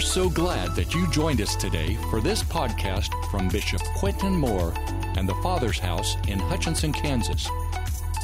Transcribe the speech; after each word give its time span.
We're 0.00 0.06
so 0.06 0.30
glad 0.30 0.74
that 0.76 0.94
you 0.94 1.06
joined 1.08 1.42
us 1.42 1.54
today 1.54 1.96
for 2.08 2.22
this 2.22 2.42
podcast 2.42 3.12
from 3.30 3.50
Bishop 3.50 3.82
Quentin 3.96 4.34
Moore 4.34 4.72
and 5.18 5.28
the 5.28 5.34
Father's 5.42 5.78
House 5.78 6.16
in 6.26 6.38
Hutchinson, 6.38 6.90
Kansas. 6.90 7.46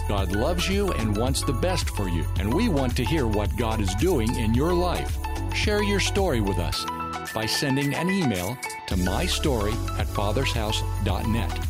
God 0.08 0.32
loves 0.32 0.70
you 0.70 0.90
and 0.92 1.14
wants 1.14 1.42
the 1.42 1.52
best 1.52 1.90
for 1.90 2.08
you, 2.08 2.24
and 2.38 2.52
we 2.52 2.70
want 2.70 2.96
to 2.96 3.04
hear 3.04 3.26
what 3.26 3.54
God 3.58 3.82
is 3.82 3.94
doing 3.96 4.34
in 4.36 4.54
your 4.54 4.72
life. 4.72 5.18
Share 5.54 5.82
your 5.82 6.00
story 6.00 6.40
with 6.40 6.56
us 6.56 6.82
by 7.34 7.44
sending 7.44 7.94
an 7.94 8.08
email 8.08 8.56
to 8.86 8.94
mystory 8.94 9.74
at 9.98 10.06
fathershouse.net. 10.06 11.66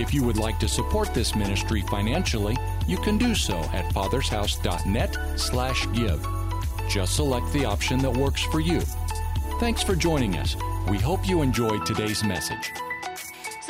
If 0.00 0.14
you 0.14 0.22
would 0.22 0.38
like 0.38 0.58
to 0.60 0.68
support 0.68 1.12
this 1.12 1.34
ministry 1.34 1.82
financially, 1.82 2.56
you 2.86 2.96
can 2.96 3.18
do 3.18 3.34
so 3.34 3.58
at 3.74 3.92
fathershouse.net 3.92 5.38
slash 5.38 5.86
give. 5.92 6.26
Just 6.88 7.16
select 7.16 7.52
the 7.52 7.66
option 7.66 7.98
that 7.98 8.16
works 8.16 8.42
for 8.42 8.60
you. 8.60 8.80
Thanks 9.60 9.82
for 9.82 9.94
joining 9.94 10.36
us. 10.36 10.56
We 10.88 10.98
hope 10.98 11.28
you 11.28 11.42
enjoyed 11.42 11.86
today's 11.86 12.24
message 12.24 12.72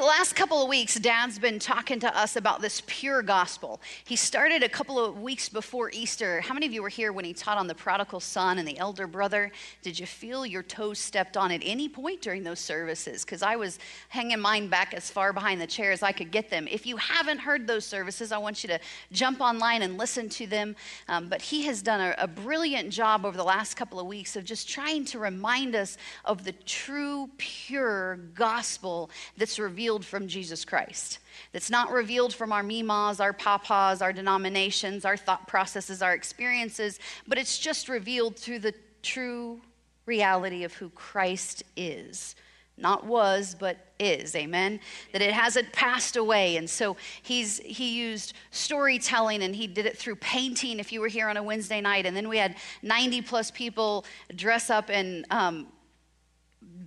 the 0.02 0.08
last 0.08 0.34
couple 0.34 0.60
of 0.60 0.68
weeks, 0.68 0.96
Dad's 0.96 1.38
been 1.38 1.60
talking 1.60 2.00
to 2.00 2.18
us 2.18 2.34
about 2.34 2.60
this 2.60 2.82
pure 2.88 3.22
gospel. 3.22 3.80
He 4.04 4.16
started 4.16 4.64
a 4.64 4.68
couple 4.68 4.98
of 4.98 5.22
weeks 5.22 5.48
before 5.48 5.92
Easter. 5.92 6.40
How 6.40 6.54
many 6.54 6.66
of 6.66 6.72
you 6.72 6.82
were 6.82 6.88
here 6.88 7.12
when 7.12 7.24
he 7.24 7.32
taught 7.32 7.56
on 7.56 7.68
the 7.68 7.74
prodigal 7.76 8.18
son 8.18 8.58
and 8.58 8.66
the 8.66 8.76
elder 8.78 9.06
brother? 9.06 9.52
Did 9.80 9.96
you 10.00 10.06
feel 10.06 10.44
your 10.44 10.64
toes 10.64 10.98
stepped 10.98 11.36
on 11.36 11.52
at 11.52 11.60
any 11.62 11.88
point 11.88 12.20
during 12.20 12.42
those 12.42 12.58
services? 12.58 13.24
Because 13.24 13.42
I 13.42 13.54
was 13.54 13.78
hanging 14.08 14.40
mine 14.40 14.66
back 14.66 14.92
as 14.92 15.08
far 15.08 15.32
behind 15.32 15.60
the 15.60 15.68
chair 15.68 15.92
as 15.92 16.02
I 16.02 16.10
could 16.10 16.32
get 16.32 16.50
them. 16.50 16.66
If 16.68 16.84
you 16.84 16.96
haven't 16.96 17.38
heard 17.38 17.68
those 17.68 17.86
services, 17.86 18.32
I 18.32 18.38
want 18.38 18.64
you 18.64 18.70
to 18.70 18.80
jump 19.12 19.40
online 19.40 19.82
and 19.82 19.98
listen 19.98 20.28
to 20.30 20.48
them. 20.48 20.74
Um, 21.06 21.28
but 21.28 21.40
he 21.40 21.62
has 21.66 21.80
done 21.80 22.00
a, 22.00 22.16
a 22.18 22.26
brilliant 22.26 22.90
job 22.90 23.24
over 23.24 23.36
the 23.36 23.44
last 23.44 23.76
couple 23.76 24.00
of 24.00 24.08
weeks 24.08 24.34
of 24.34 24.44
just 24.44 24.68
trying 24.68 25.04
to 25.04 25.20
remind 25.20 25.76
us 25.76 25.96
of 26.24 26.42
the 26.42 26.54
true, 26.66 27.30
pure 27.38 28.16
gospel 28.34 29.08
that's 29.36 29.60
revealed 29.60 29.91
revealed 29.92 30.06
from 30.06 30.26
Jesus 30.26 30.64
Christ. 30.64 31.18
That's 31.52 31.68
not 31.68 31.90
revealed 31.90 32.32
from 32.32 32.50
our 32.50 32.62
mimas, 32.62 33.20
our 33.20 33.34
papas, 33.34 34.00
our 34.00 34.12
denominations, 34.12 35.04
our 35.04 35.18
thought 35.18 35.46
processes, 35.46 36.00
our 36.00 36.14
experiences, 36.14 36.98
but 37.28 37.36
it's 37.36 37.58
just 37.58 37.90
revealed 37.90 38.36
through 38.36 38.60
the 38.60 38.74
true 39.02 39.60
reality 40.06 40.64
of 40.64 40.72
who 40.72 40.88
Christ 40.90 41.62
is. 41.76 42.36
Not 42.78 43.04
was, 43.04 43.54
but 43.58 43.76
is, 43.98 44.34
amen? 44.34 44.80
That 45.12 45.20
it 45.20 45.32
hasn't 45.32 45.70
passed 45.74 46.16
away. 46.16 46.56
And 46.56 46.70
so 46.70 46.96
he's 47.22 47.58
he 47.58 47.94
used 47.94 48.32
storytelling 48.50 49.42
and 49.42 49.54
he 49.54 49.66
did 49.66 49.84
it 49.84 49.98
through 49.98 50.16
painting 50.16 50.78
if 50.80 50.90
you 50.90 51.02
were 51.02 51.08
here 51.08 51.28
on 51.28 51.36
a 51.36 51.42
Wednesday 51.42 51.82
night. 51.82 52.06
And 52.06 52.16
then 52.16 52.30
we 52.30 52.38
had 52.38 52.56
90 52.80 53.20
plus 53.22 53.50
people 53.50 54.06
dress 54.34 54.70
up 54.70 54.88
in 54.88 55.26
um, 55.30 55.66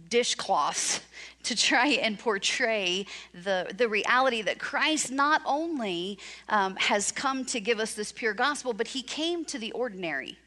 dishcloths 0.10 1.02
to 1.46 1.56
try 1.56 1.88
and 1.88 2.20
portray 2.20 3.06
the, 3.34 3.74
the 3.78 3.88
reality 3.88 4.42
that 4.42 4.60
Christ 4.60 5.12
not 5.12 5.42
only 5.46 6.20
um, 6.50 6.76
has 6.76 7.12
come 7.12 7.46
to 7.46 7.60
give 7.60 7.80
us 7.80 7.94
this 7.94 8.12
pure 8.12 8.34
gospel, 8.34 8.74
but 8.74 8.88
he 8.88 9.02
came 9.02 9.46
to 9.46 9.58
the 9.58 9.72
ordinary. 9.72 10.38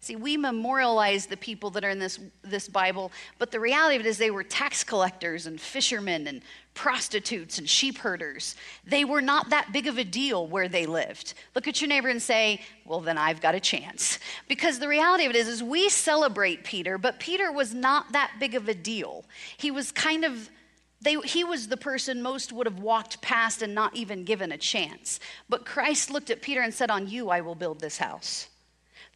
See, 0.00 0.16
we 0.16 0.36
memorialize 0.36 1.26
the 1.26 1.36
people 1.36 1.70
that 1.70 1.84
are 1.84 1.90
in 1.90 2.00
this, 2.00 2.18
this 2.42 2.66
Bible, 2.66 3.12
but 3.38 3.52
the 3.52 3.60
reality 3.60 3.94
of 3.94 4.00
it 4.00 4.08
is 4.08 4.18
they 4.18 4.32
were 4.32 4.42
tax 4.42 4.82
collectors 4.82 5.46
and 5.46 5.60
fishermen 5.60 6.26
and 6.26 6.42
prostitutes 6.74 7.58
and 7.58 7.68
sheep 7.68 7.98
herders. 7.98 8.56
They 8.86 9.04
were 9.04 9.20
not 9.20 9.50
that 9.50 9.72
big 9.72 9.86
of 9.86 9.98
a 9.98 10.04
deal 10.04 10.46
where 10.46 10.68
they 10.68 10.86
lived. 10.86 11.34
Look 11.54 11.68
at 11.68 11.80
your 11.80 11.88
neighbor 11.88 12.08
and 12.08 12.22
say, 12.22 12.60
Well, 12.86 13.00
then 13.00 13.18
I've 13.18 13.40
got 13.40 13.54
a 13.54 13.60
chance. 13.60 14.18
Because 14.48 14.78
the 14.78 14.88
reality 14.88 15.24
of 15.24 15.30
it 15.30 15.36
is, 15.36 15.48
is 15.48 15.62
we 15.62 15.88
celebrate 15.88 16.64
Peter, 16.64 16.98
but 16.98 17.20
Peter 17.20 17.52
was 17.52 17.74
not 17.74 18.12
that 18.12 18.32
big 18.40 18.54
of 18.54 18.68
a 18.68 18.74
deal. 18.74 19.24
He 19.56 19.70
was 19.70 19.92
kind 19.92 20.24
of 20.24 20.50
they, 21.02 21.16
he 21.24 21.42
was 21.42 21.66
the 21.66 21.76
person 21.76 22.22
most 22.22 22.52
would 22.52 22.66
have 22.66 22.78
walked 22.78 23.20
past 23.20 23.60
and 23.60 23.74
not 23.74 23.96
even 23.96 24.24
given 24.24 24.52
a 24.52 24.58
chance. 24.58 25.18
But 25.48 25.66
Christ 25.66 26.10
looked 26.10 26.30
at 26.30 26.42
Peter 26.42 26.60
and 26.60 26.72
said, 26.72 26.90
On 26.90 27.08
you 27.08 27.28
I 27.28 27.40
will 27.40 27.56
build 27.56 27.80
this 27.80 27.98
house. 27.98 28.48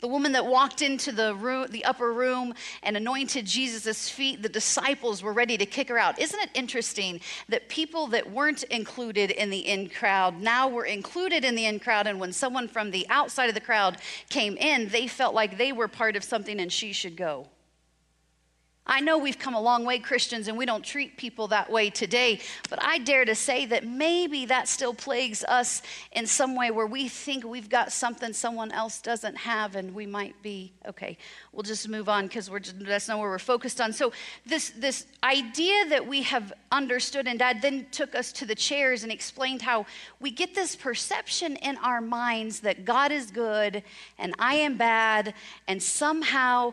The 0.00 0.08
woman 0.08 0.32
that 0.32 0.44
walked 0.44 0.82
into 0.82 1.10
the 1.10 1.34
room, 1.34 1.68
the 1.70 1.84
upper 1.86 2.12
room 2.12 2.52
and 2.82 2.96
anointed 2.98 3.46
Jesus' 3.46 4.10
feet, 4.10 4.42
the 4.42 4.48
disciples 4.48 5.22
were 5.22 5.32
ready 5.32 5.56
to 5.56 5.64
kick 5.64 5.88
her 5.88 5.98
out. 5.98 6.18
Isn't 6.18 6.40
it 6.40 6.50
interesting 6.52 7.20
that 7.48 7.70
people 7.70 8.06
that 8.08 8.30
weren't 8.30 8.62
included 8.64 9.30
in 9.30 9.48
the 9.48 9.66
in 9.66 9.88
crowd 9.88 10.38
now 10.38 10.68
were 10.68 10.84
included 10.84 11.44
in 11.46 11.54
the 11.54 11.64
in 11.64 11.80
crowd, 11.80 12.06
and 12.06 12.20
when 12.20 12.32
someone 12.32 12.68
from 12.68 12.90
the 12.90 13.06
outside 13.08 13.48
of 13.48 13.54
the 13.54 13.60
crowd 13.60 13.96
came 14.28 14.58
in, 14.58 14.88
they 14.88 15.06
felt 15.06 15.34
like 15.34 15.56
they 15.56 15.72
were 15.72 15.88
part 15.88 16.14
of 16.14 16.22
something 16.22 16.60
and 16.60 16.70
she 16.70 16.92
should 16.92 17.16
go? 17.16 17.48
I 18.86 19.00
know 19.00 19.18
we've 19.18 19.38
come 19.38 19.54
a 19.54 19.60
long 19.60 19.84
way, 19.84 19.98
Christians, 19.98 20.46
and 20.46 20.56
we 20.56 20.64
don't 20.64 20.84
treat 20.84 21.16
people 21.16 21.48
that 21.48 21.70
way 21.70 21.90
today, 21.90 22.40
but 22.70 22.78
I 22.80 22.98
dare 22.98 23.24
to 23.24 23.34
say 23.34 23.66
that 23.66 23.84
maybe 23.84 24.46
that 24.46 24.68
still 24.68 24.94
plagues 24.94 25.42
us 25.44 25.82
in 26.12 26.26
some 26.26 26.54
way 26.54 26.70
where 26.70 26.86
we 26.86 27.08
think 27.08 27.44
we've 27.44 27.68
got 27.68 27.90
something 27.90 28.32
someone 28.32 28.70
else 28.70 29.00
doesn't 29.00 29.36
have, 29.38 29.74
and 29.74 29.92
we 29.92 30.06
might 30.06 30.40
be, 30.40 30.72
okay, 30.86 31.18
we'll 31.52 31.64
just 31.64 31.88
move 31.88 32.08
on 32.08 32.26
because 32.28 32.48
that's 32.78 33.08
not 33.08 33.18
where 33.18 33.28
we're 33.28 33.38
focused 33.40 33.80
on. 33.80 33.92
So, 33.92 34.12
this, 34.46 34.70
this 34.70 35.06
idea 35.24 35.86
that 35.88 36.06
we 36.06 36.22
have 36.22 36.52
understood, 36.70 37.26
and 37.26 37.40
Dad 37.40 37.62
then 37.62 37.86
took 37.90 38.14
us 38.14 38.30
to 38.32 38.46
the 38.46 38.54
chairs 38.54 39.02
and 39.02 39.10
explained 39.10 39.62
how 39.62 39.86
we 40.20 40.30
get 40.30 40.54
this 40.54 40.76
perception 40.76 41.56
in 41.56 41.76
our 41.78 42.00
minds 42.00 42.60
that 42.60 42.84
God 42.84 43.10
is 43.10 43.32
good 43.32 43.82
and 44.18 44.32
I 44.38 44.54
am 44.54 44.76
bad, 44.76 45.34
and 45.66 45.82
somehow 45.82 46.72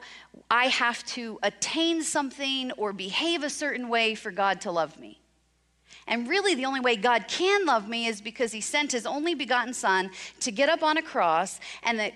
I 0.50 0.68
have 0.68 1.04
to 1.08 1.40
attain 1.42 2.03
something 2.04 2.72
or 2.74 2.94
behave 2.94 3.44
a 3.44 3.50
certain 3.50 3.90
way 3.90 4.16
for 4.16 4.32
God 4.32 4.62
to 4.62 4.72
love 4.72 5.00
me. 5.00 5.20
And 6.06 6.28
really, 6.28 6.54
the 6.54 6.66
only 6.66 6.82
way 6.82 6.98
God 6.98 7.28
can 7.28 7.66
love 7.66 7.88
me 7.88 8.08
is 8.08 8.20
because 8.20 8.52
He 8.52 8.60
sent 8.62 8.92
His 8.92 9.06
only 9.06 9.36
begotten 9.36 9.74
Son 9.74 10.12
to 10.42 10.52
get 10.52 10.68
up 10.68 10.84
on 10.84 10.98
a 10.98 11.02
cross, 11.02 11.60
and 11.82 11.98
that 12.00 12.14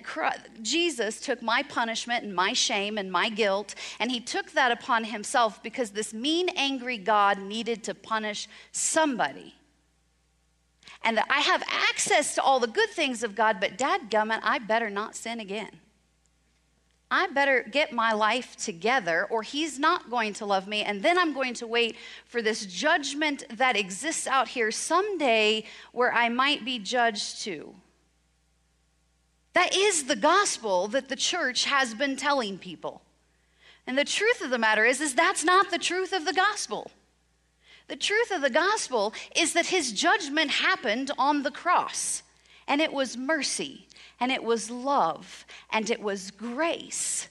Jesus 0.61 1.21
took 1.21 1.41
my 1.41 1.63
punishment 1.63 2.25
and 2.25 2.35
my 2.35 2.51
shame 2.51 2.97
and 2.97 3.11
my 3.11 3.29
guilt, 3.29 3.75
and 3.99 4.11
He 4.11 4.19
took 4.19 4.51
that 4.51 4.71
upon 4.71 5.05
Himself 5.05 5.63
because 5.63 5.91
this 5.91 6.13
mean, 6.13 6.49
angry 6.57 6.97
God 6.97 7.39
needed 7.39 7.83
to 7.85 7.95
punish 7.95 8.49
somebody. 8.73 9.55
And 11.03 11.15
that 11.15 11.27
I 11.29 11.39
have 11.41 11.63
access 11.69 12.35
to 12.35 12.41
all 12.41 12.59
the 12.59 12.67
good 12.67 12.89
things 12.89 13.23
of 13.23 13.35
God, 13.35 13.57
but 13.61 13.77
dadgummit, 13.77 14.39
I 14.43 14.59
better 14.59 14.89
not 14.89 15.15
sin 15.15 15.39
again. 15.39 15.71
I 17.09 17.27
better 17.27 17.63
get 17.63 17.93
my 17.93 18.11
life 18.11 18.57
together 18.57 19.27
or 19.29 19.41
he's 19.41 19.79
not 19.79 20.09
going 20.09 20.33
to 20.33 20.45
love 20.45 20.67
me. 20.67 20.83
And 20.83 21.01
then 21.01 21.17
I'm 21.17 21.33
going 21.33 21.53
to 21.55 21.67
wait 21.67 21.95
for 22.25 22.41
this 22.41 22.65
judgment 22.65 23.45
that 23.49 23.77
exists 23.77 24.27
out 24.27 24.49
here 24.49 24.71
someday 24.71 25.63
where 25.93 26.13
I 26.13 26.27
might 26.27 26.65
be 26.65 26.79
judged 26.79 27.41
too. 27.41 27.75
That 29.53 29.73
is 29.73 30.03
the 30.03 30.17
gospel 30.17 30.87
that 30.89 31.07
the 31.07 31.15
church 31.15 31.65
has 31.65 31.93
been 31.93 32.17
telling 32.17 32.57
people. 32.57 33.01
And 33.87 33.97
the 33.97 34.03
truth 34.03 34.41
of 34.41 34.49
the 34.49 34.57
matter 34.57 34.83
is, 34.83 34.99
is 34.99 35.15
that's 35.15 35.45
not 35.45 35.71
the 35.71 35.79
truth 35.79 36.11
of 36.11 36.25
the 36.25 36.33
gospel. 36.33 36.91
The 37.87 37.95
truth 37.95 38.31
of 38.31 38.41
the 38.41 38.49
gospel 38.49 39.13
is 39.33 39.53
that 39.53 39.67
his 39.67 39.93
judgment 39.93 40.51
happened 40.51 41.09
on 41.17 41.43
the 41.43 41.51
cross, 41.51 42.21
and 42.67 42.81
it 42.81 42.91
was 42.91 43.15
mercy 43.15 43.86
and 44.19 44.31
it 44.31 44.43
was 44.43 44.69
love 44.69 45.45
and 45.71 45.89
it 45.89 46.01
was 46.01 46.31
grace. 46.31 47.29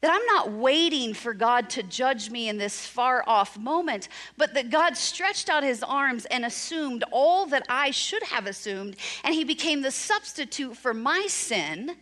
That 0.00 0.12
I'm 0.12 0.26
not 0.26 0.52
waiting 0.52 1.12
for 1.12 1.34
God 1.34 1.70
to 1.70 1.82
judge 1.82 2.30
me 2.30 2.48
in 2.48 2.56
this 2.56 2.86
far 2.86 3.24
off 3.26 3.58
moment, 3.58 4.08
but 4.36 4.54
that 4.54 4.70
God 4.70 4.96
stretched 4.96 5.48
out 5.48 5.64
his 5.64 5.82
arms 5.82 6.24
and 6.26 6.44
assumed 6.44 7.02
all 7.10 7.46
that 7.46 7.66
I 7.68 7.90
should 7.90 8.22
have 8.22 8.46
assumed, 8.46 8.96
and 9.24 9.34
he 9.34 9.42
became 9.42 9.82
the 9.82 9.90
substitute 9.90 10.76
for 10.76 10.94
my 10.94 11.26
sin, 11.28 11.96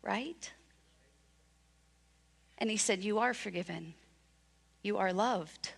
right? 0.00 0.52
And 2.58 2.70
he 2.70 2.76
said, 2.76 3.02
You 3.02 3.18
are 3.18 3.34
forgiven, 3.34 3.94
you 4.80 4.96
are 4.96 5.12
loved. 5.12 5.72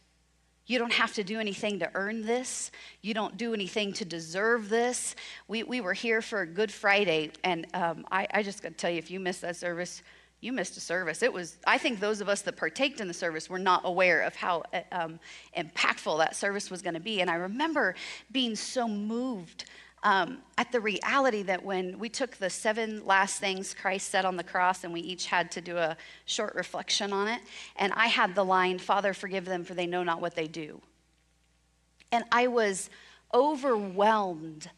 You 0.67 0.79
don't 0.79 0.93
have 0.93 1.15
to 1.15 1.25
do 1.25 1.39
anything 1.39 1.79
to 1.79 1.91
earn 1.95 2.27
this. 2.27 2.73
You 3.01 3.15
don't 3.15 3.37
do 3.37 3.55
anything 3.55 3.93
to 3.95 4.05
deserve 4.05 4.69
this. 4.69 5.15
We, 5.47 5.63
we 5.63 5.81
were 5.81 5.93
here 5.93 6.21
for 6.21 6.41
a 6.41 6.47
Good 6.47 6.73
Friday, 6.73 7.31
and 7.45 7.67
um, 7.73 8.05
I, 8.11 8.27
I 8.35 8.43
just 8.43 8.63
got 8.63 8.71
to 8.71 8.75
tell 8.75 8.91
you, 8.91 8.99
if 8.99 9.11
you 9.11 9.21
missed 9.21 9.43
that 9.43 9.57
service, 9.57 10.03
you 10.41 10.53
missed 10.53 10.77
a 10.77 10.81
service. 10.81 11.23
It 11.23 11.33
was, 11.33 11.57
I 11.67 11.79
think 11.79 12.01
those 12.01 12.21
of 12.21 12.29
us 12.29 12.43
that 12.43 12.57
partaked 12.57 13.01
in 13.01 13.09
the 13.09 13.15
service 13.15 13.49
were 13.49 13.59
not 13.59 13.83
aware 13.85 14.23
of 14.23 14.35
how 14.35 14.65
uh, 14.73 14.81
um, 14.93 15.21
impactful 15.57 16.19
that 16.19 16.37
service 16.37 16.71
was 16.71 16.83
going 16.83 16.95
to 16.95 17.01
be. 17.01 17.21
And 17.21 17.31
I 17.31 17.37
remember 17.37 17.95
being 18.33 18.57
so 18.57 18.89
moved 18.89 19.67
um, 20.03 20.39
at 20.57 20.71
the 20.73 20.81
reality 20.81 21.43
that 21.43 21.65
when 21.65 21.99
we 21.99 22.09
took 22.09 22.37
the 22.37 22.51
seven 22.51 23.05
last 23.05 23.41
things 23.41 23.75
Christ 23.75 24.11
said 24.11 24.25
on 24.25 24.37
the 24.37 24.45
cross 24.45 24.85
and 24.85 24.93
we 24.93 25.01
each 25.01 25.27
had 25.27 25.51
to 25.53 25.61
do 25.61 25.77
a 25.77 25.97
short 26.27 26.55
reflection 26.55 27.13
on 27.13 27.29
it, 27.29 27.41
and 27.77 27.93
I 27.95 28.07
had 28.07 28.35
the 28.35 28.45
line, 28.45 28.79
Father, 28.79 29.15
forgive 29.15 29.45
them, 29.45 29.65
for 29.65 29.75
they 29.75 29.87
know 29.87 30.03
not 30.03 30.21
what 30.21 30.35
they 30.35 30.47
do. 30.47 30.81
And 32.13 32.25
I 32.31 32.47
was 32.47 32.89
overwhelmed 33.35 34.71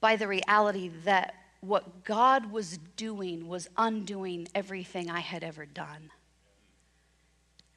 by 0.00 0.16
the 0.16 0.28
reality 0.28 0.90
that 1.04 1.34
what 1.60 2.04
God 2.04 2.52
was 2.52 2.78
doing 2.96 3.48
was 3.48 3.68
undoing 3.76 4.46
everything 4.54 5.10
I 5.10 5.20
had 5.20 5.42
ever 5.42 5.66
done. 5.66 6.10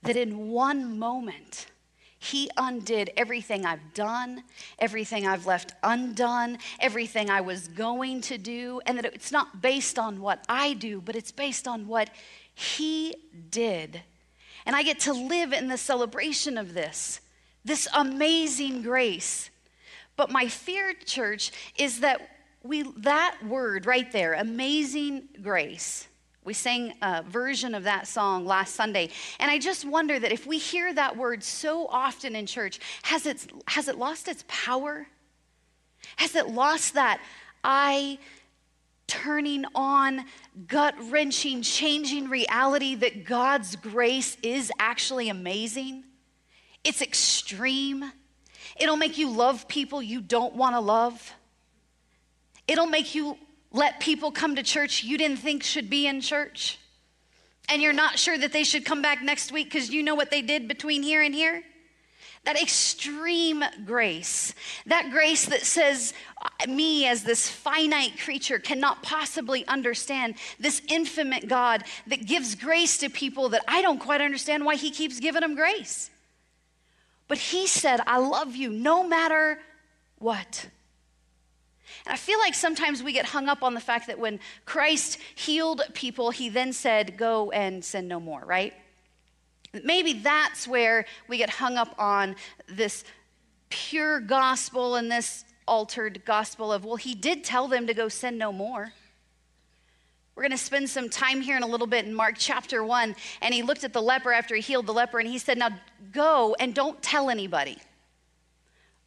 that 0.04 0.16
in 0.16 0.50
one 0.50 0.98
moment, 0.98 1.68
he 2.24 2.52
undid 2.56 3.10
everything 3.18 3.66
I've 3.66 3.96
done, 3.96 4.44
everything 4.78 5.26
I've 5.26 5.48
left 5.48 5.74
undone, 5.82 6.60
everything 6.80 7.32
I 7.32 7.42
was 7.42 7.68
going 7.68 8.22
to 8.22 8.38
do, 8.38 8.80
and 8.86 8.96
that 9.00 9.06
it's 9.06 9.32
not 9.32 9.60
based 9.60 9.98
on 9.98 10.22
what 10.22 10.46
I 10.48 10.74
do, 10.74 11.02
but 11.02 11.16
it's 11.16 11.32
based 11.32 11.68
on 11.68 11.88
what 11.88 12.12
He 12.54 13.16
did. 13.50 14.04
And 14.68 14.76
I 14.76 14.84
get 14.84 15.00
to 15.02 15.14
live 15.14 15.52
in 15.52 15.68
the 15.68 15.80
celebration 15.80 16.60
of 16.60 16.76
this, 16.76 17.22
this 17.66 17.88
amazing 17.92 18.84
grace. 18.84 19.50
But 20.16 20.30
my 20.30 20.48
fear, 20.48 20.94
church, 20.94 21.52
is 21.76 22.02
that 22.02 22.22
we 22.62 22.84
that 22.98 23.38
word 23.44 23.88
right 23.88 24.12
there, 24.12 24.34
amazing 24.34 25.28
grace, 25.42 26.08
we 26.44 26.54
sang 26.54 26.94
a 27.02 27.22
version 27.22 27.76
of 27.76 27.84
that 27.84 28.08
song 28.08 28.46
last 28.46 28.74
Sunday. 28.76 29.10
And 29.40 29.52
I 29.52 29.60
just 29.60 29.86
wonder 29.86 30.18
that 30.18 30.32
if 30.32 30.48
we 30.48 30.58
hear 30.58 30.92
that 30.94 31.16
word 31.16 31.44
so 31.44 31.86
often 31.88 32.36
in 32.36 32.48
church, 32.48 32.80
has 33.04 33.28
it, 33.28 33.52
has 33.68 33.88
it 33.88 33.98
lost 33.98 34.28
its 34.28 34.44
power? 34.48 35.08
Has 36.16 36.36
it 36.36 36.48
lost 36.50 36.96
that 36.96 37.22
eye 37.64 38.18
turning 39.06 39.66
on, 39.76 40.26
gut 40.68 40.96
wrenching, 41.12 41.62
changing 41.62 42.28
reality 42.28 42.96
that 42.96 43.24
God's 43.24 43.76
grace 43.76 44.36
is 44.42 44.72
actually 44.80 45.30
amazing? 45.30 46.04
It's 46.84 47.04
extreme. 47.04 48.12
It'll 48.78 48.98
make 48.98 49.20
you 49.20 49.30
love 49.30 49.68
people 49.68 50.02
you 50.02 50.22
don't 50.22 50.56
want 50.56 50.76
to 50.76 50.80
love. 50.80 51.34
It'll 52.68 52.88
make 52.88 53.14
you 53.14 53.38
let 53.72 54.00
people 54.00 54.32
come 54.32 54.56
to 54.56 54.64
church 54.64 55.04
you 55.04 55.18
didn't 55.18 55.38
think 55.38 55.64
should 55.64 55.90
be 55.90 56.08
in 56.08 56.22
church. 56.22 56.78
And 57.70 57.82
you're 57.82 57.94
not 57.94 58.20
sure 58.20 58.38
that 58.38 58.52
they 58.52 58.64
should 58.64 58.84
come 58.84 59.02
back 59.02 59.22
next 59.22 59.52
week 59.52 59.68
because 59.68 59.90
you 59.90 60.04
know 60.04 60.16
what 60.16 60.30
they 60.30 60.42
did 60.42 60.68
between 60.68 61.04
here 61.04 61.22
and 61.22 61.34
here. 61.34 61.64
That 62.44 62.60
extreme 62.60 63.64
grace, 63.86 64.56
that 64.88 65.12
grace 65.12 65.46
that 65.46 65.62
says, 65.62 66.14
me 66.68 67.06
as 67.06 67.24
this 67.24 67.48
finite 67.48 68.20
creature 68.20 68.58
cannot 68.58 69.04
possibly 69.04 69.66
understand 69.68 70.36
this 70.60 70.82
infinite 70.90 71.48
God 71.48 71.84
that 72.08 72.26
gives 72.26 72.56
grace 72.56 72.98
to 72.98 73.10
people 73.10 73.50
that 73.50 73.64
I 73.68 73.84
don't 73.84 74.00
quite 74.00 74.22
understand 74.22 74.66
why 74.66 74.76
He 74.76 74.90
keeps 74.90 75.20
giving 75.20 75.42
them 75.42 75.56
grace. 75.56 76.10
But 77.28 77.38
He 77.38 77.68
said, 77.68 78.02
I 78.08 78.18
love 78.18 78.56
you 78.56 78.72
no 78.72 79.08
matter 79.08 79.60
what. 80.18 80.68
And 82.06 82.14
I 82.14 82.18
feel 82.18 82.40
like 82.40 82.54
sometimes 82.54 83.04
we 83.04 83.14
get 83.14 83.26
hung 83.26 83.48
up 83.48 83.64
on 83.64 83.74
the 83.74 83.80
fact 83.80 84.08
that 84.08 84.20
when 84.20 84.40
Christ 84.66 85.20
healed 85.36 85.82
people, 85.94 86.32
he 86.32 86.50
then 86.50 86.74
said, 86.74 87.18
Go 87.18 87.52
and 87.52 87.84
sin 87.84 88.08
no 88.08 88.20
more, 88.20 88.44
right? 88.46 88.74
Maybe 89.84 90.14
that's 90.14 90.68
where 90.68 91.06
we 91.28 91.38
get 91.38 91.50
hung 91.50 91.78
up 91.78 91.96
on 91.98 92.36
this 92.68 93.06
pure 93.70 94.20
gospel 94.20 94.96
and 94.96 95.12
this 95.12 95.46
altered 95.68 96.24
gospel 96.26 96.74
of, 96.74 96.84
well, 96.84 96.98
he 96.98 97.16
did 97.16 97.44
tell 97.44 97.68
them 97.68 97.88
to 97.88 97.94
go 97.94 98.10
sin 98.10 98.38
no 98.38 98.52
more. 98.52 98.92
We're 100.36 100.44
going 100.44 100.52
to 100.52 100.58
spend 100.58 100.90
some 100.90 101.10
time 101.10 101.42
here 101.42 101.58
in 101.58 101.64
a 101.64 101.68
little 101.68 101.88
bit 101.88 102.06
in 102.06 102.14
Mark 102.14 102.36
chapter 102.38 102.84
1. 102.84 103.16
And 103.42 103.54
he 103.54 103.64
looked 103.64 103.84
at 103.84 103.94
the 103.94 104.02
leper 104.02 104.34
after 104.34 104.56
he 104.56 104.62
healed 104.62 104.88
the 104.88 104.94
leper 104.94 105.20
and 105.20 105.28
he 105.28 105.38
said, 105.38 105.58
Now 105.58 105.70
go 106.12 106.56
and 106.60 106.74
don't 106.74 107.02
tell 107.02 107.30
anybody. 107.30 107.78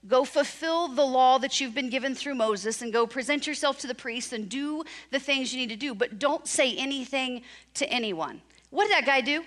Go 0.06 0.24
fulfill 0.24 0.88
the 0.88 1.04
law 1.04 1.38
that 1.38 1.60
you've 1.60 1.74
been 1.74 1.88
given 1.88 2.14
through 2.14 2.34
Moses 2.34 2.82
and 2.82 2.92
go 2.92 3.06
present 3.06 3.46
yourself 3.46 3.78
to 3.78 3.86
the 3.86 3.94
priest 3.94 4.32
and 4.32 4.48
do 4.48 4.84
the 5.10 5.18
things 5.18 5.54
you 5.54 5.60
need 5.60 5.70
to 5.70 5.76
do, 5.76 5.94
but 5.94 6.18
don't 6.18 6.46
say 6.46 6.76
anything 6.76 7.42
to 7.74 7.88
anyone. 7.88 8.42
What 8.70 8.84
did 8.84 8.92
that 8.92 9.06
guy 9.06 9.22
do? 9.22 9.42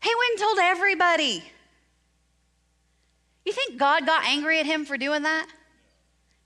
He 0.00 0.14
went 0.14 0.30
and 0.30 0.38
told 0.38 0.58
everybody. 0.60 1.44
You 3.44 3.52
think 3.52 3.78
God 3.78 4.06
got 4.06 4.24
angry 4.24 4.60
at 4.60 4.66
him 4.66 4.84
for 4.84 4.96
doing 4.96 5.22
that? 5.22 5.46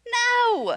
No. 0.06 0.76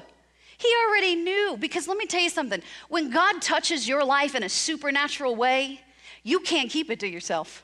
He 0.58 0.74
already 0.88 1.16
knew. 1.16 1.58
Because 1.60 1.88
let 1.88 1.98
me 1.98 2.06
tell 2.06 2.22
you 2.22 2.30
something 2.30 2.62
when 2.90 3.10
God 3.10 3.42
touches 3.42 3.88
your 3.88 4.04
life 4.04 4.36
in 4.36 4.44
a 4.44 4.50
supernatural 4.50 5.36
way, 5.36 5.82
you 6.24 6.40
can't 6.40 6.70
keep 6.70 6.90
it 6.92 7.00
to 7.00 7.08
yourself. 7.08 7.64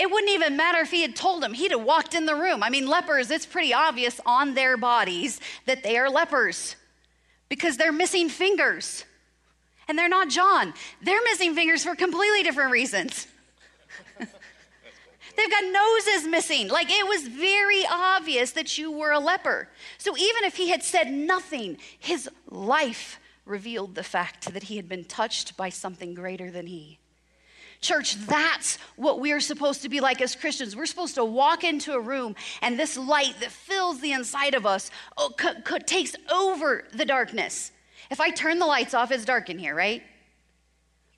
It 0.00 0.10
wouldn't 0.10 0.32
even 0.32 0.56
matter 0.56 0.78
if 0.78 0.90
he 0.90 1.02
had 1.02 1.14
told 1.14 1.44
him. 1.44 1.52
He'd 1.52 1.72
have 1.72 1.82
walked 1.82 2.14
in 2.14 2.24
the 2.24 2.34
room. 2.34 2.62
I 2.62 2.70
mean, 2.70 2.86
lepers, 2.86 3.30
it's 3.30 3.44
pretty 3.44 3.74
obvious 3.74 4.18
on 4.24 4.54
their 4.54 4.78
bodies 4.78 5.40
that 5.66 5.82
they 5.82 5.98
are 5.98 6.08
lepers 6.08 6.74
because 7.50 7.76
they're 7.76 7.92
missing 7.92 8.30
fingers. 8.30 9.04
And 9.88 9.98
they're 9.98 10.08
not 10.08 10.30
John. 10.30 10.72
They're 11.02 11.22
missing 11.24 11.54
fingers 11.54 11.84
for 11.84 11.94
completely 11.94 12.42
different 12.42 12.70
reasons. 12.70 13.26
They've 15.36 15.50
got 15.50 15.64
noses 15.64 16.26
missing. 16.26 16.68
Like 16.68 16.88
it 16.88 17.06
was 17.06 17.28
very 17.28 17.84
obvious 17.90 18.52
that 18.52 18.78
you 18.78 18.90
were 18.90 19.10
a 19.10 19.18
leper. 19.18 19.68
So 19.98 20.16
even 20.16 20.44
if 20.44 20.56
he 20.56 20.70
had 20.70 20.82
said 20.82 21.12
nothing, 21.12 21.76
his 21.98 22.26
life 22.48 23.20
revealed 23.44 23.96
the 23.96 24.02
fact 24.02 24.54
that 24.54 24.62
he 24.62 24.76
had 24.76 24.88
been 24.88 25.04
touched 25.04 25.58
by 25.58 25.68
something 25.68 26.14
greater 26.14 26.50
than 26.50 26.68
he. 26.68 26.99
Church, 27.80 28.16
that's 28.26 28.76
what 28.96 29.20
we're 29.20 29.40
supposed 29.40 29.82
to 29.82 29.88
be 29.88 30.00
like 30.00 30.20
as 30.20 30.34
Christians. 30.34 30.76
We're 30.76 30.86
supposed 30.86 31.14
to 31.14 31.24
walk 31.24 31.64
into 31.64 31.94
a 31.94 32.00
room 32.00 32.36
and 32.60 32.78
this 32.78 32.96
light 32.96 33.34
that 33.40 33.50
fills 33.50 34.00
the 34.00 34.12
inside 34.12 34.54
of 34.54 34.66
us 34.66 34.90
oh, 35.16 35.32
c- 35.40 35.48
c- 35.66 35.78
takes 35.80 36.14
over 36.30 36.84
the 36.92 37.06
darkness. 37.06 37.72
If 38.10 38.20
I 38.20 38.30
turn 38.30 38.58
the 38.58 38.66
lights 38.66 38.92
off, 38.92 39.10
it's 39.10 39.24
dark 39.24 39.48
in 39.48 39.58
here, 39.58 39.74
right? 39.74 40.02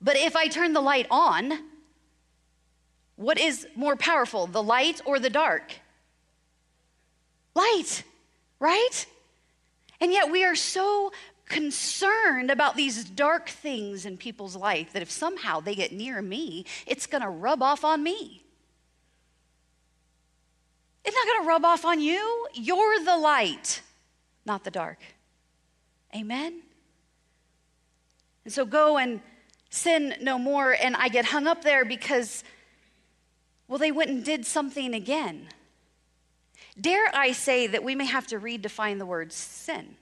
But 0.01 0.15
if 0.15 0.37
I 0.37 0.47
turn 0.47 0.71
the 0.71 0.81
light 0.81 1.07
on, 1.11 1.59
what 3.17 3.37
is 3.37 3.67
more 3.75 3.97
powerful, 3.97 4.47
the 4.47 4.63
light 4.63 5.01
or 5.05 5.19
the 5.19 5.29
dark? 5.29 5.73
Light, 7.55 8.03
right? 8.59 9.05
And 9.99 10.13
yet 10.13 10.31
we 10.31 10.45
are 10.45 10.55
so 10.55 11.11
concerned 11.53 12.49
about 12.49 12.75
these 12.75 13.03
dark 13.03 13.47
things 13.47 14.05
in 14.05 14.17
people's 14.17 14.55
life 14.55 14.91
that 14.93 15.03
if 15.03 15.11
somehow 15.11 15.59
they 15.59 15.75
get 15.75 15.91
near 15.91 16.21
me, 16.21 16.65
it's 16.87 17.05
going 17.05 17.21
to 17.21 17.29
rub 17.29 17.61
off 17.61 17.85
on 17.85 18.01
me. 18.01 18.43
It's 21.05 21.15
not 21.15 21.27
going 21.27 21.43
to 21.43 21.47
rub 21.47 21.65
off 21.65 21.85
on 21.85 21.99
you. 22.01 22.47
You're 22.53 23.03
the 23.03 23.17
light, 23.17 23.81
not 24.45 24.63
the 24.63 24.71
dark. 24.71 24.99
Amen? 26.15 26.61
And 28.45 28.53
so 28.53 28.65
go 28.65 28.97
and 28.97 29.21
sin 29.69 30.15
no 30.21 30.39
more. 30.39 30.71
And 30.71 30.95
I 30.95 31.07
get 31.09 31.25
hung 31.25 31.45
up 31.45 31.63
there 31.63 31.85
because, 31.85 32.43
well, 33.67 33.79
they 33.79 33.91
went 33.91 34.09
and 34.09 34.23
did 34.23 34.45
something 34.45 34.93
again. 34.95 35.47
Dare 36.79 37.11
I 37.13 37.31
say 37.31 37.67
that 37.67 37.83
we 37.83 37.93
may 37.93 38.05
have 38.05 38.25
to 38.27 38.39
redefine 38.39 38.97
the 38.97 39.05
word 39.05 39.31
sin? 39.31 39.97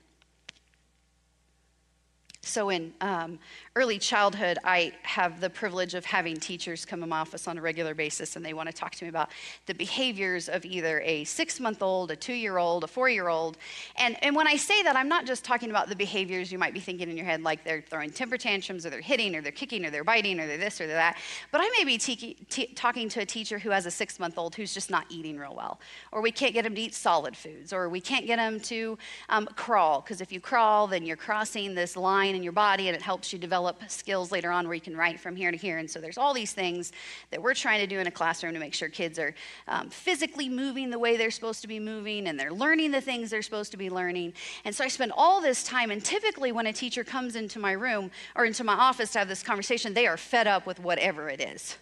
So, 2.51 2.67
in 2.67 2.93
um, 2.99 3.39
early 3.77 3.97
childhood, 3.97 4.57
I 4.65 4.91
have 5.03 5.39
the 5.39 5.49
privilege 5.49 5.93
of 5.93 6.03
having 6.03 6.35
teachers 6.35 6.83
come 6.83 7.01
in 7.01 7.07
my 7.07 7.19
office 7.19 7.47
on 7.47 7.57
a 7.57 7.61
regular 7.61 7.93
basis, 7.95 8.35
and 8.35 8.43
they 8.43 8.53
want 8.53 8.67
to 8.67 8.73
talk 8.73 8.91
to 8.95 9.05
me 9.05 9.09
about 9.09 9.29
the 9.67 9.73
behaviors 9.73 10.49
of 10.49 10.65
either 10.65 10.99
a 11.05 11.23
six 11.23 11.61
month 11.61 11.81
old, 11.81 12.11
a 12.11 12.15
two 12.17 12.33
year 12.33 12.57
old, 12.57 12.83
a 12.83 12.87
four 12.87 13.07
year 13.07 13.29
old. 13.29 13.57
And, 13.95 14.21
and 14.21 14.35
when 14.35 14.47
I 14.47 14.57
say 14.57 14.83
that, 14.83 14.97
I'm 14.97 15.07
not 15.07 15.25
just 15.25 15.45
talking 15.45 15.69
about 15.69 15.87
the 15.87 15.95
behaviors 15.95 16.51
you 16.51 16.57
might 16.57 16.73
be 16.73 16.81
thinking 16.81 17.09
in 17.09 17.15
your 17.15 17.25
head, 17.25 17.41
like 17.41 17.63
they're 17.63 17.85
throwing 17.89 18.09
temper 18.09 18.37
tantrums, 18.37 18.85
or 18.85 18.89
they're 18.89 18.99
hitting, 18.99 19.33
or 19.33 19.41
they're 19.41 19.53
kicking, 19.53 19.85
or 19.85 19.89
they're 19.89 20.03
biting, 20.03 20.37
or 20.37 20.45
they're 20.45 20.57
this, 20.57 20.81
or 20.81 20.87
they're 20.87 20.97
that. 20.97 21.17
But 21.53 21.61
I 21.61 21.69
may 21.77 21.85
be 21.85 21.97
te- 21.97 22.33
te- 22.49 22.73
talking 22.73 23.07
to 23.07 23.21
a 23.21 23.25
teacher 23.25 23.59
who 23.59 23.69
has 23.69 23.85
a 23.85 23.91
six 23.91 24.19
month 24.19 24.37
old 24.37 24.55
who's 24.55 24.73
just 24.73 24.91
not 24.91 25.05
eating 25.07 25.37
real 25.37 25.55
well, 25.55 25.79
or 26.11 26.19
we 26.19 26.33
can't 26.33 26.53
get 26.53 26.65
them 26.65 26.75
to 26.75 26.81
eat 26.81 26.93
solid 26.93 27.37
foods, 27.37 27.71
or 27.71 27.87
we 27.87 28.01
can't 28.01 28.27
get 28.27 28.35
them 28.35 28.59
to 28.59 28.97
um, 29.29 29.47
crawl, 29.55 30.01
because 30.01 30.19
if 30.19 30.33
you 30.33 30.41
crawl, 30.41 30.85
then 30.87 31.05
you're 31.05 31.15
crossing 31.15 31.75
this 31.75 31.95
line 31.95 32.40
in 32.41 32.43
your 32.43 32.51
body 32.51 32.87
and 32.87 32.95
it 32.95 33.01
helps 33.01 33.31
you 33.31 33.37
develop 33.37 33.79
skills 33.87 34.31
later 34.31 34.51
on 34.51 34.65
where 34.65 34.73
you 34.73 34.81
can 34.81 34.97
write 34.97 35.19
from 35.19 35.35
here 35.35 35.51
to 35.51 35.57
here. 35.57 35.77
And 35.77 35.89
so 35.89 36.01
there's 36.01 36.17
all 36.17 36.33
these 36.33 36.53
things 36.53 36.91
that 37.29 37.39
we're 37.39 37.53
trying 37.53 37.79
to 37.81 37.87
do 37.87 37.99
in 37.99 38.07
a 38.07 38.11
classroom 38.11 38.53
to 38.53 38.59
make 38.59 38.73
sure 38.73 38.89
kids 38.89 39.19
are 39.19 39.35
um, 39.67 39.89
physically 39.89 40.49
moving 40.49 40.89
the 40.89 40.97
way 40.97 41.17
they're 41.17 41.29
supposed 41.29 41.61
to 41.61 41.67
be 41.67 41.79
moving 41.79 42.27
and 42.27 42.39
they're 42.39 42.51
learning 42.51 42.89
the 42.89 43.01
things 43.01 43.29
they're 43.29 43.43
supposed 43.43 43.71
to 43.71 43.77
be 43.77 43.91
learning. 43.91 44.33
And 44.65 44.73
so 44.75 44.83
I 44.83 44.87
spend 44.87 45.11
all 45.15 45.39
this 45.39 45.63
time, 45.63 45.91
and 45.91 46.03
typically 46.03 46.51
when 46.51 46.65
a 46.65 46.73
teacher 46.73 47.03
comes 47.03 47.35
into 47.35 47.59
my 47.59 47.73
room 47.73 48.09
or 48.35 48.45
into 48.45 48.63
my 48.63 48.73
office 48.73 49.11
to 49.11 49.19
have 49.19 49.27
this 49.27 49.43
conversation, 49.43 49.93
they 49.93 50.07
are 50.07 50.17
fed 50.17 50.47
up 50.47 50.65
with 50.65 50.79
whatever 50.79 51.29
it 51.29 51.39
is. 51.39 51.77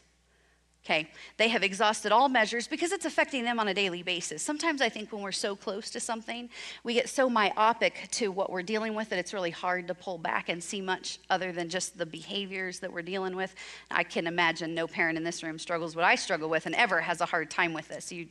Okay, 0.90 1.08
they 1.38 1.50
have 1.50 1.62
exhausted 1.62 2.12
all 2.12 2.30
measures 2.30 2.68
because 2.68 2.92
it's 2.92 3.06
affecting 3.06 3.44
them 3.44 3.60
on 3.60 3.68
a 3.68 3.76
daily 3.76 4.02
basis. 4.02 4.42
Sometimes 4.42 4.82
I 4.82 4.90
think 4.90 5.12
when 5.12 5.22
we're 5.22 5.32
so 5.32 5.56
close 5.56 5.92
to 5.92 6.00
something, 6.00 6.50
we 6.84 6.96
get 6.96 7.08
so 7.08 7.30
myopic 7.30 8.08
to 8.14 8.32
what 8.32 8.52
we're 8.52 8.64
dealing 8.64 8.96
with 8.96 9.10
that 9.10 9.20
it's 9.20 9.32
really 9.32 9.52
hard 9.52 9.88
to 9.90 9.94
pull 9.94 10.18
back 10.18 10.50
and 10.50 10.64
see 10.64 10.82
much 10.82 11.20
other 11.30 11.52
than 11.52 11.70
just 11.70 12.00
the 12.00 12.08
behaviors 12.08 12.80
that 12.80 12.92
we're 12.92 13.04
dealing 13.04 13.36
with. 13.36 13.54
I 13.92 14.02
can 14.02 14.26
imagine 14.26 14.74
no 14.74 14.88
parent 14.88 15.16
in 15.16 15.24
this 15.24 15.44
room 15.44 15.60
struggles 15.60 15.96
what 15.96 16.06
I 16.06 16.16
struggle 16.16 16.50
with 16.50 16.66
and 16.66 16.74
ever 16.74 17.02
has 17.02 17.22
a 17.22 17.26
hard 17.28 17.52
time 17.52 17.72
with 17.72 17.88
this. 17.88 18.12
You, 18.12 18.26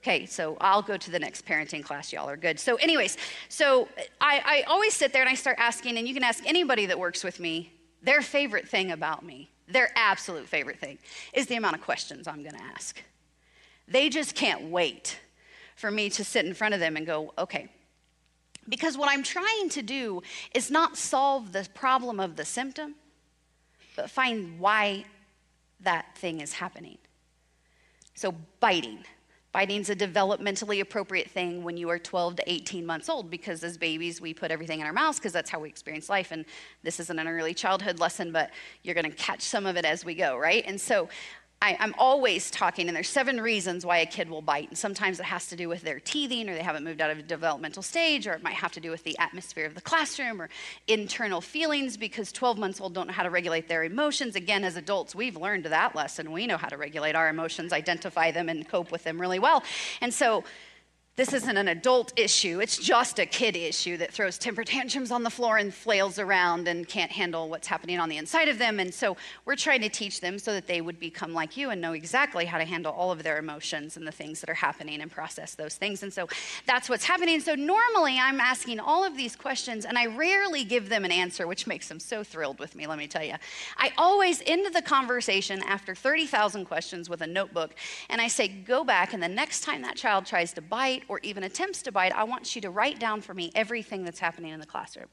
okay, 0.00 0.26
so 0.26 0.58
I'll 0.60 0.82
go 0.82 0.98
to 0.98 1.10
the 1.10 1.18
next 1.18 1.46
parenting 1.46 1.82
class. 1.82 2.12
Y'all 2.12 2.28
are 2.28 2.36
good. 2.36 2.60
So, 2.60 2.74
anyways, 2.76 3.16
so 3.48 3.88
I, 4.20 4.42
I 4.44 4.62
always 4.70 4.92
sit 4.92 5.14
there 5.14 5.22
and 5.22 5.30
I 5.30 5.34
start 5.34 5.56
asking, 5.58 5.96
and 5.96 6.06
you 6.06 6.12
can 6.12 6.24
ask 6.24 6.44
anybody 6.44 6.84
that 6.84 6.98
works 6.98 7.24
with 7.24 7.40
me 7.40 7.72
their 8.02 8.20
favorite 8.20 8.68
thing 8.68 8.90
about 8.90 9.24
me 9.24 9.51
their 9.72 9.90
absolute 9.96 10.48
favorite 10.48 10.78
thing 10.78 10.98
is 11.32 11.46
the 11.46 11.56
amount 11.56 11.76
of 11.76 11.82
questions 11.82 12.26
I'm 12.26 12.42
going 12.42 12.54
to 12.54 12.62
ask. 12.74 13.02
They 13.88 14.08
just 14.08 14.34
can't 14.34 14.64
wait 14.64 15.18
for 15.76 15.90
me 15.90 16.10
to 16.10 16.24
sit 16.24 16.46
in 16.46 16.54
front 16.54 16.74
of 16.74 16.80
them 16.80 16.96
and 16.96 17.06
go, 17.06 17.32
okay. 17.36 17.68
Because 18.68 18.96
what 18.96 19.10
I'm 19.10 19.22
trying 19.22 19.68
to 19.70 19.82
do 19.82 20.22
is 20.54 20.70
not 20.70 20.96
solve 20.96 21.52
the 21.52 21.68
problem 21.74 22.20
of 22.20 22.36
the 22.36 22.44
symptom, 22.44 22.94
but 23.96 24.10
find 24.10 24.58
why 24.60 25.04
that 25.80 26.16
thing 26.16 26.40
is 26.40 26.52
happening. 26.52 26.98
So, 28.14 28.34
biting. 28.60 29.04
Biting's 29.52 29.90
a 29.90 29.96
developmentally 29.96 30.80
appropriate 30.80 31.30
thing 31.30 31.62
when 31.62 31.76
you 31.76 31.90
are 31.90 31.98
12 31.98 32.36
to 32.36 32.50
18 32.50 32.86
months 32.86 33.10
old 33.10 33.30
because 33.30 33.62
as 33.62 33.76
babies 33.76 34.20
we 34.20 34.32
put 34.32 34.50
everything 34.50 34.80
in 34.80 34.86
our 34.86 34.94
mouths 34.94 35.18
because 35.18 35.32
that's 35.32 35.50
how 35.50 35.60
we 35.60 35.68
experience 35.68 36.08
life 36.08 36.32
and 36.32 36.46
this 36.82 36.98
isn't 36.98 37.18
an 37.18 37.28
early 37.28 37.52
childhood 37.52 37.98
lesson 37.98 38.32
but 38.32 38.50
you're 38.82 38.94
going 38.94 39.10
to 39.10 39.16
catch 39.16 39.42
some 39.42 39.66
of 39.66 39.76
it 39.76 39.84
as 39.84 40.04
we 40.04 40.14
go, 40.14 40.38
right? 40.38 40.64
And 40.66 40.80
so 40.80 41.08
I, 41.62 41.76
am 41.78 41.94
always 41.96 42.50
talking, 42.50 42.88
and 42.88 42.96
there's 42.96 43.08
seven 43.08 43.40
reasons 43.40 43.86
why 43.86 43.98
a 43.98 44.06
kid 44.06 44.28
will 44.28 44.42
bite. 44.42 44.68
And 44.68 44.76
sometimes 44.76 45.20
it 45.20 45.26
has 45.26 45.46
to 45.46 45.56
do 45.56 45.68
with 45.68 45.82
their 45.82 46.00
teething, 46.00 46.48
or 46.48 46.54
they 46.54 46.62
haven't 46.62 46.82
moved 46.82 47.00
out 47.00 47.10
of 47.10 47.20
a 47.20 47.22
developmental 47.22 47.84
stage, 47.84 48.26
or 48.26 48.32
it 48.32 48.42
might 48.42 48.54
have 48.54 48.72
to 48.72 48.80
do 48.80 48.90
with 48.90 49.04
the 49.04 49.16
atmosphere 49.18 49.64
of 49.64 49.76
the 49.76 49.80
classroom, 49.80 50.42
or 50.42 50.48
internal 50.88 51.40
feelings, 51.40 51.96
because 51.96 52.32
12 52.32 52.58
months 52.58 52.80
old 52.80 52.94
don't 52.94 53.06
know 53.06 53.12
how 53.12 53.22
to 53.22 53.30
regulate 53.30 53.68
their 53.68 53.84
emotions. 53.84 54.34
Again, 54.34 54.64
as 54.64 54.74
adults, 54.74 55.14
we've 55.14 55.36
learned 55.36 55.64
that 55.66 55.94
lesson. 55.94 56.32
We 56.32 56.48
know 56.48 56.56
how 56.56 56.66
to 56.66 56.76
regulate 56.76 57.14
our 57.14 57.28
emotions, 57.28 57.72
identify 57.72 58.32
them, 58.32 58.48
and 58.48 58.68
cope 58.68 58.90
with 58.90 59.04
them 59.04 59.20
really 59.20 59.38
well. 59.38 59.62
And 60.00 60.12
so 60.12 60.42
this 61.14 61.34
isn't 61.34 61.58
an 61.58 61.68
adult 61.68 62.10
issue, 62.16 62.60
it's 62.60 62.78
just 62.78 63.18
a 63.18 63.26
kid 63.26 63.54
issue 63.54 63.98
that 63.98 64.10
throws 64.10 64.38
temper 64.38 64.64
tantrums 64.64 65.10
on 65.10 65.22
the 65.22 65.28
floor 65.28 65.58
and 65.58 65.74
flails 65.74 66.18
around 66.18 66.66
and 66.66 66.88
can't 66.88 67.12
handle 67.12 67.50
what's 67.50 67.66
happening 67.66 68.00
on 68.00 68.08
the 68.08 68.16
inside 68.16 68.48
of 68.48 68.56
them. 68.58 68.80
And 68.80 68.94
so 68.94 69.18
we're 69.44 69.56
trying 69.56 69.82
to 69.82 69.90
teach 69.90 70.22
them 70.22 70.38
so 70.38 70.54
that 70.54 70.66
they 70.66 70.80
would 70.80 70.98
become 70.98 71.34
like 71.34 71.54
you 71.54 71.68
and 71.68 71.82
know 71.82 71.92
exactly 71.92 72.46
how 72.46 72.56
to 72.56 72.64
handle 72.64 72.92
all 72.92 73.12
of 73.12 73.22
their 73.22 73.36
emotions 73.36 73.98
and 73.98 74.06
the 74.06 74.12
things 74.12 74.40
that 74.40 74.48
are 74.48 74.54
happening 74.54 75.02
and 75.02 75.10
process 75.10 75.54
those 75.54 75.74
things. 75.74 76.02
And 76.02 76.10
so 76.10 76.28
that's 76.66 76.88
what's 76.88 77.04
happening. 77.04 77.40
So 77.40 77.54
normally 77.56 78.18
I'm 78.18 78.40
asking 78.40 78.80
all 78.80 79.04
of 79.04 79.14
these 79.14 79.36
questions 79.36 79.84
and 79.84 79.98
I 79.98 80.06
rarely 80.06 80.64
give 80.64 80.88
them 80.88 81.04
an 81.04 81.12
answer, 81.12 81.46
which 81.46 81.66
makes 81.66 81.88
them 81.88 82.00
so 82.00 82.24
thrilled 82.24 82.58
with 82.58 82.74
me, 82.74 82.86
let 82.86 82.96
me 82.96 83.06
tell 83.06 83.24
you. 83.24 83.34
I 83.76 83.92
always 83.98 84.42
end 84.46 84.74
the 84.74 84.80
conversation 84.80 85.62
after 85.64 85.94
30,000 85.94 86.64
questions 86.64 87.10
with 87.10 87.20
a 87.20 87.26
notebook 87.26 87.74
and 88.08 88.18
I 88.18 88.28
say, 88.28 88.48
go 88.48 88.82
back 88.82 89.12
and 89.12 89.22
the 89.22 89.28
next 89.28 89.60
time 89.60 89.82
that 89.82 89.96
child 89.96 90.24
tries 90.24 90.54
to 90.54 90.62
bite, 90.62 91.01
bite 91.02 91.10
or 91.12 91.20
even 91.22 91.44
attempts 91.44 91.82
to 91.82 91.92
bite, 91.92 92.12
I 92.14 92.24
want 92.24 92.54
you 92.54 92.62
to 92.62 92.70
write 92.70 92.98
down 92.98 93.20
for 93.20 93.34
me 93.34 93.50
everything 93.54 94.04
that's 94.04 94.18
happening 94.18 94.52
in 94.52 94.60
the 94.60 94.66
classroom. 94.66 95.08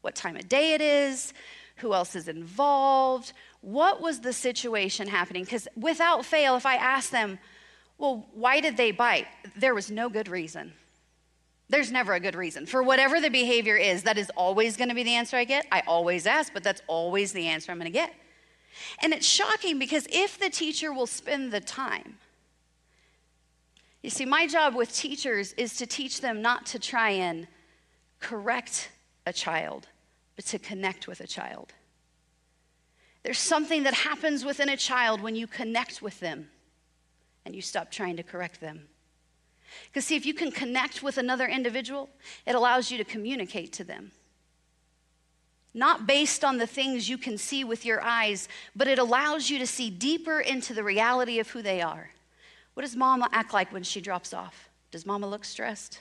What 0.00 0.14
time 0.14 0.36
of 0.36 0.48
day 0.48 0.74
it 0.74 0.80
is, 0.80 1.32
who 1.76 1.92
else 1.92 2.14
is 2.14 2.28
involved, 2.28 3.32
what 3.60 4.00
was 4.00 4.20
the 4.20 4.32
situation 4.32 5.08
happening? 5.08 5.44
Because 5.44 5.68
without 5.76 6.24
fail, 6.24 6.56
if 6.56 6.66
I 6.66 6.76
ask 6.76 7.10
them, 7.10 7.38
well, 7.98 8.26
why 8.32 8.60
did 8.60 8.76
they 8.76 8.92
bite? 8.92 9.26
There 9.56 9.74
was 9.74 9.90
no 9.90 10.08
good 10.08 10.28
reason. 10.28 10.72
There's 11.68 11.92
never 11.92 12.14
a 12.14 12.20
good 12.20 12.36
reason. 12.36 12.64
For 12.64 12.82
whatever 12.82 13.20
the 13.20 13.28
behavior 13.28 13.76
is, 13.76 14.04
that 14.04 14.16
is 14.16 14.30
always 14.36 14.76
going 14.76 14.88
to 14.88 14.94
be 14.94 15.02
the 15.02 15.14
answer 15.14 15.36
I 15.36 15.44
get. 15.44 15.66
I 15.70 15.82
always 15.86 16.26
ask, 16.26 16.52
but 16.54 16.62
that's 16.62 16.80
always 16.86 17.32
the 17.32 17.48
answer 17.48 17.72
I'm 17.72 17.78
going 17.78 17.92
to 17.92 17.98
get. 17.98 18.14
And 19.02 19.12
it's 19.12 19.26
shocking 19.26 19.78
because 19.78 20.06
if 20.10 20.38
the 20.38 20.48
teacher 20.48 20.92
will 20.92 21.08
spend 21.08 21.52
the 21.52 21.60
time 21.60 22.16
you 24.02 24.10
see, 24.10 24.24
my 24.24 24.46
job 24.46 24.74
with 24.74 24.94
teachers 24.94 25.52
is 25.54 25.76
to 25.76 25.86
teach 25.86 26.20
them 26.20 26.40
not 26.40 26.66
to 26.66 26.78
try 26.78 27.10
and 27.10 27.48
correct 28.20 28.90
a 29.26 29.32
child, 29.32 29.88
but 30.36 30.44
to 30.46 30.58
connect 30.58 31.08
with 31.08 31.20
a 31.20 31.26
child. 31.26 31.72
There's 33.24 33.38
something 33.38 33.82
that 33.82 33.94
happens 33.94 34.44
within 34.44 34.68
a 34.68 34.76
child 34.76 35.20
when 35.20 35.34
you 35.34 35.46
connect 35.46 36.00
with 36.00 36.20
them 36.20 36.48
and 37.44 37.54
you 37.54 37.62
stop 37.62 37.90
trying 37.90 38.16
to 38.16 38.22
correct 38.22 38.60
them. 38.60 38.88
Because, 39.86 40.04
see, 40.04 40.16
if 40.16 40.24
you 40.24 40.34
can 40.34 40.50
connect 40.50 41.02
with 41.02 41.18
another 41.18 41.46
individual, 41.46 42.08
it 42.46 42.54
allows 42.54 42.90
you 42.90 42.98
to 42.98 43.04
communicate 43.04 43.72
to 43.74 43.84
them. 43.84 44.12
Not 45.74 46.06
based 46.06 46.44
on 46.44 46.56
the 46.56 46.66
things 46.66 47.08
you 47.08 47.18
can 47.18 47.36
see 47.36 47.64
with 47.64 47.84
your 47.84 48.00
eyes, 48.00 48.48
but 48.74 48.88
it 48.88 48.98
allows 48.98 49.50
you 49.50 49.58
to 49.58 49.66
see 49.66 49.90
deeper 49.90 50.40
into 50.40 50.72
the 50.72 50.82
reality 50.82 51.38
of 51.38 51.50
who 51.50 51.62
they 51.62 51.82
are. 51.82 52.10
What 52.78 52.84
does 52.84 52.94
mama 52.94 53.28
act 53.32 53.52
like 53.52 53.72
when 53.72 53.82
she 53.82 54.00
drops 54.00 54.32
off? 54.32 54.70
Does 54.92 55.04
mama 55.04 55.26
look 55.26 55.44
stressed? 55.44 55.98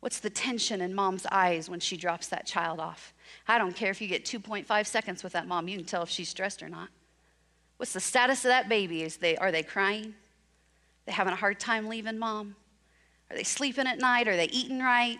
What's 0.00 0.18
the 0.18 0.30
tension 0.30 0.80
in 0.80 0.94
mom's 0.94 1.26
eyes 1.30 1.68
when 1.68 1.78
she 1.78 1.98
drops 1.98 2.28
that 2.28 2.46
child 2.46 2.80
off? 2.80 3.12
I 3.46 3.58
don't 3.58 3.76
care 3.76 3.90
if 3.90 4.00
you 4.00 4.08
get 4.08 4.24
2.5 4.24 4.86
seconds 4.86 5.22
with 5.22 5.34
that 5.34 5.46
mom, 5.46 5.68
you 5.68 5.76
can 5.76 5.84
tell 5.84 6.02
if 6.02 6.08
she's 6.08 6.30
stressed 6.30 6.62
or 6.62 6.70
not. 6.70 6.88
What's 7.76 7.92
the 7.92 8.00
status 8.00 8.46
of 8.46 8.48
that 8.48 8.66
baby? 8.66 9.02
Is 9.02 9.18
they, 9.18 9.36
are 9.36 9.52
they 9.52 9.62
crying? 9.62 10.14
They 11.04 11.12
having 11.12 11.34
a 11.34 11.36
hard 11.36 11.60
time 11.60 11.86
leaving 11.86 12.18
mom? 12.18 12.56
Are 13.30 13.36
they 13.36 13.44
sleeping 13.44 13.86
at 13.86 13.98
night? 13.98 14.26
Are 14.26 14.38
they 14.38 14.48
eating 14.48 14.80
right? 14.80 15.18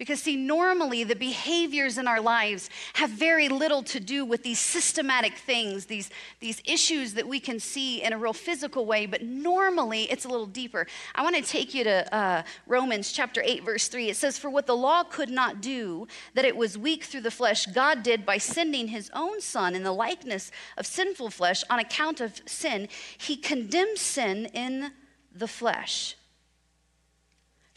Because, 0.00 0.22
see, 0.22 0.34
normally 0.34 1.04
the 1.04 1.14
behaviors 1.14 1.98
in 1.98 2.08
our 2.08 2.22
lives 2.22 2.70
have 2.94 3.10
very 3.10 3.50
little 3.50 3.82
to 3.82 4.00
do 4.00 4.24
with 4.24 4.42
these 4.42 4.58
systematic 4.58 5.36
things, 5.36 5.84
these, 5.84 6.08
these 6.40 6.62
issues 6.64 7.12
that 7.12 7.28
we 7.28 7.38
can 7.38 7.60
see 7.60 8.02
in 8.02 8.14
a 8.14 8.18
real 8.18 8.32
physical 8.32 8.86
way, 8.86 9.04
but 9.04 9.22
normally 9.22 10.04
it's 10.04 10.24
a 10.24 10.28
little 10.28 10.46
deeper. 10.46 10.86
I 11.14 11.22
want 11.22 11.36
to 11.36 11.42
take 11.42 11.74
you 11.74 11.84
to 11.84 12.14
uh, 12.14 12.42
Romans 12.66 13.12
chapter 13.12 13.42
8, 13.44 13.62
verse 13.62 13.88
3. 13.88 14.08
It 14.08 14.16
says, 14.16 14.38
For 14.38 14.48
what 14.48 14.66
the 14.66 14.74
law 14.74 15.02
could 15.02 15.28
not 15.28 15.60
do, 15.60 16.08
that 16.32 16.46
it 16.46 16.56
was 16.56 16.78
weak 16.78 17.04
through 17.04 17.20
the 17.20 17.30
flesh, 17.30 17.66
God 17.66 18.02
did 18.02 18.24
by 18.24 18.38
sending 18.38 18.88
his 18.88 19.10
own 19.12 19.42
Son 19.42 19.74
in 19.74 19.82
the 19.82 19.92
likeness 19.92 20.50
of 20.78 20.86
sinful 20.86 21.28
flesh 21.28 21.62
on 21.68 21.78
account 21.78 22.22
of 22.22 22.40
sin. 22.46 22.88
He 23.18 23.36
condemned 23.36 23.98
sin 23.98 24.46
in 24.54 24.92
the 25.34 25.46
flesh 25.46 26.16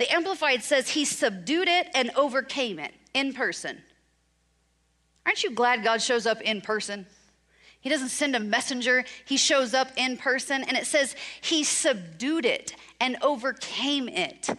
the 0.03 0.13
Amplified 0.13 0.63
says 0.63 0.89
he 0.89 1.05
subdued 1.05 1.69
it 1.69 1.87
and 1.95 2.11
overcame 2.17 2.77
it 2.77 2.93
in 3.13 3.31
person. 3.31 3.81
Aren't 5.25 5.45
you 5.45 5.51
glad 5.51 5.81
God 5.81 6.01
shows 6.01 6.25
up 6.25 6.41
in 6.41 6.59
person? 6.59 7.05
He 7.79 7.89
doesn't 7.89 8.09
send 8.09 8.35
a 8.35 8.39
messenger, 8.41 9.05
he 9.23 9.37
shows 9.37 9.73
up 9.73 9.87
in 9.95 10.17
person. 10.17 10.61
And 10.63 10.75
it 10.75 10.87
says 10.87 11.15
he 11.39 11.63
subdued 11.63 12.43
it 12.43 12.75
and 12.99 13.15
overcame 13.21 14.09
it. 14.09 14.49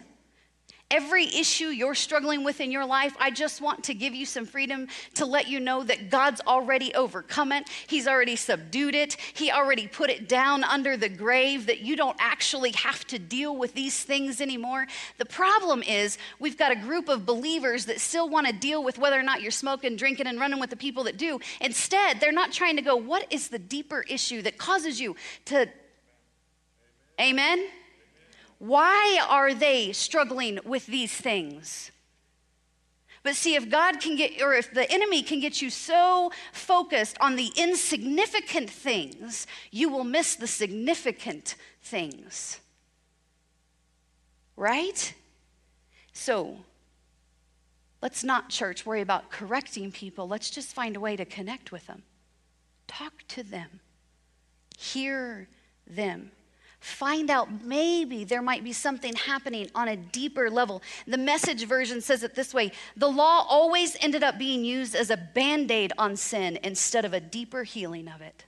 Every 0.91 1.25
issue 1.25 1.65
you're 1.65 1.95
struggling 1.95 2.43
with 2.43 2.61
in 2.61 2.71
your 2.71 2.85
life, 2.85 3.15
I 3.19 3.31
just 3.31 3.59
want 3.59 3.85
to 3.85 3.95
give 3.95 4.13
you 4.13 4.23
some 4.23 4.45
freedom 4.45 4.87
to 5.15 5.25
let 5.25 5.47
you 5.47 5.59
know 5.59 5.83
that 5.83 6.11
God's 6.11 6.41
already 6.45 6.93
overcome 6.93 7.51
it. 7.51 7.67
He's 7.87 8.07
already 8.07 8.35
subdued 8.35 8.93
it. 8.93 9.17
He 9.33 9.49
already 9.51 9.87
put 9.87 10.11
it 10.11 10.29
down 10.29 10.63
under 10.63 10.95
the 10.95 11.09
grave 11.09 11.65
that 11.65 11.81
you 11.81 11.95
don't 11.95 12.15
actually 12.19 12.71
have 12.73 13.05
to 13.07 13.17
deal 13.17 13.57
with 13.57 13.73
these 13.73 14.03
things 14.03 14.39
anymore. 14.39 14.85
The 15.17 15.25
problem 15.25 15.81
is, 15.81 16.19
we've 16.37 16.57
got 16.57 16.71
a 16.71 16.75
group 16.75 17.09
of 17.09 17.25
believers 17.25 17.85
that 17.85 17.99
still 17.99 18.29
want 18.29 18.45
to 18.45 18.53
deal 18.53 18.83
with 18.83 18.99
whether 18.99 19.19
or 19.19 19.23
not 19.23 19.41
you're 19.41 19.49
smoking, 19.49 19.95
drinking, 19.95 20.27
and 20.27 20.39
running 20.39 20.59
with 20.59 20.69
the 20.69 20.77
people 20.77 21.05
that 21.05 21.17
do. 21.17 21.39
Instead, 21.61 22.19
they're 22.19 22.31
not 22.31 22.51
trying 22.51 22.75
to 22.75 22.83
go, 22.83 22.95
what 22.95 23.25
is 23.33 23.47
the 23.47 23.59
deeper 23.59 24.05
issue 24.07 24.43
that 24.43 24.59
causes 24.59 25.01
you 25.01 25.15
to. 25.45 25.67
Amen? 27.19 27.59
Amen? 27.59 27.67
Why 28.59 29.19
are 29.27 29.53
they 29.53 29.91
struggling 29.91 30.59
with 30.65 30.85
these 30.85 31.13
things? 31.13 31.91
But 33.23 33.35
see, 33.35 33.55
if 33.55 33.69
God 33.69 33.99
can 33.99 34.15
get, 34.15 34.39
or 34.41 34.53
if 34.53 34.71
the 34.71 34.89
enemy 34.91 35.23
can 35.23 35.39
get 35.39 35.59
you 35.59 35.71
so 35.71 36.31
focused 36.53 37.17
on 37.19 37.35
the 37.35 37.51
insignificant 37.55 38.69
things, 38.69 39.47
you 39.71 39.89
will 39.89 40.03
miss 40.03 40.35
the 40.35 40.45
significant 40.45 41.55
things. 41.81 42.59
Right? 44.55 45.13
So, 46.13 46.59
let's 48.01 48.23
not, 48.23 48.49
church, 48.49 48.85
worry 48.85 49.01
about 49.01 49.31
correcting 49.31 49.91
people. 49.91 50.27
Let's 50.27 50.51
just 50.51 50.73
find 50.75 50.95
a 50.95 50.99
way 50.99 51.15
to 51.15 51.25
connect 51.25 51.71
with 51.71 51.87
them, 51.87 52.03
talk 52.87 53.23
to 53.29 53.41
them, 53.41 53.79
hear 54.77 55.49
them 55.87 56.31
find 56.85 57.31
out 57.31 57.63
maybe 57.63 58.23
there 58.23 58.43
might 58.43 58.63
be 58.63 58.71
something 58.71 59.15
happening 59.15 59.67
on 59.73 59.87
a 59.87 59.97
deeper 59.97 60.51
level. 60.51 60.83
The 61.07 61.17
message 61.17 61.65
version 61.65 61.99
says 61.99 62.21
it 62.21 62.35
this 62.35 62.53
way 62.53 62.71
the 62.95 63.09
law 63.09 63.45
always 63.49 63.97
ended 64.01 64.23
up 64.23 64.37
being 64.37 64.63
used 64.63 64.95
as 64.95 65.09
a 65.09 65.17
band 65.17 65.71
aid 65.71 65.91
on 65.97 66.15
sin 66.15 66.59
instead 66.63 67.03
of 67.03 67.11
a 67.11 67.19
deeper 67.19 67.63
healing 67.63 68.07
of 68.07 68.21
it. 68.21 68.45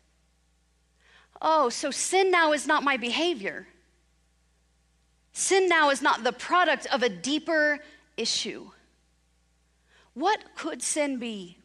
Oh, 1.42 1.70
so 1.70 1.90
sin 1.90 2.30
now 2.30 2.54
is 2.54 2.68
not 2.68 2.84
my 2.84 2.96
behavior. 2.96 3.68
Sin 5.34 5.68
now 5.68 5.90
is 5.90 6.02
not 6.02 6.24
the 6.24 6.32
product 6.32 6.86
of 6.94 7.02
a 7.02 7.10
deeper 7.10 7.80
issue. 8.18 8.70
What 10.14 10.40
could 10.56 10.84
sin 10.84 11.18
be? 11.18 11.58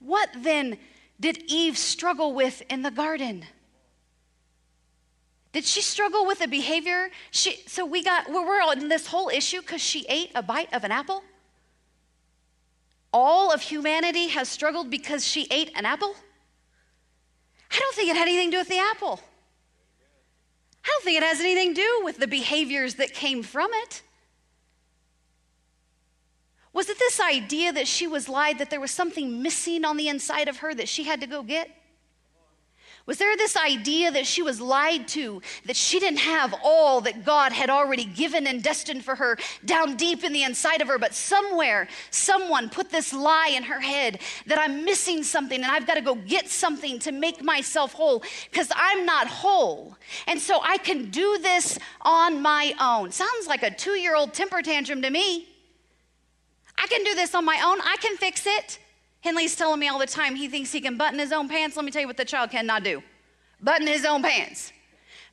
What 0.00 0.30
then 0.36 0.78
did 1.20 1.44
Eve 1.46 1.78
struggle 1.78 2.32
with 2.32 2.62
in 2.68 2.82
the 2.82 2.90
garden? 2.90 3.44
Did 5.52 5.64
she 5.64 5.82
struggle 5.82 6.26
with 6.26 6.40
a 6.40 6.48
behavior? 6.48 7.10
She, 7.30 7.62
so 7.66 7.84
we 7.84 8.04
got, 8.04 8.30
we're 8.30 8.62
on 8.62 8.88
this 8.88 9.08
whole 9.08 9.28
issue 9.28 9.60
because 9.60 9.80
she 9.80 10.06
ate 10.08 10.30
a 10.34 10.42
bite 10.42 10.72
of 10.72 10.84
an 10.84 10.92
apple? 10.92 11.24
all 13.12 13.52
of 13.52 13.60
humanity 13.62 14.28
has 14.28 14.48
struggled 14.48 14.90
because 14.90 15.26
she 15.26 15.46
ate 15.50 15.70
an 15.74 15.84
apple? 15.84 16.14
I 17.70 17.78
don't 17.78 17.94
think 17.94 18.10
it 18.10 18.16
had 18.16 18.28
anything 18.28 18.50
to 18.50 18.56
do 18.56 18.60
with 18.60 18.68
the 18.68 18.78
apple. 18.78 19.20
I 20.84 20.88
don't 20.88 21.04
think 21.04 21.18
it 21.18 21.22
has 21.22 21.40
anything 21.40 21.74
to 21.74 21.80
do 21.80 22.00
with 22.04 22.18
the 22.18 22.26
behaviors 22.26 22.94
that 22.94 23.12
came 23.12 23.42
from 23.42 23.70
it. 23.72 24.02
Was 26.72 26.88
it 26.88 26.98
this 26.98 27.20
idea 27.20 27.72
that 27.72 27.88
she 27.88 28.06
was 28.06 28.28
lied, 28.28 28.58
that 28.58 28.70
there 28.70 28.80
was 28.80 28.92
something 28.92 29.42
missing 29.42 29.84
on 29.84 29.96
the 29.96 30.08
inside 30.08 30.48
of 30.48 30.58
her 30.58 30.72
that 30.74 30.88
she 30.88 31.04
had 31.04 31.20
to 31.20 31.26
go 31.26 31.42
get? 31.42 31.68
Was 33.10 33.18
there 33.18 33.36
this 33.36 33.56
idea 33.56 34.12
that 34.12 34.24
she 34.24 34.40
was 34.40 34.60
lied 34.60 35.08
to, 35.08 35.42
that 35.64 35.74
she 35.74 35.98
didn't 35.98 36.20
have 36.20 36.54
all 36.62 37.00
that 37.00 37.24
God 37.24 37.50
had 37.50 37.68
already 37.68 38.04
given 38.04 38.46
and 38.46 38.62
destined 38.62 39.04
for 39.04 39.16
her 39.16 39.36
down 39.64 39.96
deep 39.96 40.22
in 40.22 40.32
the 40.32 40.44
inside 40.44 40.80
of 40.80 40.86
her, 40.86 40.96
but 40.96 41.12
somewhere 41.12 41.88
someone 42.12 42.70
put 42.70 42.88
this 42.90 43.12
lie 43.12 43.48
in 43.48 43.64
her 43.64 43.80
head 43.80 44.20
that 44.46 44.60
I'm 44.60 44.84
missing 44.84 45.24
something 45.24 45.60
and 45.60 45.72
I've 45.72 45.88
got 45.88 45.94
to 45.94 46.02
go 46.02 46.14
get 46.14 46.48
something 46.48 47.00
to 47.00 47.10
make 47.10 47.42
myself 47.42 47.94
whole 47.94 48.22
because 48.48 48.70
I'm 48.76 49.04
not 49.04 49.26
whole. 49.26 49.96
And 50.28 50.38
so 50.38 50.60
I 50.62 50.78
can 50.78 51.10
do 51.10 51.36
this 51.38 51.80
on 52.02 52.40
my 52.40 52.74
own. 52.80 53.10
Sounds 53.10 53.48
like 53.48 53.64
a 53.64 53.72
two 53.72 53.98
year 53.98 54.14
old 54.14 54.34
temper 54.34 54.62
tantrum 54.62 55.02
to 55.02 55.10
me. 55.10 55.48
I 56.78 56.86
can 56.86 57.02
do 57.02 57.16
this 57.16 57.34
on 57.34 57.44
my 57.44 57.60
own, 57.60 57.80
I 57.80 57.96
can 57.96 58.16
fix 58.18 58.46
it. 58.46 58.78
Henley's 59.22 59.54
telling 59.54 59.80
me 59.80 59.88
all 59.88 59.98
the 59.98 60.06
time 60.06 60.34
he 60.34 60.48
thinks 60.48 60.72
he 60.72 60.80
can 60.80 60.96
button 60.96 61.18
his 61.18 61.32
own 61.32 61.48
pants. 61.48 61.76
Let 61.76 61.84
me 61.84 61.90
tell 61.90 62.00
you 62.00 62.06
what 62.06 62.16
the 62.16 62.24
child 62.24 62.50
cannot 62.50 62.84
do 62.84 63.02
button 63.62 63.86
his 63.86 64.04
own 64.04 64.22
pants. 64.22 64.72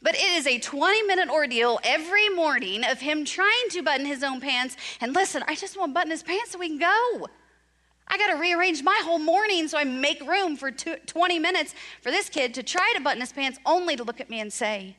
But 0.01 0.15
it 0.15 0.31
is 0.33 0.45
a 0.45 0.59
20 0.59 1.03
minute 1.03 1.29
ordeal 1.29 1.79
every 1.83 2.29
morning 2.29 2.83
of 2.83 2.99
him 2.99 3.25
trying 3.25 3.69
to 3.71 3.81
button 3.81 4.05
his 4.05 4.23
own 4.23 4.41
pants. 4.41 4.75
And 5.01 5.13
listen, 5.13 5.43
I 5.47 5.55
just 5.55 5.77
want 5.77 5.91
to 5.91 5.93
button 5.93 6.11
his 6.11 6.23
pants 6.23 6.51
so 6.51 6.59
we 6.59 6.67
can 6.67 6.77
go. 6.77 7.27
I 8.07 8.17
got 8.17 8.27
to 8.27 8.39
rearrange 8.39 8.83
my 8.83 9.01
whole 9.03 9.19
morning 9.19 9.67
so 9.67 9.77
I 9.77 9.83
make 9.83 10.21
room 10.21 10.55
for 10.55 10.71
20 10.71 11.39
minutes 11.39 11.73
for 12.01 12.11
this 12.11 12.29
kid 12.29 12.53
to 12.53 12.63
try 12.63 12.93
to 12.95 13.01
button 13.01 13.21
his 13.21 13.33
pants 13.33 13.59
only 13.65 13.95
to 13.95 14.03
look 14.03 14.21
at 14.21 14.29
me 14.29 14.39
and 14.39 14.51
say, 14.51 14.95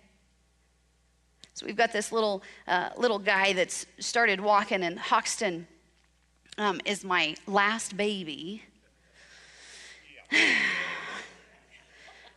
so 1.54 1.66
we've 1.66 1.76
got 1.76 1.92
this 1.92 2.12
little 2.12 2.42
uh, 2.68 2.90
little 2.96 3.18
guy 3.18 3.52
that's 3.52 3.86
started 3.98 4.40
walking 4.40 4.84
and 4.84 4.98
Hoxton 4.98 5.66
um, 6.56 6.80
is 6.84 7.02
my 7.02 7.34
last 7.46 7.96
baby. 7.96 8.62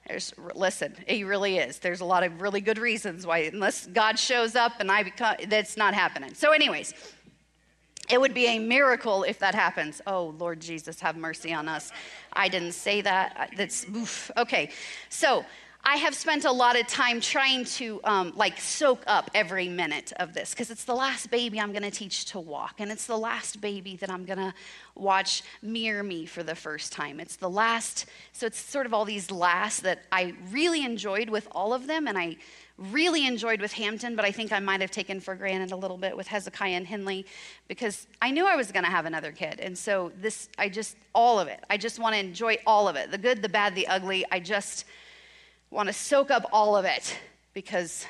There's, 0.07 0.33
listen, 0.55 0.95
he 1.07 1.23
really 1.23 1.57
is. 1.57 1.79
There's 1.79 2.01
a 2.01 2.05
lot 2.05 2.23
of 2.23 2.41
really 2.41 2.59
good 2.59 2.77
reasons 2.77 3.25
why, 3.25 3.39
unless 3.39 3.87
God 3.87 4.19
shows 4.19 4.55
up 4.55 4.73
and 4.79 4.91
I 4.91 5.03
become, 5.03 5.35
that's 5.47 5.77
not 5.77 5.93
happening. 5.93 6.33
So, 6.33 6.51
anyways, 6.51 6.93
it 8.09 8.19
would 8.19 8.33
be 8.33 8.47
a 8.47 8.59
miracle 8.59 9.23
if 9.23 9.39
that 9.39 9.55
happens. 9.55 10.01
Oh, 10.05 10.35
Lord 10.37 10.59
Jesus, 10.59 10.99
have 10.99 11.15
mercy 11.15 11.53
on 11.53 11.69
us. 11.69 11.91
I 12.33 12.49
didn't 12.49 12.73
say 12.73 12.99
that. 13.01 13.51
That's, 13.55 13.85
oof. 13.95 14.29
Okay. 14.35 14.71
So, 15.07 15.45
I 15.83 15.95
have 15.95 16.13
spent 16.13 16.45
a 16.45 16.51
lot 16.51 16.79
of 16.79 16.85
time 16.85 17.19
trying 17.19 17.65
to 17.65 17.99
um, 18.03 18.33
like 18.35 18.59
soak 18.59 19.03
up 19.07 19.31
every 19.33 19.67
minute 19.67 20.13
of 20.17 20.33
this 20.35 20.51
because 20.51 20.69
it's 20.69 20.83
the 20.83 20.93
last 20.93 21.31
baby 21.31 21.59
I'm 21.59 21.71
going 21.71 21.83
to 21.83 21.91
teach 21.91 22.25
to 22.25 22.39
walk, 22.39 22.75
and 22.79 22.91
it's 22.91 23.07
the 23.07 23.17
last 23.17 23.61
baby 23.61 23.95
that 23.95 24.11
I'm 24.11 24.23
going 24.23 24.37
to 24.37 24.53
watch 24.93 25.41
mirror 25.63 26.03
me 26.03 26.27
for 26.27 26.43
the 26.43 26.53
first 26.53 26.93
time. 26.93 27.19
It's 27.19 27.35
the 27.35 27.49
last, 27.49 28.05
so 28.31 28.45
it's 28.45 28.59
sort 28.59 28.85
of 28.85 28.93
all 28.93 29.05
these 29.05 29.31
last 29.31 29.81
that 29.81 30.03
I 30.11 30.35
really 30.51 30.85
enjoyed 30.85 31.29
with 31.29 31.47
all 31.51 31.73
of 31.73 31.87
them, 31.87 32.07
and 32.07 32.15
I 32.15 32.37
really 32.77 33.25
enjoyed 33.25 33.59
with 33.59 33.73
Hampton, 33.73 34.15
but 34.15 34.23
I 34.23 34.31
think 34.31 34.51
I 34.51 34.59
might 34.59 34.81
have 34.81 34.91
taken 34.91 35.19
for 35.19 35.33
granted 35.33 35.71
a 35.71 35.75
little 35.75 35.97
bit 35.97 36.15
with 36.15 36.27
Hezekiah 36.27 36.71
and 36.71 36.85
Henley 36.85 37.25
because 37.67 38.07
I 38.21 38.31
knew 38.31 38.45
I 38.45 38.55
was 38.55 38.71
going 38.71 38.85
to 38.85 38.91
have 38.91 39.07
another 39.07 39.31
kid, 39.31 39.59
and 39.59 39.75
so 39.75 40.11
this, 40.21 40.47
I 40.59 40.69
just 40.69 40.95
all 41.15 41.39
of 41.39 41.47
it. 41.47 41.63
I 41.71 41.77
just 41.77 41.97
want 41.97 42.13
to 42.13 42.19
enjoy 42.19 42.57
all 42.67 42.87
of 42.87 42.95
it, 42.95 43.09
the 43.09 43.17
good, 43.17 43.41
the 43.41 43.49
bad, 43.49 43.73
the 43.73 43.87
ugly. 43.87 44.23
I 44.31 44.39
just 44.39 44.85
want 45.71 45.87
to 45.87 45.93
soak 45.93 46.29
up 46.29 46.45
all 46.51 46.75
of 46.75 46.85
it 46.85 47.17
because 47.53 48.05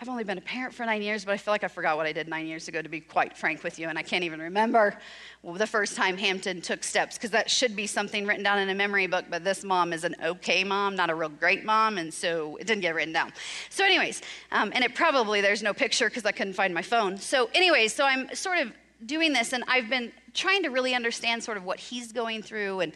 I've 0.00 0.08
only 0.08 0.22
been 0.22 0.38
a 0.38 0.42
parent 0.42 0.74
for 0.74 0.86
nine 0.86 1.02
years, 1.02 1.24
but 1.24 1.32
I 1.32 1.38
feel 1.38 1.52
like 1.52 1.64
I 1.64 1.68
forgot 1.68 1.96
what 1.96 2.06
I 2.06 2.12
did 2.12 2.28
nine 2.28 2.46
years 2.46 2.68
ago, 2.68 2.80
to 2.80 2.88
be 2.88 3.00
quite 3.00 3.36
frank 3.36 3.64
with 3.64 3.80
you. 3.80 3.88
And 3.88 3.98
I 3.98 4.02
can't 4.02 4.22
even 4.22 4.38
remember 4.38 4.96
the 5.42 5.66
first 5.66 5.96
time 5.96 6.16
Hampton 6.16 6.60
took 6.60 6.84
steps, 6.84 7.16
because 7.16 7.30
that 7.32 7.50
should 7.50 7.74
be 7.74 7.86
something 7.88 8.24
written 8.24 8.44
down 8.44 8.60
in 8.60 8.68
a 8.68 8.74
memory 8.74 9.08
book. 9.08 9.24
But 9.28 9.42
this 9.42 9.64
mom 9.64 9.92
is 9.92 10.04
an 10.04 10.14
okay 10.22 10.62
mom, 10.62 10.94
not 10.94 11.10
a 11.10 11.16
real 11.16 11.30
great 11.30 11.64
mom. 11.64 11.98
And 11.98 12.14
so 12.14 12.56
it 12.58 12.66
didn't 12.68 12.82
get 12.82 12.94
written 12.94 13.12
down. 13.12 13.32
So, 13.70 13.84
anyways, 13.84 14.22
um, 14.52 14.70
and 14.72 14.84
it 14.84 14.94
probably, 14.94 15.40
there's 15.40 15.64
no 15.64 15.74
picture 15.74 16.08
because 16.08 16.24
I 16.24 16.32
couldn't 16.32 16.54
find 16.54 16.72
my 16.72 16.82
phone. 16.82 17.16
So, 17.16 17.50
anyways, 17.52 17.92
so 17.92 18.04
I'm 18.04 18.32
sort 18.36 18.58
of 18.58 18.72
doing 19.04 19.32
this, 19.32 19.52
and 19.52 19.64
I've 19.66 19.88
been 19.88 20.12
trying 20.32 20.62
to 20.62 20.68
really 20.68 20.94
understand 20.94 21.42
sort 21.42 21.56
of 21.56 21.64
what 21.64 21.80
he's 21.80 22.12
going 22.12 22.42
through. 22.42 22.80
And 22.80 22.92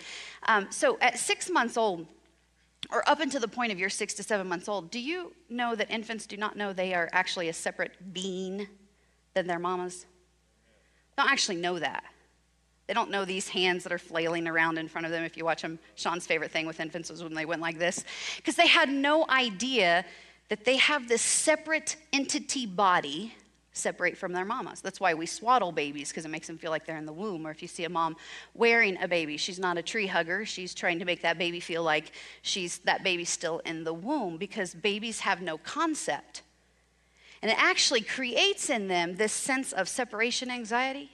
um, 0.46 0.68
so 0.70 0.98
at 1.00 1.18
six 1.18 1.50
months 1.50 1.76
old, 1.76 2.06
or 2.92 3.08
up 3.08 3.20
until 3.20 3.40
the 3.40 3.48
point 3.48 3.72
of 3.72 3.78
you're 3.78 3.90
six 3.90 4.14
to 4.14 4.22
seven 4.22 4.46
months 4.46 4.68
old, 4.68 4.90
do 4.90 5.00
you 5.00 5.32
know 5.48 5.74
that 5.74 5.90
infants 5.90 6.26
do 6.26 6.36
not 6.36 6.56
know 6.56 6.72
they 6.72 6.94
are 6.94 7.08
actually 7.12 7.48
a 7.48 7.52
separate 7.52 8.12
being 8.12 8.68
than 9.34 9.46
their 9.46 9.58
mamas? 9.58 10.06
They 11.16 11.22
don't 11.22 11.32
actually 11.32 11.56
know 11.56 11.78
that. 11.78 12.04
They 12.86 12.94
don't 12.94 13.10
know 13.10 13.24
these 13.24 13.48
hands 13.48 13.84
that 13.84 13.92
are 13.92 13.98
flailing 13.98 14.46
around 14.46 14.76
in 14.76 14.88
front 14.88 15.06
of 15.06 15.12
them. 15.12 15.24
If 15.24 15.36
you 15.36 15.44
watch 15.44 15.62
them, 15.62 15.78
Sean's 15.94 16.26
favorite 16.26 16.50
thing 16.50 16.66
with 16.66 16.80
infants 16.80 17.10
was 17.10 17.22
when 17.22 17.34
they 17.34 17.46
went 17.46 17.62
like 17.62 17.78
this, 17.78 18.04
because 18.36 18.56
they 18.56 18.66
had 18.66 18.88
no 18.88 19.24
idea 19.28 20.04
that 20.48 20.64
they 20.64 20.76
have 20.76 21.08
this 21.08 21.22
separate 21.22 21.96
entity 22.12 22.66
body 22.66 23.34
separate 23.72 24.16
from 24.16 24.32
their 24.32 24.44
mamas. 24.44 24.80
That's 24.80 25.00
why 25.00 25.14
we 25.14 25.26
swaddle 25.26 25.72
babies 25.72 26.10
because 26.10 26.24
it 26.24 26.28
makes 26.28 26.46
them 26.46 26.58
feel 26.58 26.70
like 26.70 26.86
they're 26.86 26.98
in 26.98 27.06
the 27.06 27.12
womb. 27.12 27.46
Or 27.46 27.50
if 27.50 27.62
you 27.62 27.68
see 27.68 27.84
a 27.84 27.88
mom 27.88 28.16
wearing 28.54 28.98
a 29.02 29.08
baby, 29.08 29.36
she's 29.36 29.58
not 29.58 29.78
a 29.78 29.82
tree 29.82 30.06
hugger. 30.06 30.44
She's 30.44 30.74
trying 30.74 30.98
to 30.98 31.04
make 31.04 31.22
that 31.22 31.38
baby 31.38 31.60
feel 31.60 31.82
like 31.82 32.12
she's 32.42 32.78
that 32.80 33.02
baby's 33.02 33.30
still 33.30 33.60
in 33.60 33.84
the 33.84 33.94
womb 33.94 34.36
because 34.36 34.74
babies 34.74 35.20
have 35.20 35.40
no 35.40 35.58
concept. 35.58 36.42
And 37.40 37.50
it 37.50 37.56
actually 37.58 38.02
creates 38.02 38.70
in 38.70 38.88
them 38.88 39.16
this 39.16 39.32
sense 39.32 39.72
of 39.72 39.88
separation 39.88 40.50
anxiety 40.50 41.10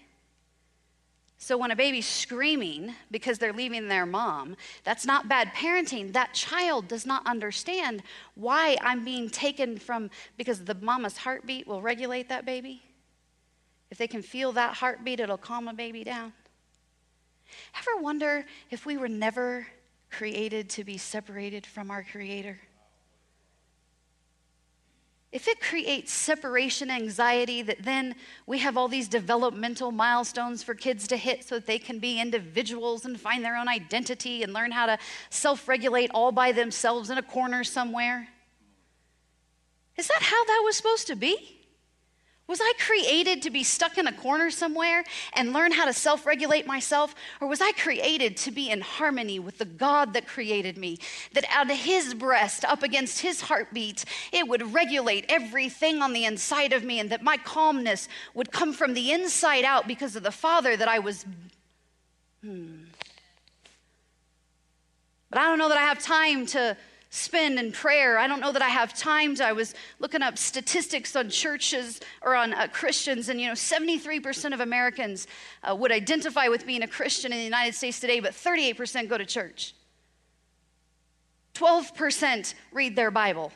so 1.41 1.57
when 1.57 1.71
a 1.71 1.77
baby's 1.77 2.07
screaming 2.07 2.95
because 3.13 3.39
they're 3.39 3.53
leaving 3.53 3.87
their 3.87 4.07
mom, 4.07 4.57
that's 4.83 5.07
not 5.07 5.29
bad 5.29 5.55
parenting. 5.55 6.13
That 6.13 6.35
child 6.35 6.89
does 6.89 7.07
not 7.07 7.25
understand 7.27 8.03
why 8.35 8.77
I'm 8.83 9.05
being 9.05 9.31
taken 9.31 9.79
from, 9.79 10.11
because 10.37 10.65
the 10.65 10.75
mama's 10.75 11.17
heartbeat 11.17 11.69
will 11.69 11.81
regulate 11.81 12.29
that 12.29 12.45
baby. 12.45 12.83
If 13.91 13.99
they 13.99 14.09
can 14.09 14.21
feel 14.21 14.51
that 14.53 14.75
heartbeat, 14.75 15.21
it'll 15.21 15.39
calm 15.39 15.69
a 15.69 15.73
baby 15.73 16.03
down. 16.03 16.33
Ever 17.79 18.03
wonder 18.03 18.45
if 18.71 18.85
we 18.85 18.97
were 18.97 19.09
never 19.09 19.67
created 20.11 20.69
to 20.71 20.85
be 20.85 20.99
separated 20.99 21.65
from 21.65 21.91
our 21.91 22.03
Creator? 22.03 22.59
If 25.31 25.47
it 25.47 25.61
creates 25.61 26.11
separation 26.11 26.91
anxiety, 26.91 27.61
that 27.63 27.83
then 27.83 28.15
we 28.47 28.59
have 28.59 28.79
all 28.79 28.89
these 28.89 29.09
developmental 29.09 29.93
milestones 29.93 30.63
for 30.63 30.75
kids 30.75 31.07
to 31.09 31.19
hit 31.19 31.45
so 31.45 31.57
that 31.57 31.67
they 31.67 31.79
can 31.79 31.99
be 31.99 32.19
individuals 32.19 33.05
and 33.05 33.21
find 33.21 33.45
their 33.45 33.57
own 33.57 33.69
identity 33.69 34.43
and 34.43 34.55
learn 34.55 34.71
how 34.71 34.87
to 34.87 34.99
self 35.29 35.69
regulate 35.69 36.11
all 36.15 36.33
by 36.33 36.53
themselves 36.53 37.11
in 37.11 37.19
a 37.19 37.23
corner 37.23 37.63
somewhere. 37.63 38.29
Is 39.99 40.09
that 40.09 40.23
how 40.23 40.45
that 40.45 40.63
was 40.65 40.77
supposed 40.77 41.09
to 41.09 41.17
be? 41.17 41.58
Was 42.49 42.61
I 42.63 42.73
created 42.79 43.43
to 43.43 43.51
be 43.51 43.63
stuck 43.63 43.99
in 43.99 44.07
a 44.07 44.13
corner 44.13 44.51
somewhere 44.51 45.05
and 45.35 45.53
learn 45.53 45.71
how 45.71 45.85
to 45.85 45.93
self 45.93 46.25
regulate 46.25 46.67
myself? 46.67 47.15
Or 47.43 47.47
was 47.47 47.61
I 47.61 47.73
created 47.73 48.39
to 48.39 48.51
be 48.51 48.71
in 48.71 48.81
harmony 48.81 49.39
with 49.39 49.59
the 49.59 49.67
God 49.67 50.15
that 50.15 50.27
created 50.27 50.79
me? 50.79 50.99
That 51.35 51.45
out 51.51 51.71
of 51.71 51.77
his 51.77 52.15
breast, 52.15 52.65
up 52.65 52.83
against 52.83 53.21
his 53.21 53.43
heartbeat, 53.43 54.07
it 54.33 54.49
would 54.49 54.73
regulate 54.73 55.27
everything 55.29 56.01
on 56.01 56.15
the 56.15 56.25
inside 56.25 56.73
of 56.73 56.85
me 56.85 56.99
and 56.99 57.11
that 57.11 57.23
my 57.23 57.37
calmness 57.37 58.09
would 58.33 58.51
come 58.51 58.73
from 58.73 58.95
the 58.95 59.13
inside 59.13 59.65
out 59.65 59.87
because 59.87 60.17
of 60.17 60.23
the 60.23 60.33
Father 60.33 60.75
that 60.75 60.89
I 60.89 61.01
was. 61.01 61.27
Hmm. 62.43 62.85
But 65.29 65.39
I 65.39 65.43
don't 65.43 65.59
know 65.59 65.69
that 65.69 65.77
I 65.77 65.83
have 65.83 66.03
time 66.03 66.47
to 66.47 66.79
spend 67.11 67.59
in 67.59 67.73
prayer. 67.73 68.19
I 68.19 68.27
don't 68.27 68.41
know 68.41 68.53
that 68.53 68.63
I 68.63 68.69
have 68.69 68.93
time 68.93 69.35
to. 69.37 69.47
I 69.47 69.53
was 69.53 69.75
looking 69.99 70.23
up 70.23 70.37
statistics 70.37 71.17
on 71.17 71.31
churches 71.31 72.01
or 72.23 72.35
on 72.35 72.53
uh, 72.53 72.69
Christians, 72.73 73.29
and 73.29 73.41
you 73.41 73.47
know, 73.47 73.55
73% 73.55 74.53
of 74.53 74.61
Americans 74.61 75.27
uh, 75.63 75.75
would 75.75 75.93
identify 75.93 76.49
with 76.49 76.67
being 76.67 76.83
a 76.83 76.89
Christian 76.89 77.33
in 77.33 77.39
the 77.39 77.45
United 77.45 77.75
States 77.75 78.01
today, 78.01 78.21
but 78.21 78.33
38% 78.33 79.09
go 79.09 79.17
to 79.17 79.25
church. 79.25 79.75
12% 81.55 82.55
read 82.73 82.95
their 82.95 83.11
Bible. 83.11 83.53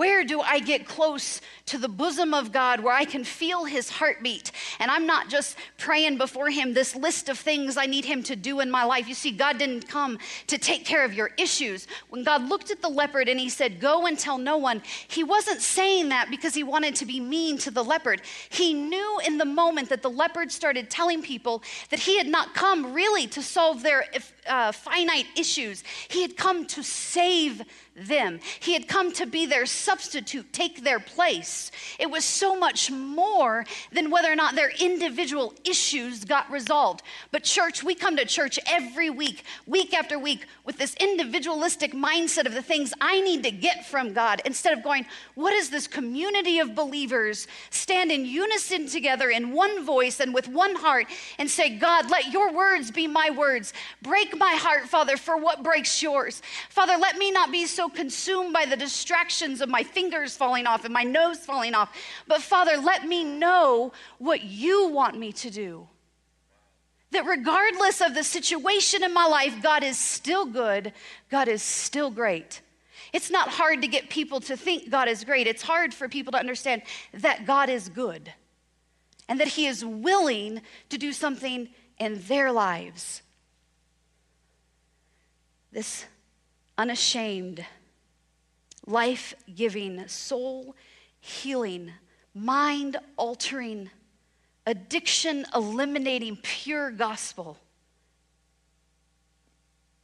Where 0.00 0.24
do 0.24 0.40
I 0.40 0.60
get 0.60 0.86
close 0.86 1.42
to 1.66 1.76
the 1.76 1.86
bosom 1.86 2.32
of 2.32 2.52
God 2.52 2.80
where 2.80 2.94
I 2.94 3.04
can 3.04 3.22
feel 3.22 3.66
his 3.66 3.90
heartbeat? 3.90 4.50
And 4.78 4.90
I'm 4.90 5.04
not 5.04 5.28
just 5.28 5.58
praying 5.76 6.16
before 6.16 6.48
him 6.48 6.72
this 6.72 6.96
list 6.96 7.28
of 7.28 7.38
things 7.38 7.76
I 7.76 7.84
need 7.84 8.06
him 8.06 8.22
to 8.22 8.34
do 8.34 8.60
in 8.60 8.70
my 8.70 8.82
life. 8.82 9.06
You 9.06 9.14
see, 9.14 9.30
God 9.30 9.58
didn't 9.58 9.88
come 9.88 10.18
to 10.46 10.56
take 10.56 10.86
care 10.86 11.04
of 11.04 11.12
your 11.12 11.32
issues. 11.36 11.86
When 12.08 12.24
God 12.24 12.48
looked 12.48 12.70
at 12.70 12.80
the 12.80 12.88
leopard 12.88 13.28
and 13.28 13.38
he 13.38 13.50
said, 13.50 13.78
Go 13.78 14.06
and 14.06 14.18
tell 14.18 14.38
no 14.38 14.56
one, 14.56 14.80
he 15.06 15.22
wasn't 15.22 15.60
saying 15.60 16.08
that 16.08 16.30
because 16.30 16.54
he 16.54 16.62
wanted 16.62 16.94
to 16.94 17.04
be 17.04 17.20
mean 17.20 17.58
to 17.58 17.70
the 17.70 17.84
leopard. 17.84 18.22
He 18.48 18.72
knew 18.72 19.20
in 19.26 19.36
the 19.36 19.44
moment 19.44 19.90
that 19.90 20.00
the 20.00 20.08
leopard 20.08 20.50
started 20.50 20.88
telling 20.88 21.20
people 21.20 21.62
that 21.90 22.00
he 22.00 22.16
had 22.16 22.26
not 22.26 22.54
come 22.54 22.94
really 22.94 23.26
to 23.26 23.42
solve 23.42 23.82
their 23.82 24.06
uh, 24.48 24.72
finite 24.72 25.26
issues, 25.36 25.84
he 26.08 26.22
had 26.22 26.36
come 26.36 26.66
to 26.66 26.82
save 26.82 27.62
them. 27.96 28.40
He 28.60 28.72
had 28.72 28.88
come 28.88 29.12
to 29.12 29.26
be 29.26 29.46
their 29.46 29.66
substitute, 29.66 30.52
take 30.52 30.82
their 30.82 31.00
place. 31.00 31.70
It 31.98 32.10
was 32.10 32.24
so 32.24 32.56
much 32.56 32.90
more 32.90 33.66
than 33.92 34.10
whether 34.10 34.32
or 34.32 34.36
not 34.36 34.54
their 34.54 34.70
individual 34.80 35.54
issues 35.64 36.24
got 36.24 36.50
resolved. 36.50 37.02
But, 37.30 37.44
church, 37.44 37.82
we 37.82 37.94
come 37.94 38.16
to 38.16 38.24
church 38.24 38.58
every 38.66 39.10
week, 39.10 39.44
week 39.66 39.92
after 39.92 40.18
week, 40.18 40.46
with 40.64 40.78
this 40.78 40.94
individualistic 40.94 41.92
mindset 41.92 42.46
of 42.46 42.54
the 42.54 42.62
things 42.62 42.94
I 43.00 43.20
need 43.20 43.42
to 43.42 43.50
get 43.50 43.86
from 43.86 44.12
God 44.12 44.40
instead 44.44 44.76
of 44.76 44.84
going, 44.84 45.04
what 45.34 45.52
is 45.52 45.70
this 45.70 45.86
community 45.86 46.58
of 46.58 46.74
believers 46.74 47.48
stand 47.70 48.10
in 48.10 48.24
unison 48.24 48.86
together 48.86 49.30
in 49.30 49.52
one 49.52 49.84
voice 49.84 50.20
and 50.20 50.32
with 50.32 50.48
one 50.48 50.74
heart 50.76 51.06
and 51.38 51.50
say, 51.50 51.76
God, 51.76 52.10
let 52.10 52.32
your 52.32 52.52
words 52.52 52.90
be 52.90 53.06
my 53.06 53.30
words. 53.30 53.72
Break 54.02 54.29
my 54.36 54.54
heart, 54.54 54.84
Father, 54.84 55.16
for 55.16 55.36
what 55.36 55.62
breaks 55.62 56.02
yours. 56.02 56.42
Father, 56.68 56.96
let 56.96 57.16
me 57.16 57.30
not 57.30 57.50
be 57.50 57.66
so 57.66 57.88
consumed 57.88 58.52
by 58.52 58.66
the 58.66 58.76
distractions 58.76 59.60
of 59.60 59.68
my 59.68 59.82
fingers 59.82 60.36
falling 60.36 60.66
off 60.66 60.84
and 60.84 60.94
my 60.94 61.02
nose 61.02 61.38
falling 61.38 61.74
off. 61.74 61.94
But 62.26 62.42
Father, 62.42 62.76
let 62.76 63.06
me 63.06 63.24
know 63.24 63.92
what 64.18 64.42
you 64.42 64.88
want 64.88 65.18
me 65.18 65.32
to 65.32 65.50
do. 65.50 65.88
That 67.12 67.26
regardless 67.26 68.00
of 68.00 68.14
the 68.14 68.22
situation 68.22 69.02
in 69.02 69.12
my 69.12 69.26
life, 69.26 69.62
God 69.62 69.82
is 69.82 69.98
still 69.98 70.46
good, 70.46 70.92
God 71.30 71.48
is 71.48 71.62
still 71.62 72.10
great. 72.10 72.60
It's 73.12 73.30
not 73.30 73.48
hard 73.48 73.82
to 73.82 73.88
get 73.88 74.08
people 74.08 74.40
to 74.42 74.56
think 74.56 74.90
God 74.90 75.08
is 75.08 75.24
great. 75.24 75.46
It's 75.46 75.62
hard 75.62 75.92
for 75.92 76.08
people 76.08 76.32
to 76.32 76.38
understand 76.38 76.82
that 77.12 77.46
God 77.46 77.68
is 77.68 77.88
good 77.88 78.32
and 79.28 79.40
that 79.40 79.48
He 79.48 79.66
is 79.66 79.84
willing 79.84 80.60
to 80.90 80.98
do 80.98 81.12
something 81.12 81.68
in 81.98 82.20
their 82.28 82.52
lives. 82.52 83.22
This 85.72 86.04
unashamed, 86.76 87.64
life 88.86 89.34
giving, 89.54 90.06
soul 90.08 90.74
healing, 91.20 91.92
mind 92.34 92.96
altering, 93.16 93.90
addiction 94.66 95.46
eliminating, 95.54 96.38
pure 96.42 96.90
gospel. 96.90 97.58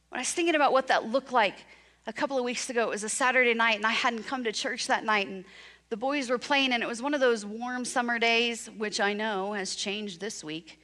When 0.09 0.19
I 0.19 0.21
was 0.21 0.31
thinking 0.31 0.55
about 0.55 0.71
what 0.71 0.87
that 0.87 1.05
looked 1.05 1.31
like 1.31 1.55
a 2.05 2.13
couple 2.13 2.37
of 2.37 2.45
weeks 2.45 2.69
ago, 2.69 2.83
it 2.83 2.89
was 2.89 3.03
a 3.03 3.09
Saturday 3.09 3.53
night, 3.53 3.75
and 3.75 3.85
I 3.85 3.91
hadn't 3.91 4.23
come 4.23 4.43
to 4.45 4.53
church 4.53 4.87
that 4.87 5.03
night, 5.03 5.27
and 5.27 5.43
the 5.89 5.97
boys 5.97 6.29
were 6.29 6.37
playing, 6.37 6.71
and 6.71 6.81
it 6.81 6.87
was 6.87 7.01
one 7.01 7.13
of 7.13 7.19
those 7.19 7.45
warm 7.45 7.83
summer 7.83 8.19
days, 8.19 8.69
which 8.77 8.99
I 8.99 9.13
know 9.13 9.53
has 9.53 9.75
changed 9.75 10.21
this 10.21 10.43
week. 10.43 10.79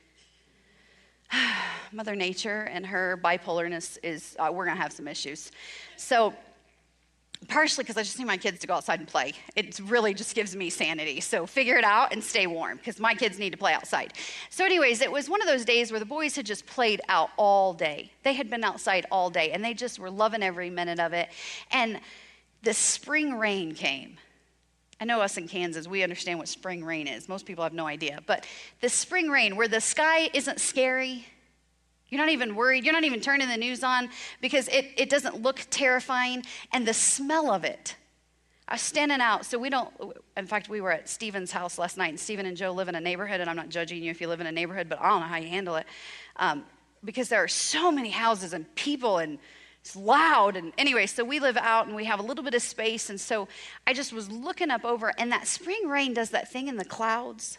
Mother 1.92 2.16
Nature 2.16 2.64
and 2.72 2.86
her 2.86 3.20
bipolarness 3.24 3.98
is, 4.04 4.36
uh, 4.40 4.50
we're 4.52 4.66
gonna 4.66 4.82
have 4.82 4.94
some 4.94 5.08
issues. 5.08 5.52
So, 5.98 6.34
partially 7.48 7.84
because 7.84 7.98
I 7.98 8.04
just 8.04 8.18
need 8.18 8.26
my 8.26 8.38
kids 8.38 8.60
to 8.60 8.68
go 8.68 8.74
outside 8.76 9.00
and 9.00 9.08
play. 9.08 9.34
It 9.56 9.80
really 9.84 10.14
just 10.14 10.36
gives 10.36 10.56
me 10.56 10.70
sanity. 10.70 11.20
So 11.20 11.46
figure 11.46 11.78
it 11.78 11.84
out 11.84 12.14
and 12.14 12.24
stay 12.24 12.48
warm 12.48 12.78
because 12.78 13.00
my 13.00 13.14
kids 13.14 13.40
need 13.40 13.52
to 13.52 13.58
play 13.58 13.74
outside. 13.74 14.14
So, 14.50 14.66
anyways, 14.66 15.02
it 15.02 15.12
was 15.12 15.30
one 15.30 15.42
of 15.42 15.48
those 15.48 15.66
days 15.66 15.92
where 15.92 16.00
the 16.00 16.06
boys 16.06 16.36
had 16.36 16.46
just 16.46 16.66
played 16.66 17.02
out 17.10 17.30
all 17.38 17.74
day. 17.74 18.12
They 18.24 18.34
had 18.34 18.50
been 18.50 18.64
outside 18.64 19.06
all 19.12 19.30
day 19.30 19.52
and 19.52 19.64
they 19.64 19.74
just 19.74 20.00
were 20.00 20.10
loving 20.10 20.44
every 20.44 20.70
minute 20.70 21.00
of 21.00 21.14
it. 21.14 21.30
And 21.72 22.00
the 22.64 22.74
spring 22.74 23.38
rain 23.38 23.76
came. 23.76 24.18
I 25.04 25.06
know 25.06 25.20
us 25.20 25.36
in 25.36 25.50
Kansas, 25.50 25.86
we 25.86 26.02
understand 26.02 26.39
what 26.39 26.48
spring 26.48 26.82
rain 26.82 27.08
is. 27.08 27.28
Most 27.28 27.46
people 27.46 27.62
have 27.66 27.74
no 27.74 27.86
idea. 27.86 28.22
But 28.26 28.48
the 28.80 28.88
spring 28.88 29.30
rain, 29.30 29.58
where 29.58 29.68
the 29.68 29.82
sky 29.82 30.30
isn't 30.34 30.62
scary, 30.62 31.26
you're 32.08 32.22
not 32.22 32.30
even 32.30 32.56
worried. 32.56 32.86
You're 32.86 32.94
not 32.94 33.04
even 33.04 33.20
turning 33.20 33.50
the 33.50 33.58
news 33.58 33.84
on 33.84 34.08
because 34.39 34.70
it, 34.70 34.92
it 34.96 35.10
doesn't 35.10 35.42
look 35.42 35.60
terrifying. 35.70 36.46
And 36.72 36.88
the 36.88 36.94
smell 36.94 37.52
of 37.52 37.66
it. 37.66 37.98
I 38.66 38.76
was 38.76 38.82
standing 38.82 39.20
out. 39.20 39.46
So 39.46 39.60
we 39.60 39.70
don't, 39.70 39.92
in 40.38 40.48
fact, 40.48 40.70
we 40.70 40.80
were 40.80 40.94
at 40.94 41.10
Stephen's 41.10 41.52
house 41.52 41.78
last 41.78 41.98
night, 41.98 42.12
and 42.12 42.18
Stephen 42.18 42.46
and 42.46 42.56
Joe 42.56 42.72
live 42.72 42.88
in 42.88 42.96
a 42.96 43.02
neighborhood, 43.02 43.42
and 43.42 43.50
I'm 43.50 43.58
not 43.58 43.68
judging 43.68 44.02
you 44.02 44.10
if 44.10 44.22
you 44.22 44.30
live 44.30 44.39
in 44.39 44.48
a 44.48 44.54
neighborhood, 44.54 44.88
but 44.88 45.02
I 45.02 45.10
don't 45.10 45.20
know 45.20 45.28
how 45.28 45.36
you 45.36 45.50
handle 45.50 45.76
it. 45.76 45.86
Um, 46.38 46.63
because 47.04 47.28
there 47.28 47.44
are 47.44 47.50
so 47.50 47.92
many 47.92 48.10
houses 48.10 48.54
and 48.54 48.74
people, 48.76 49.18
and 49.18 49.38
it's 49.84 49.98
loud. 49.98 50.56
And 50.56 50.72
anyway, 50.78 51.08
so 51.08 51.26
we 51.26 51.41
live 51.41 51.58
out 51.58 51.88
and 51.88 51.96
we 51.96 52.06
have 52.06 52.22
a 52.22 52.24
little 52.24 52.43
bit 52.43 52.54
of 52.54 52.62
space. 52.62 53.10
And 53.10 53.19
so 53.19 53.50
I 53.86 53.93
just 53.93 54.13
was 54.13 54.32
looking 54.32 54.72
up 54.72 54.86
over, 54.86 55.12
and 55.17 55.30
that 55.34 55.46
spring 55.46 55.89
rain 55.89 56.13
does 56.13 56.30
that 56.30 56.50
thing 56.50 56.69
in 56.69 56.78
the 56.78 56.86
clouds 56.86 57.58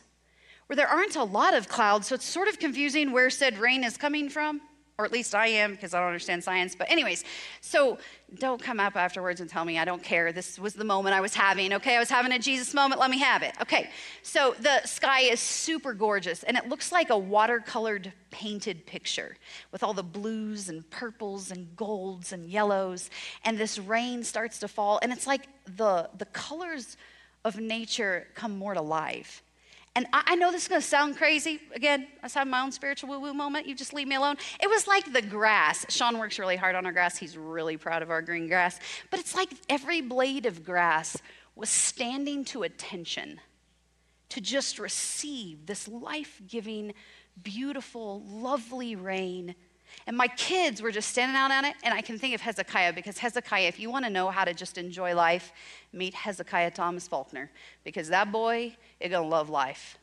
where 0.67 0.77
there 0.77 0.89
aren't 0.89 1.17
a 1.17 1.23
lot 1.23 1.53
of 1.53 1.69
clouds, 1.69 2.07
so 2.07 2.15
it's 2.15 2.25
sort 2.25 2.49
of 2.49 2.59
confusing 2.59 3.13
where 3.13 3.29
said 3.29 3.59
rain 3.59 3.85
is 3.85 3.99
coming 3.99 4.31
from. 4.31 4.63
Or 4.99 5.05
at 5.05 5.11
least 5.11 5.35
I 5.35 5.49
am 5.49 5.73
because 5.73 5.93
I 5.93 5.99
don't 5.99 6.07
understand 6.07 6.45
science. 6.45 6.77
But, 6.77 6.91
anyways, 6.91 7.25
so 7.61 7.99
don't 8.39 8.63
come 8.63 8.79
up 8.79 8.97
afterwards 8.97 9.41
and 9.41 9.51
tell 9.51 9.65
me 9.65 9.79
I 9.79 9.85
don't 9.85 10.03
care. 10.03 10.33
This 10.33 10.59
was 10.59 10.75
the 10.75 10.85
moment 10.85 11.15
I 11.15 11.21
was 11.21 11.35
having. 11.35 11.73
Okay, 11.75 11.97
I 11.97 11.99
was 11.99 12.11
having 12.11 12.33
a 12.33 12.39
Jesus 12.39 12.75
moment. 12.75 13.01
Let 13.01 13.11
me 13.11 13.19
have 13.19 13.43
it. 13.43 13.55
Okay, 13.61 13.91
so 14.23 14.55
the 14.61 14.85
sky 14.87 15.21
is 15.21 15.41
super 15.41 15.95
gorgeous 15.95 16.43
and 16.43 16.57
it 16.57 16.69
looks 16.69 16.93
like 16.93 17.11
a 17.11 17.15
watercolored 17.15 18.13
painted 18.31 18.87
picture 18.87 19.37
with 19.71 19.83
all 19.83 19.95
the 19.95 20.03
blues 20.03 20.69
and 20.69 20.89
purples 20.91 21.51
and 21.51 21.75
golds 21.77 22.33
and 22.33 22.49
yellows. 22.49 23.11
And 23.45 23.57
this 23.57 23.79
rain 23.79 24.25
starts 24.25 24.59
to 24.61 24.69
fall 24.69 24.99
and 25.03 25.13
it's 25.13 25.27
like 25.27 25.49
the, 25.77 26.11
the 26.19 26.27
colors 26.27 26.97
of 27.45 27.61
nature 27.61 28.27
come 28.35 28.57
more 28.59 28.75
to 28.75 28.81
life. 28.81 29.44
And 29.97 30.07
I, 30.13 30.23
I 30.27 30.35
know 30.35 30.51
this 30.51 30.63
is 30.63 30.69
going 30.69 30.81
to 30.81 30.87
sound 30.87 31.17
crazy. 31.17 31.61
Again, 31.75 32.07
I 32.23 32.27
was 32.27 32.35
having 32.35 32.51
my 32.51 32.63
own 32.63 32.73
spiritual 32.73 33.11
woo 33.11 33.21
woo 33.21 33.35
moment. 33.35 33.67
You 33.67 33.75
just 33.75 33.93
leave 33.93 34.09
me 34.09 34.17
alone. 34.17 34.37
It 34.61 34.69
was 34.69 34.87
like 34.87 35.13
the 35.13 35.23
grass. 35.23 35.87
Sean 35.89 36.19
works 36.19 36.39
really 36.39 36.57
hard 36.57 36.75
on 36.75 36.85
our 36.85 36.93
grass. 36.93 37.17
He's 37.17 37.37
really 37.37 37.77
proud 37.77 38.03
of 38.03 38.11
our 38.11 38.23
green 38.23 38.49
grass. 38.49 38.79
But 39.11 39.21
it's 39.21 39.35
like 39.35 39.51
every 39.69 40.01
blade 40.01 40.47
of 40.47 40.65
grass 40.65 41.17
was 41.55 41.69
standing 41.69 42.45
to 42.47 42.65
attention 42.65 43.41
to 44.31 44.41
just 44.41 44.81
receive 44.81 45.67
this 45.67 45.87
life 45.87 46.41
giving, 46.49 46.93
beautiful, 47.41 48.23
lovely 48.27 48.97
rain 48.97 49.55
and 50.07 50.17
my 50.17 50.29
kids 50.29 50.83
were 50.83 50.93
just 50.93 51.11
standing 51.11 51.37
out 51.37 51.51
on 51.51 51.65
it, 51.65 51.75
and 51.83 51.95
I 51.95 52.01
can 52.01 52.19
think 52.19 52.35
of 52.35 52.41
Hezekiah 52.41 52.93
because 52.93 53.19
Hezekiah, 53.19 53.69
if 53.69 53.79
you 53.79 53.91
want 53.91 54.05
to 54.05 54.11
know 54.11 54.31
how 54.31 54.45
to 54.45 54.53
just 54.53 54.79
enjoy 54.79 55.15
life, 55.15 55.53
meet 55.93 56.15
Hezekiah 56.15 56.73
Thomas 56.73 57.09
Faulkner 57.09 57.51
because 57.85 58.09
that 58.09 58.31
boy 58.31 58.77
is 59.01 59.11
gonna 59.11 59.27
love 59.27 59.49
life. 59.49 59.99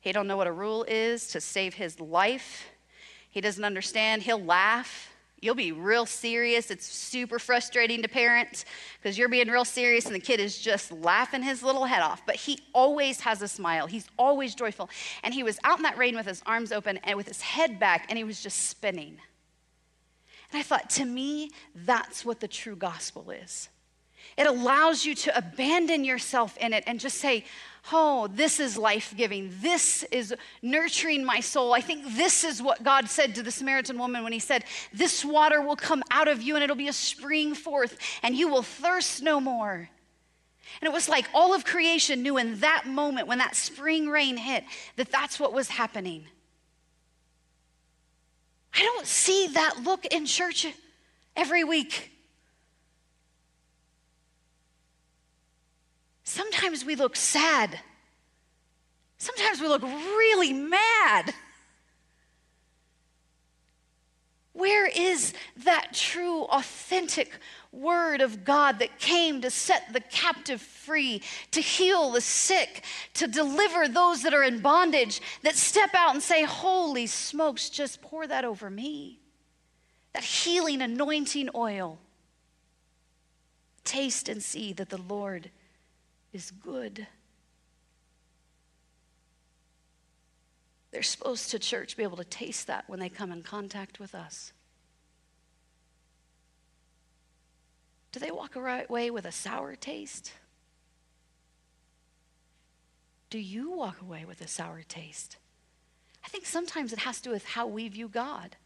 He 0.00 0.12
don't 0.12 0.26
know 0.26 0.36
what 0.36 0.46
a 0.46 0.52
rule 0.52 0.84
is 0.86 1.28
to 1.28 1.40
save 1.40 1.74
his 1.74 1.98
life. 1.98 2.66
He 3.30 3.40
doesn't 3.40 3.64
understand. 3.64 4.22
He'll 4.22 4.42
laugh. 4.42 5.10
You'll 5.40 5.54
be 5.54 5.72
real 5.72 6.06
serious. 6.06 6.70
It's 6.70 6.86
super 6.86 7.38
frustrating 7.38 8.00
to 8.02 8.08
parents 8.08 8.64
because 8.98 9.18
you're 9.18 9.28
being 9.28 9.48
real 9.48 9.66
serious 9.66 10.06
and 10.06 10.14
the 10.14 10.20
kid 10.20 10.40
is 10.40 10.58
just 10.58 10.90
laughing 10.90 11.42
his 11.42 11.62
little 11.62 11.84
head 11.84 12.00
off. 12.00 12.24
But 12.24 12.36
he 12.36 12.58
always 12.72 13.20
has 13.20 13.42
a 13.42 13.48
smile. 13.48 13.86
He's 13.86 14.06
always 14.18 14.54
joyful. 14.54 14.88
And 15.22 15.34
he 15.34 15.42
was 15.42 15.58
out 15.62 15.78
in 15.78 15.82
that 15.82 15.98
rain 15.98 16.16
with 16.16 16.26
his 16.26 16.42
arms 16.46 16.72
open 16.72 16.98
and 17.04 17.16
with 17.16 17.28
his 17.28 17.42
head 17.42 17.78
back 17.78 18.06
and 18.08 18.16
he 18.16 18.24
was 18.24 18.42
just 18.42 18.68
spinning. 18.68 19.18
And 20.52 20.60
I 20.60 20.62
thought, 20.62 20.88
to 20.90 21.04
me, 21.04 21.50
that's 21.74 22.24
what 22.24 22.40
the 22.40 22.48
true 22.48 22.76
gospel 22.76 23.30
is. 23.30 23.68
It 24.36 24.46
allows 24.46 25.04
you 25.04 25.14
to 25.14 25.36
abandon 25.36 26.04
yourself 26.04 26.56
in 26.58 26.72
it 26.72 26.84
and 26.86 27.00
just 27.00 27.18
say, 27.18 27.44
Oh, 27.92 28.26
this 28.26 28.58
is 28.58 28.76
life 28.76 29.14
giving. 29.16 29.52
This 29.60 30.02
is 30.10 30.34
nurturing 30.60 31.24
my 31.24 31.38
soul. 31.38 31.72
I 31.72 31.80
think 31.80 32.16
this 32.16 32.42
is 32.42 32.60
what 32.60 32.82
God 32.82 33.08
said 33.08 33.36
to 33.36 33.44
the 33.44 33.52
Samaritan 33.52 33.96
woman 33.96 34.24
when 34.24 34.32
he 34.32 34.40
said, 34.40 34.64
This 34.92 35.24
water 35.24 35.62
will 35.62 35.76
come 35.76 36.02
out 36.10 36.26
of 36.26 36.42
you 36.42 36.56
and 36.56 36.64
it'll 36.64 36.74
be 36.74 36.88
a 36.88 36.92
spring 36.92 37.54
forth, 37.54 37.96
and 38.24 38.34
you 38.34 38.48
will 38.48 38.62
thirst 38.62 39.22
no 39.22 39.40
more. 39.40 39.88
And 40.80 40.88
it 40.88 40.92
was 40.92 41.08
like 41.08 41.28
all 41.32 41.54
of 41.54 41.64
creation 41.64 42.22
knew 42.22 42.38
in 42.38 42.58
that 42.58 42.86
moment 42.86 43.28
when 43.28 43.38
that 43.38 43.54
spring 43.54 44.08
rain 44.08 44.36
hit 44.36 44.64
that 44.96 45.12
that's 45.12 45.38
what 45.38 45.52
was 45.52 45.68
happening. 45.68 46.26
I 48.74 48.82
don't 48.82 49.06
see 49.06 49.46
that 49.48 49.84
look 49.84 50.04
in 50.06 50.26
church 50.26 50.66
every 51.34 51.64
week. 51.64 52.10
Sometimes 56.26 56.84
we 56.84 56.96
look 56.96 57.14
sad. 57.14 57.78
Sometimes 59.16 59.60
we 59.60 59.68
look 59.68 59.82
really 59.82 60.52
mad. 60.52 61.32
Where 64.52 64.86
is 64.86 65.34
that 65.58 65.92
true, 65.92 66.42
authentic 66.44 67.30
word 67.70 68.20
of 68.20 68.44
God 68.44 68.80
that 68.80 68.98
came 68.98 69.40
to 69.42 69.50
set 69.50 69.92
the 69.92 70.00
captive 70.00 70.60
free, 70.60 71.22
to 71.52 71.60
heal 71.60 72.10
the 72.10 72.20
sick, 72.20 72.82
to 73.14 73.28
deliver 73.28 73.86
those 73.86 74.22
that 74.22 74.34
are 74.34 74.42
in 74.42 74.58
bondage, 74.58 75.20
that 75.42 75.54
step 75.54 75.90
out 75.94 76.12
and 76.12 76.22
say, 76.22 76.42
Holy 76.42 77.06
smokes, 77.06 77.70
just 77.70 78.02
pour 78.02 78.26
that 78.26 78.44
over 78.44 78.68
me? 78.68 79.20
That 80.12 80.24
healing 80.24 80.82
anointing 80.82 81.50
oil. 81.54 81.98
Taste 83.84 84.28
and 84.28 84.42
see 84.42 84.72
that 84.72 84.88
the 84.88 85.00
Lord 85.00 85.50
is 86.36 86.50
good. 86.50 87.06
They're 90.92 91.02
supposed 91.02 91.50
to, 91.50 91.58
church, 91.58 91.96
be 91.96 92.02
able 92.02 92.18
to 92.18 92.24
taste 92.24 92.66
that 92.66 92.84
when 92.88 93.00
they 93.00 93.08
come 93.08 93.32
in 93.32 93.42
contact 93.42 93.98
with 93.98 94.14
us. 94.14 94.52
Do 98.12 98.20
they 98.20 98.30
walk 98.30 98.54
away 98.54 99.10
with 99.10 99.24
a 99.24 99.32
sour 99.32 99.76
taste? 99.76 100.32
Do 103.30 103.38
you 103.38 103.72
walk 103.72 104.00
away 104.00 104.24
with 104.24 104.40
a 104.40 104.48
sour 104.48 104.82
taste? 104.86 105.38
I 106.24 106.28
think 106.28 106.44
sometimes 106.44 106.92
it 106.92 107.00
has 107.00 107.16
to 107.18 107.24
do 107.24 107.30
with 107.30 107.46
how 107.46 107.66
we 107.66 107.88
view 107.88 108.08
God, 108.08 108.56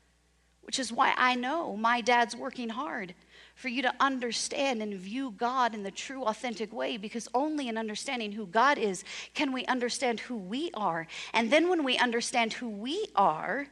which 0.62 0.78
is 0.78 0.92
why 0.92 1.14
I 1.16 1.36
know 1.36 1.76
my 1.76 2.00
dad's 2.00 2.36
working 2.36 2.68
hard 2.68 3.14
for 3.60 3.68
you 3.68 3.82
to 3.82 3.92
understand 4.00 4.80
and 4.80 4.94
view 4.94 5.34
God 5.36 5.74
in 5.74 5.82
the 5.82 5.90
true, 5.90 6.24
authentic 6.24 6.72
way, 6.72 6.96
because 6.96 7.28
only 7.34 7.68
in 7.68 7.76
understanding 7.76 8.32
who 8.32 8.46
God 8.46 8.78
is 8.78 9.04
can 9.34 9.52
we 9.52 9.66
understand 9.66 10.20
who 10.20 10.36
we 10.36 10.70
are. 10.72 11.06
And 11.34 11.50
then 11.50 11.68
when 11.68 11.84
we 11.84 11.98
understand 11.98 12.54
who 12.54 12.70
we 12.70 13.06
are, 13.14 13.66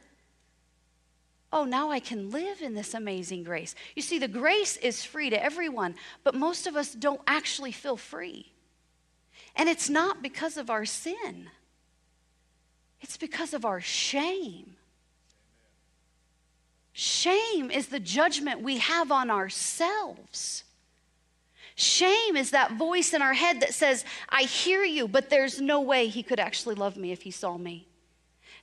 oh, 1.51 1.65
now 1.65 1.89
I 1.89 1.99
can 1.99 2.29
live 2.29 2.61
in 2.61 2.75
this 2.75 2.93
amazing 2.93 3.43
grace. 3.43 3.73
You 3.95 4.03
see, 4.03 4.19
the 4.19 4.27
grace 4.27 4.77
is 4.77 5.03
free 5.03 5.31
to 5.31 5.43
everyone, 5.43 5.95
but 6.23 6.35
most 6.35 6.67
of 6.67 6.75
us 6.75 6.93
don't 6.93 7.21
actually 7.25 7.71
feel 7.71 7.97
free. 7.97 8.51
And 9.55 9.67
it's 9.67 9.89
not 9.89 10.21
because 10.21 10.57
of 10.57 10.69
our 10.69 10.85
sin, 10.85 11.49
it's 13.01 13.17
because 13.17 13.55
of 13.55 13.65
our 13.65 13.81
shame. 13.81 14.75
Shame 17.01 17.71
is 17.71 17.87
the 17.87 17.99
judgment 18.01 18.59
we 18.61 18.79
have 18.79 19.09
on 19.09 19.29
ourselves. 19.29 20.65
Shame 21.75 22.35
is 22.35 22.51
that 22.51 22.73
voice 22.73 23.13
in 23.13 23.21
our 23.21 23.31
head 23.31 23.61
that 23.61 23.73
says, 23.73 24.03
I 24.27 24.41
hear 24.41 24.83
you, 24.83 25.07
but 25.07 25.29
there's 25.29 25.61
no 25.61 25.79
way 25.79 26.07
he 26.07 26.23
could 26.23 26.41
actually 26.41 26.75
love 26.75 26.97
me 26.97 27.13
if 27.13 27.21
he 27.21 27.31
saw 27.31 27.57
me. 27.57 27.87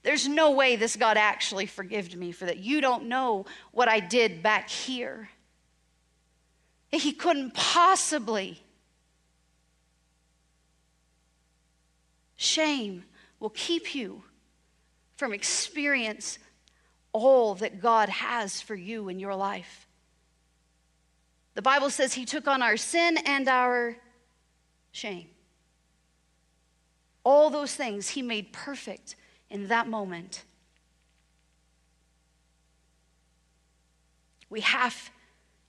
There's 0.02 0.28
no 0.28 0.50
way 0.50 0.76
this 0.76 0.96
God 0.96 1.16
actually 1.16 1.64
forgived 1.64 2.14
me 2.14 2.30
for 2.30 2.44
that. 2.44 2.58
You 2.58 2.82
don't 2.82 3.04
know 3.04 3.46
what 3.72 3.88
I 3.88 4.00
did 4.00 4.42
back 4.42 4.68
here. 4.68 5.30
He 6.90 7.12
couldn't 7.12 7.54
possibly. 7.54 8.60
Shame 12.36 13.04
will 13.40 13.48
keep 13.48 13.94
you 13.94 14.24
from 15.16 15.32
experience 15.32 16.38
all 17.24 17.54
that 17.56 17.80
God 17.80 18.08
has 18.08 18.60
for 18.60 18.74
you 18.74 19.08
in 19.08 19.18
your 19.18 19.34
life. 19.34 19.86
The 21.54 21.62
Bible 21.62 21.88
says 21.88 22.12
he 22.12 22.24
took 22.24 22.46
on 22.46 22.62
our 22.62 22.76
sin 22.76 23.16
and 23.24 23.48
our 23.48 23.96
shame. 24.92 25.28
All 27.24 27.48
those 27.48 27.74
things 27.74 28.10
he 28.10 28.22
made 28.22 28.52
perfect 28.52 29.16
in 29.48 29.68
that 29.68 29.88
moment. 29.88 30.44
We 34.50 34.60
have 34.60 35.10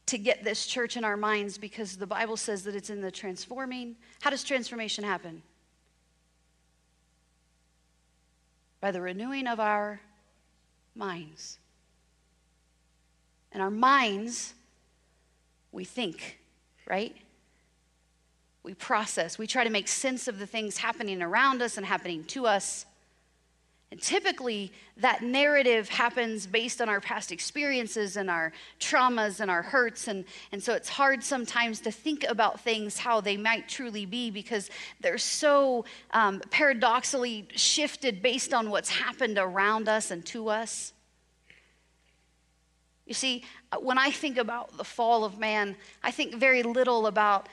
to 0.07 0.17
get 0.17 0.43
this 0.43 0.65
church 0.65 0.97
in 0.97 1.03
our 1.03 1.17
minds 1.17 1.57
because 1.57 1.97
the 1.97 2.07
Bible 2.07 2.37
says 2.37 2.63
that 2.63 2.75
it's 2.75 2.89
in 2.89 3.01
the 3.01 3.11
transforming. 3.11 3.95
How 4.21 4.29
does 4.29 4.43
transformation 4.43 5.03
happen? 5.03 5.41
By 8.79 8.91
the 8.91 9.01
renewing 9.01 9.47
of 9.47 9.59
our 9.59 9.99
minds. 10.97 11.59
And 13.51 13.61
our 13.61 13.71
minds, 13.71 14.53
we 15.71 15.85
think, 15.85 16.39
right? 16.87 17.15
We 18.63 18.73
process. 18.73 19.37
We 19.37 19.47
try 19.47 19.63
to 19.63 19.69
make 19.69 19.87
sense 19.87 20.27
of 20.27 20.39
the 20.39 20.45
things 20.45 20.77
happening 20.77 21.21
around 21.21 21.61
us 21.61 21.77
and 21.77 21.85
happening 21.85 22.23
to 22.25 22.45
us. 22.45 22.85
And 23.89 24.01
typically, 24.01 24.73
that 24.97 25.21
narrative 25.21 25.87
happens 25.87 26.45
based 26.45 26.81
on 26.81 26.89
our 26.89 26.99
past 26.99 27.31
experiences 27.31 28.17
and 28.17 28.29
our 28.29 28.51
traumas 28.81 29.39
and 29.39 29.49
our 29.49 29.61
hurts. 29.61 30.09
And, 30.09 30.25
and 30.51 30.61
so 30.61 30.73
it's 30.73 30.89
hard 30.89 31.23
sometimes 31.23 31.79
to 31.81 31.91
think 31.91 32.25
about 32.25 32.59
things 32.59 32.97
how 32.97 33.21
they 33.21 33.37
might 33.37 33.69
truly 33.69 34.05
be 34.05 34.29
because 34.29 34.69
they're 34.99 35.17
so 35.17 35.85
um, 36.11 36.41
paradoxically 36.51 37.47
shifted 37.55 38.21
based 38.21 38.53
on 38.53 38.69
what's 38.69 38.89
happened 38.89 39.37
around 39.37 39.87
us 39.87 40.11
and 40.11 40.25
to 40.25 40.49
us. 40.49 40.91
You 43.05 43.13
see, 43.13 43.45
uh, 43.71 43.77
when 43.77 43.97
I 43.97 44.11
think 44.11 44.37
about 44.37 44.75
the 44.75 44.83
fall 44.83 45.23
of 45.23 45.39
man, 45.39 45.77
I 46.03 46.11
think 46.11 46.35
very 46.35 46.61
little 46.61 47.07
about 47.07 47.47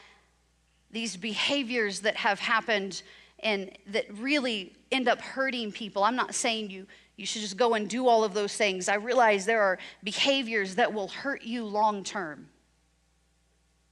these 0.90 1.16
behaviors 1.16 2.00
that 2.00 2.16
have 2.16 2.40
happened 2.40 3.02
and 3.44 3.70
that 3.88 4.06
really 4.18 4.72
end 4.90 5.06
up 5.06 5.20
hurting 5.20 5.70
people. 5.70 6.02
I'm 6.02 6.16
not 6.16 6.34
saying 6.34 6.70
you 6.70 6.86
you 7.16 7.26
should 7.26 7.42
just 7.42 7.56
go 7.56 7.74
and 7.74 7.88
do 7.88 8.08
all 8.08 8.24
of 8.24 8.34
those 8.34 8.56
things. 8.56 8.88
I 8.88 8.96
realize 8.96 9.46
there 9.46 9.62
are 9.62 9.78
behaviors 10.02 10.74
that 10.74 10.92
will 10.92 11.08
hurt 11.08 11.42
you 11.44 11.64
long 11.64 12.02
term. 12.02 12.48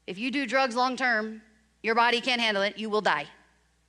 If 0.07 0.19
you 0.19 0.33
do 0.33 0.45
drugs 0.45 0.75
long 0.75 0.97
term, 0.97 1.41
your 1.83 1.95
body 1.95 2.21
can't 2.21 2.41
handle 2.41 2.65
it, 2.65 2.79
you 2.79 2.91
will 2.91 3.01
die. 3.01 3.27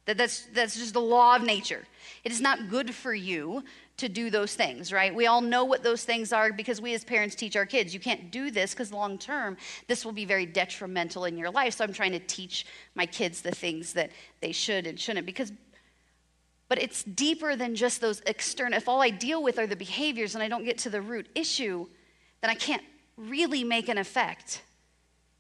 That, 0.06 0.18
that's, 0.18 0.46
that's 0.54 0.76
just 0.76 0.94
the 0.94 1.02
law 1.02 1.36
of 1.36 1.44
nature. 1.44 1.84
It 2.24 2.32
is 2.32 2.42
not 2.42 2.70
good 2.70 2.94
for 2.94 3.14
you 3.14 3.64
to 3.98 4.10
do 4.10 4.30
those 4.30 4.56
things, 4.56 4.92
right? 4.92 5.14
We 5.14 5.28
all 5.28 5.42
know 5.42 5.66
what 5.66 5.84
those 5.84 6.04
things 6.04 6.34
are 6.34 6.52
because 6.52 6.82
we 6.82 6.94
as 6.94 7.04
parents 7.04 7.36
teach 7.36 7.56
our 7.56 7.66
kids. 7.66 7.94
You 7.94 8.00
can't 8.00 8.32
do 8.32 8.50
this 8.50 8.74
because 8.74 8.92
long 8.92 9.18
term, 9.18 9.56
this 9.88 10.04
will 10.04 10.12
be 10.12 10.26
very 10.26 10.46
detrimental 10.46 11.26
in 11.26 11.38
your 11.38 11.52
life. 11.52 11.76
So 11.76 11.84
I'm 11.84 11.94
trying 11.94 12.14
to 12.14 12.20
teach 12.20 12.66
my 12.96 13.06
kids 13.06 13.42
the 13.42 13.52
things 13.52 13.94
that 13.94 14.12
they 14.42 14.52
should 14.52 14.88
and 14.88 15.00
shouldn't 15.00 15.26
because. 15.26 15.52
But 16.70 16.82
it's 16.82 17.04
deeper 17.04 17.56
than 17.56 17.76
just 17.76 18.02
those 18.02 18.22
external. 18.26 18.78
If 18.78 18.90
all 18.90 19.02
I 19.02 19.12
deal 19.12 19.44
with 19.44 19.60
are 19.60 19.68
the 19.68 19.76
behaviors 19.76 20.34
and 20.34 20.44
I 20.44 20.48
don't 20.48 20.66
get 20.66 20.80
to 20.80 20.90
the 20.90 21.02
root 21.02 21.28
issue, 21.36 21.86
then 22.42 22.50
I 22.50 22.56
can't 22.56 22.84
really 23.16 23.64
make 23.64 23.90
an 23.90 24.00
effect. 24.00 24.64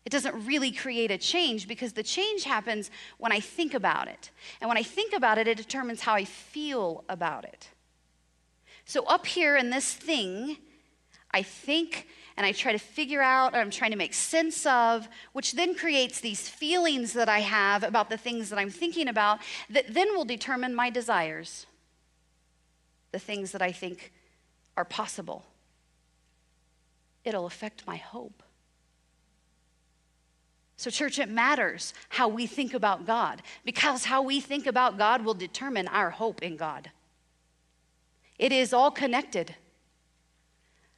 It 0.05 0.11
doesn't 0.11 0.45
really 0.45 0.71
create 0.71 1.11
a 1.11 1.17
change 1.17 1.67
because 1.67 1.93
the 1.93 2.03
change 2.03 2.43
happens 2.43 2.91
when 3.17 3.31
I 3.31 3.39
think 3.39 3.73
about 3.73 4.07
it. 4.09 4.29
And 4.61 4.67
when 4.67 4.77
I 4.77 4.83
think 4.83 5.13
about 5.13 5.37
it, 5.37 5.47
it 5.47 5.57
determines 5.57 6.01
how 6.01 6.13
I 6.13 6.25
feel 6.25 7.03
about 7.09 7.45
it. 7.45 7.69
So, 8.85 9.03
up 9.05 9.25
here 9.25 9.55
in 9.55 9.69
this 9.69 9.93
thing, 9.93 10.57
I 11.31 11.41
think 11.41 12.07
and 12.35 12.45
I 12.45 12.51
try 12.51 12.71
to 12.71 12.79
figure 12.79 13.21
out, 13.21 13.53
or 13.53 13.57
I'm 13.57 13.69
trying 13.69 13.91
to 13.91 13.97
make 13.97 14.13
sense 14.13 14.65
of, 14.65 15.07
which 15.33 15.53
then 15.53 15.75
creates 15.75 16.19
these 16.19 16.49
feelings 16.49 17.13
that 17.13 17.29
I 17.29 17.39
have 17.39 17.83
about 17.83 18.09
the 18.09 18.17
things 18.17 18.49
that 18.49 18.57
I'm 18.57 18.71
thinking 18.71 19.07
about 19.07 19.39
that 19.69 19.93
then 19.93 20.15
will 20.15 20.25
determine 20.25 20.73
my 20.73 20.89
desires, 20.89 21.67
the 23.11 23.19
things 23.19 23.51
that 23.51 23.61
I 23.61 23.71
think 23.71 24.11
are 24.75 24.85
possible. 24.85 25.45
It'll 27.23 27.45
affect 27.45 27.85
my 27.85 27.97
hope. 27.97 28.41
So, 30.75 30.89
church, 30.89 31.19
it 31.19 31.29
matters 31.29 31.93
how 32.09 32.27
we 32.27 32.47
think 32.47 32.73
about 32.73 33.05
God 33.05 33.43
because 33.63 34.05
how 34.05 34.23
we 34.23 34.41
think 34.41 34.65
about 34.65 34.97
God 34.97 35.23
will 35.23 35.35
determine 35.35 35.87
our 35.87 36.09
hope 36.09 36.41
in 36.41 36.57
God. 36.57 36.89
It 38.39 38.51
is 38.51 38.73
all 38.73 38.91
connected. 38.91 39.55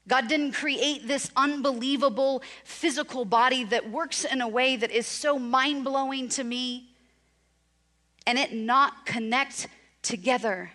God 0.08 0.28
didn't 0.28 0.52
create 0.52 1.08
this 1.08 1.32
unbelievable 1.36 2.44
physical 2.64 3.26
body 3.26 3.64
that 3.66 3.90
works 3.90 4.24
in 4.24 4.42
a 4.42 4.48
way 4.48 4.76
that 4.76 4.92
is 4.92 5.08
so 5.08 5.40
mind 5.40 5.84
blowing 5.84 6.30
to 6.30 6.44
me 6.44 6.90
and 8.28 8.38
it 8.38 8.54
not 8.54 9.06
connect 9.06 9.68
together. 10.02 10.72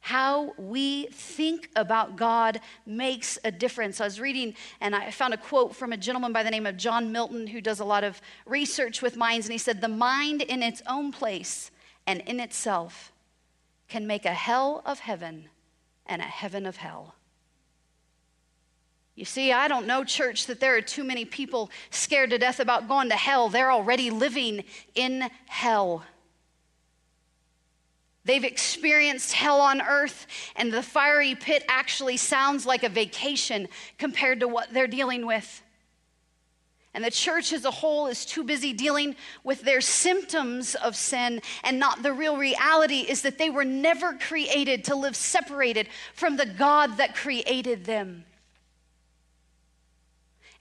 How 0.00 0.54
we 0.56 1.06
think 1.06 1.70
about 1.74 2.16
God 2.16 2.60
makes 2.84 3.38
a 3.42 3.50
difference. 3.50 4.00
I 4.00 4.04
was 4.04 4.20
reading 4.20 4.54
and 4.80 4.94
I 4.94 5.10
found 5.10 5.34
a 5.34 5.38
quote 5.38 5.74
from 5.74 5.92
a 5.92 5.96
gentleman 5.96 6.32
by 6.32 6.42
the 6.42 6.50
name 6.50 6.66
of 6.66 6.76
John 6.76 7.10
Milton 7.10 7.46
who 7.46 7.60
does 7.60 7.80
a 7.80 7.84
lot 7.84 8.04
of 8.04 8.20
research 8.44 9.02
with 9.02 9.16
minds, 9.16 9.46
and 9.46 9.52
he 9.52 9.58
said, 9.58 9.80
The 9.80 9.88
mind 9.88 10.42
in 10.42 10.62
its 10.62 10.80
own 10.86 11.10
place 11.10 11.70
and 12.06 12.20
in 12.20 12.38
itself 12.38 13.10
can 13.88 14.06
make 14.06 14.24
a 14.24 14.32
hell 14.32 14.82
of 14.86 15.00
heaven 15.00 15.48
and 16.08 16.22
a 16.22 16.24
heaven 16.24 16.66
of 16.66 16.76
hell. 16.76 17.14
You 19.14 19.24
see, 19.24 19.50
I 19.50 19.66
don't 19.66 19.86
know, 19.86 20.04
church, 20.04 20.46
that 20.46 20.60
there 20.60 20.76
are 20.76 20.82
too 20.82 21.02
many 21.02 21.24
people 21.24 21.70
scared 21.90 22.30
to 22.30 22.38
death 22.38 22.60
about 22.60 22.86
going 22.86 23.08
to 23.08 23.16
hell. 23.16 23.48
They're 23.48 23.72
already 23.72 24.10
living 24.10 24.64
in 24.94 25.30
hell. 25.46 26.04
They've 28.26 28.44
experienced 28.44 29.32
hell 29.32 29.60
on 29.60 29.80
earth, 29.80 30.26
and 30.54 30.72
the 30.72 30.82
fiery 30.82 31.34
pit 31.34 31.64
actually 31.68 32.16
sounds 32.16 32.66
like 32.66 32.82
a 32.82 32.88
vacation 32.88 33.68
compared 33.98 34.40
to 34.40 34.48
what 34.48 34.72
they're 34.74 34.88
dealing 34.88 35.26
with. 35.26 35.62
And 36.96 37.04
the 37.04 37.10
church 37.10 37.52
as 37.52 37.66
a 37.66 37.70
whole 37.70 38.06
is 38.06 38.24
too 38.24 38.42
busy 38.42 38.72
dealing 38.72 39.16
with 39.44 39.60
their 39.60 39.82
symptoms 39.82 40.74
of 40.76 40.96
sin, 40.96 41.42
and 41.62 41.78
not 41.78 42.02
the 42.02 42.14
real 42.14 42.38
reality 42.38 43.00
is 43.00 43.20
that 43.20 43.36
they 43.36 43.50
were 43.50 43.66
never 43.66 44.14
created 44.14 44.84
to 44.84 44.96
live 44.96 45.14
separated 45.14 45.90
from 46.14 46.38
the 46.38 46.46
God 46.46 46.96
that 46.96 47.14
created 47.14 47.84
them. 47.84 48.24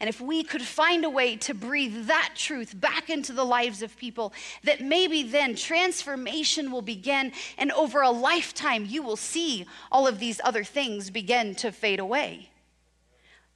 And 0.02 0.10
if 0.10 0.19
we 0.19 0.43
could 0.43 0.62
find 0.62 1.06
a 1.06 1.10
way 1.10 1.38
to 1.38 1.54
breathe 1.54 2.08
that 2.08 2.34
truth 2.36 2.78
back 2.78 3.10
into 3.10 3.32
the 3.32 3.45
lives 3.45 3.82
of 3.82 3.95
people, 3.95 4.34
that 4.65 4.82
maybe 4.82 5.24
then 5.24 5.56
transformation 5.56 6.69
will 6.69 6.82
begin, 6.82 7.32
and 7.58 7.71
over 7.71 8.02
a 8.02 8.12
lifetime, 8.12 8.86
you 8.86 9.04
will 9.04 9.15
see 9.15 9.65
all 9.89 10.06
of 10.06 10.19
these 10.19 10.41
other 10.43 10.65
things 10.65 11.10
begin 11.10 11.56
to 11.56 11.71
fade 11.71 12.02
away. 12.02 12.50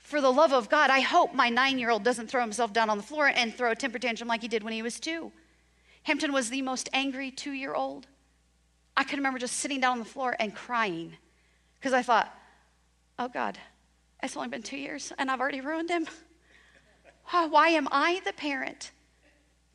For 0.10 0.22
the 0.22 0.34
love 0.34 0.54
of 0.54 0.72
God, 0.72 0.90
I 0.90 1.02
hope 1.02 1.36
my 1.36 1.50
nine 1.50 1.78
year 1.78 1.92
old 1.92 2.04
doesn't 2.04 2.32
throw 2.32 2.42
himself 2.42 2.74
down 2.74 2.90
on 2.90 2.98
the 2.98 3.04
floor 3.04 3.28
and 3.28 3.54
throw 3.54 3.70
a 3.70 3.76
temper 3.76 4.00
tantrum 4.00 4.28
like 4.28 4.42
he 4.42 4.48
did 4.48 4.64
when 4.64 4.74
he 4.74 4.82
was 4.82 5.00
two. 5.00 5.32
Hampton 6.02 6.34
was 6.34 6.50
the 6.50 6.64
most 6.64 6.90
angry 6.94 7.30
two 7.30 7.52
year 7.52 7.76
old. 7.76 8.08
I 8.98 9.04
can 9.04 9.20
remember 9.20 9.38
just 9.38 9.58
sitting 9.58 9.80
down 9.80 9.92
on 9.92 10.00
the 10.00 10.06
floor 10.06 10.36
and 10.40 10.56
crying 10.56 11.16
because 11.76 11.94
I 11.94 12.02
thought, 12.02 12.36
oh 13.20 13.28
God, 13.28 13.60
it's 14.24 14.36
only 14.36 14.50
been 14.50 14.64
two 14.64 14.78
years 14.78 15.14
and 15.20 15.30
I've 15.30 15.40
already 15.40 15.62
ruined 15.62 15.92
him. 15.92 16.08
Why 17.30 17.68
am 17.68 17.88
I 17.92 18.20
the 18.26 18.34
parent? 18.34 18.90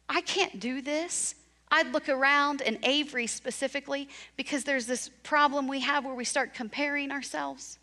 I 0.08 0.20
can't 0.20 0.58
do 0.58 0.82
this. 0.82 1.36
I'd 1.70 1.92
look 1.92 2.08
around, 2.08 2.60
and 2.60 2.78
Avery 2.82 3.28
specifically, 3.28 4.08
because 4.36 4.64
there's 4.64 4.86
this 4.86 5.10
problem 5.22 5.68
we 5.68 5.78
have 5.80 6.04
where 6.04 6.14
we 6.16 6.24
start 6.24 6.54
comparing 6.54 7.12
ourselves. 7.12 7.78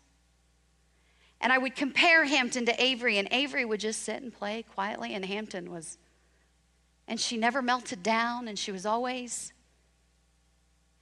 And 1.42 1.52
I 1.52 1.58
would 1.58 1.74
compare 1.74 2.24
Hampton 2.24 2.64
to 2.66 2.82
Avery, 2.82 3.18
and 3.18 3.28
Avery 3.30 3.64
would 3.64 3.80
just 3.80 4.02
sit 4.02 4.22
and 4.22 4.32
play 4.32 4.64
quietly, 4.74 5.12
and 5.12 5.24
Hampton 5.24 5.70
was, 5.70 5.98
and 7.08 7.20
she 7.20 7.36
never 7.36 7.60
melted 7.60 8.02
down, 8.02 8.48
and 8.48 8.58
she 8.58 8.70
was 8.72 8.86
always. 8.86 9.52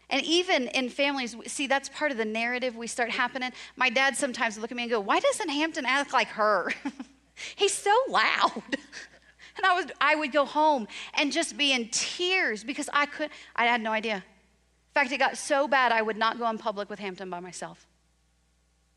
And 0.08 0.24
even 0.24 0.68
in 0.68 0.88
families, 0.88 1.36
see, 1.46 1.66
that's 1.66 1.88
part 1.90 2.10
of 2.10 2.16
the 2.16 2.24
narrative 2.24 2.74
we 2.74 2.86
start 2.86 3.10
happening. 3.10 3.52
My 3.76 3.90
dad 3.90 4.16
sometimes 4.16 4.56
would 4.56 4.62
look 4.62 4.72
at 4.72 4.76
me 4.76 4.84
and 4.84 4.90
go, 4.90 4.98
Why 4.98 5.20
doesn't 5.20 5.48
Hampton 5.48 5.84
act 5.86 6.12
like 6.12 6.28
her? 6.28 6.72
He's 7.56 7.74
so 7.74 7.94
loud. 8.08 8.62
And 9.56 9.66
I 9.66 9.74
would, 9.74 9.92
I 10.00 10.14
would 10.14 10.32
go 10.32 10.46
home 10.46 10.88
and 11.14 11.30
just 11.30 11.58
be 11.58 11.72
in 11.72 11.88
tears 11.90 12.64
because 12.64 12.88
I 12.94 13.04
could, 13.04 13.28
I 13.54 13.66
had 13.66 13.82
no 13.82 13.90
idea. 13.90 14.14
In 14.14 14.22
fact, 14.94 15.12
it 15.12 15.18
got 15.18 15.36
so 15.36 15.68
bad 15.68 15.92
I 15.92 16.00
would 16.00 16.16
not 16.16 16.38
go 16.38 16.48
in 16.48 16.56
public 16.56 16.88
with 16.88 16.98
Hampton 16.98 17.28
by 17.28 17.40
myself. 17.40 17.86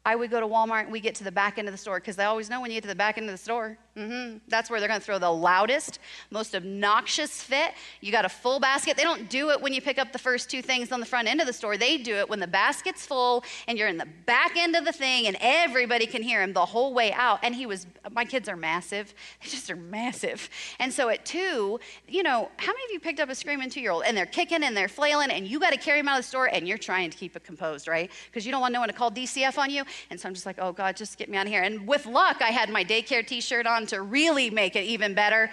I 0.05 0.17
would 0.17 0.29
go 0.29 0.41
to 0.41 0.47
Walmart 0.47 0.83
and 0.83 0.91
we 0.91 0.99
get 0.99 1.15
to 1.15 1.23
the 1.23 1.31
back 1.31 1.57
end 1.57 1.69
of 1.69 1.73
the 1.73 1.77
store 1.77 1.97
because 1.97 2.17
they 2.17 2.25
always 2.25 2.49
know 2.49 2.59
when 2.59 2.71
you 2.71 2.75
get 2.75 2.81
to 2.81 2.89
the 2.89 2.95
back 2.95 3.17
end 3.17 3.29
of 3.29 3.33
the 3.33 3.41
store, 3.41 3.77
mm-hmm, 3.95 4.39
that's 4.49 4.69
where 4.69 4.81
they're 4.81 4.89
going 4.89 4.99
to 4.99 5.05
throw 5.05 5.17
the 5.17 5.31
loudest, 5.31 5.99
most 6.29 6.53
obnoxious 6.53 7.41
fit. 7.41 7.73
You 8.01 8.11
got 8.11 8.25
a 8.25 8.29
full 8.29 8.59
basket. 8.59 8.97
They 8.97 9.03
don't 9.03 9.29
do 9.29 9.51
it 9.51 9.61
when 9.61 9.71
you 9.73 9.81
pick 9.81 9.97
up 9.97 10.11
the 10.11 10.19
first 10.19 10.49
two 10.49 10.61
things 10.61 10.91
on 10.91 10.99
the 10.99 11.05
front 11.05 11.29
end 11.29 11.39
of 11.39 11.47
the 11.47 11.53
store. 11.53 11.77
They 11.77 11.97
do 11.97 12.15
it 12.15 12.27
when 12.27 12.41
the 12.41 12.47
basket's 12.47 13.05
full 13.05 13.45
and 13.65 13.77
you're 13.77 13.87
in 13.87 13.97
the 13.97 14.07
back 14.25 14.57
end 14.57 14.75
of 14.75 14.83
the 14.83 14.91
thing 14.91 15.25
and 15.25 15.37
everybody 15.39 16.05
can 16.05 16.21
hear 16.21 16.41
him 16.43 16.51
the 16.51 16.65
whole 16.65 16.93
way 16.93 17.13
out. 17.13 17.39
And 17.41 17.55
he 17.55 17.65
was, 17.65 17.87
my 18.11 18.25
kids 18.25 18.49
are 18.49 18.57
massive. 18.57 19.13
They 19.43 19.49
just 19.49 19.69
are 19.69 19.75
massive. 19.75 20.49
And 20.79 20.93
so 20.93 21.09
at 21.09 21.25
two, 21.25 21.79
you 22.07 22.23
know, 22.23 22.49
how 22.57 22.71
many 22.71 22.85
of 22.85 22.91
you 22.91 22.99
picked 22.99 23.19
up 23.19 23.29
a 23.29 23.35
screaming 23.35 23.69
two 23.69 23.81
year 23.81 23.91
old 23.91 24.03
and 24.05 24.15
they're 24.15 24.25
kicking 24.25 24.63
and 24.63 24.75
they're 24.75 24.87
flailing 24.87 25.31
and 25.31 25.45
you 25.45 25.59
got 25.59 25.71
to 25.71 25.77
carry 25.77 25.99
him 25.99 26.07
out 26.07 26.17
of 26.17 26.23
the 26.23 26.27
store 26.27 26.45
and 26.45 26.67
you're 26.67 26.77
trying 26.77 27.09
to 27.09 27.17
keep 27.17 27.35
it 27.35 27.43
composed, 27.43 27.87
right? 27.87 28.09
Because 28.27 28.45
you 28.45 28.51
don't 28.51 28.61
want 28.61 28.73
no 28.73 28.79
one 28.79 28.89
to 28.89 28.95
call 28.95 29.11
DCF 29.11 29.57
on 29.57 29.69
you. 29.69 29.83
And 30.09 30.19
so 30.19 30.27
I'm 30.27 30.33
just 30.33 30.45
like, 30.45 30.57
oh 30.59 30.71
God, 30.71 30.95
just 30.95 31.17
get 31.17 31.29
me 31.29 31.37
out 31.37 31.45
of 31.45 31.51
here. 31.51 31.63
And 31.63 31.87
with 31.87 32.05
luck, 32.05 32.41
I 32.41 32.49
had 32.49 32.69
my 32.69 32.83
daycare 32.83 33.25
t 33.25 33.41
shirt 33.41 33.67
on 33.67 33.85
to 33.87 34.01
really 34.01 34.49
make 34.49 34.75
it 34.75 34.83
even 34.83 35.13
better. 35.13 35.49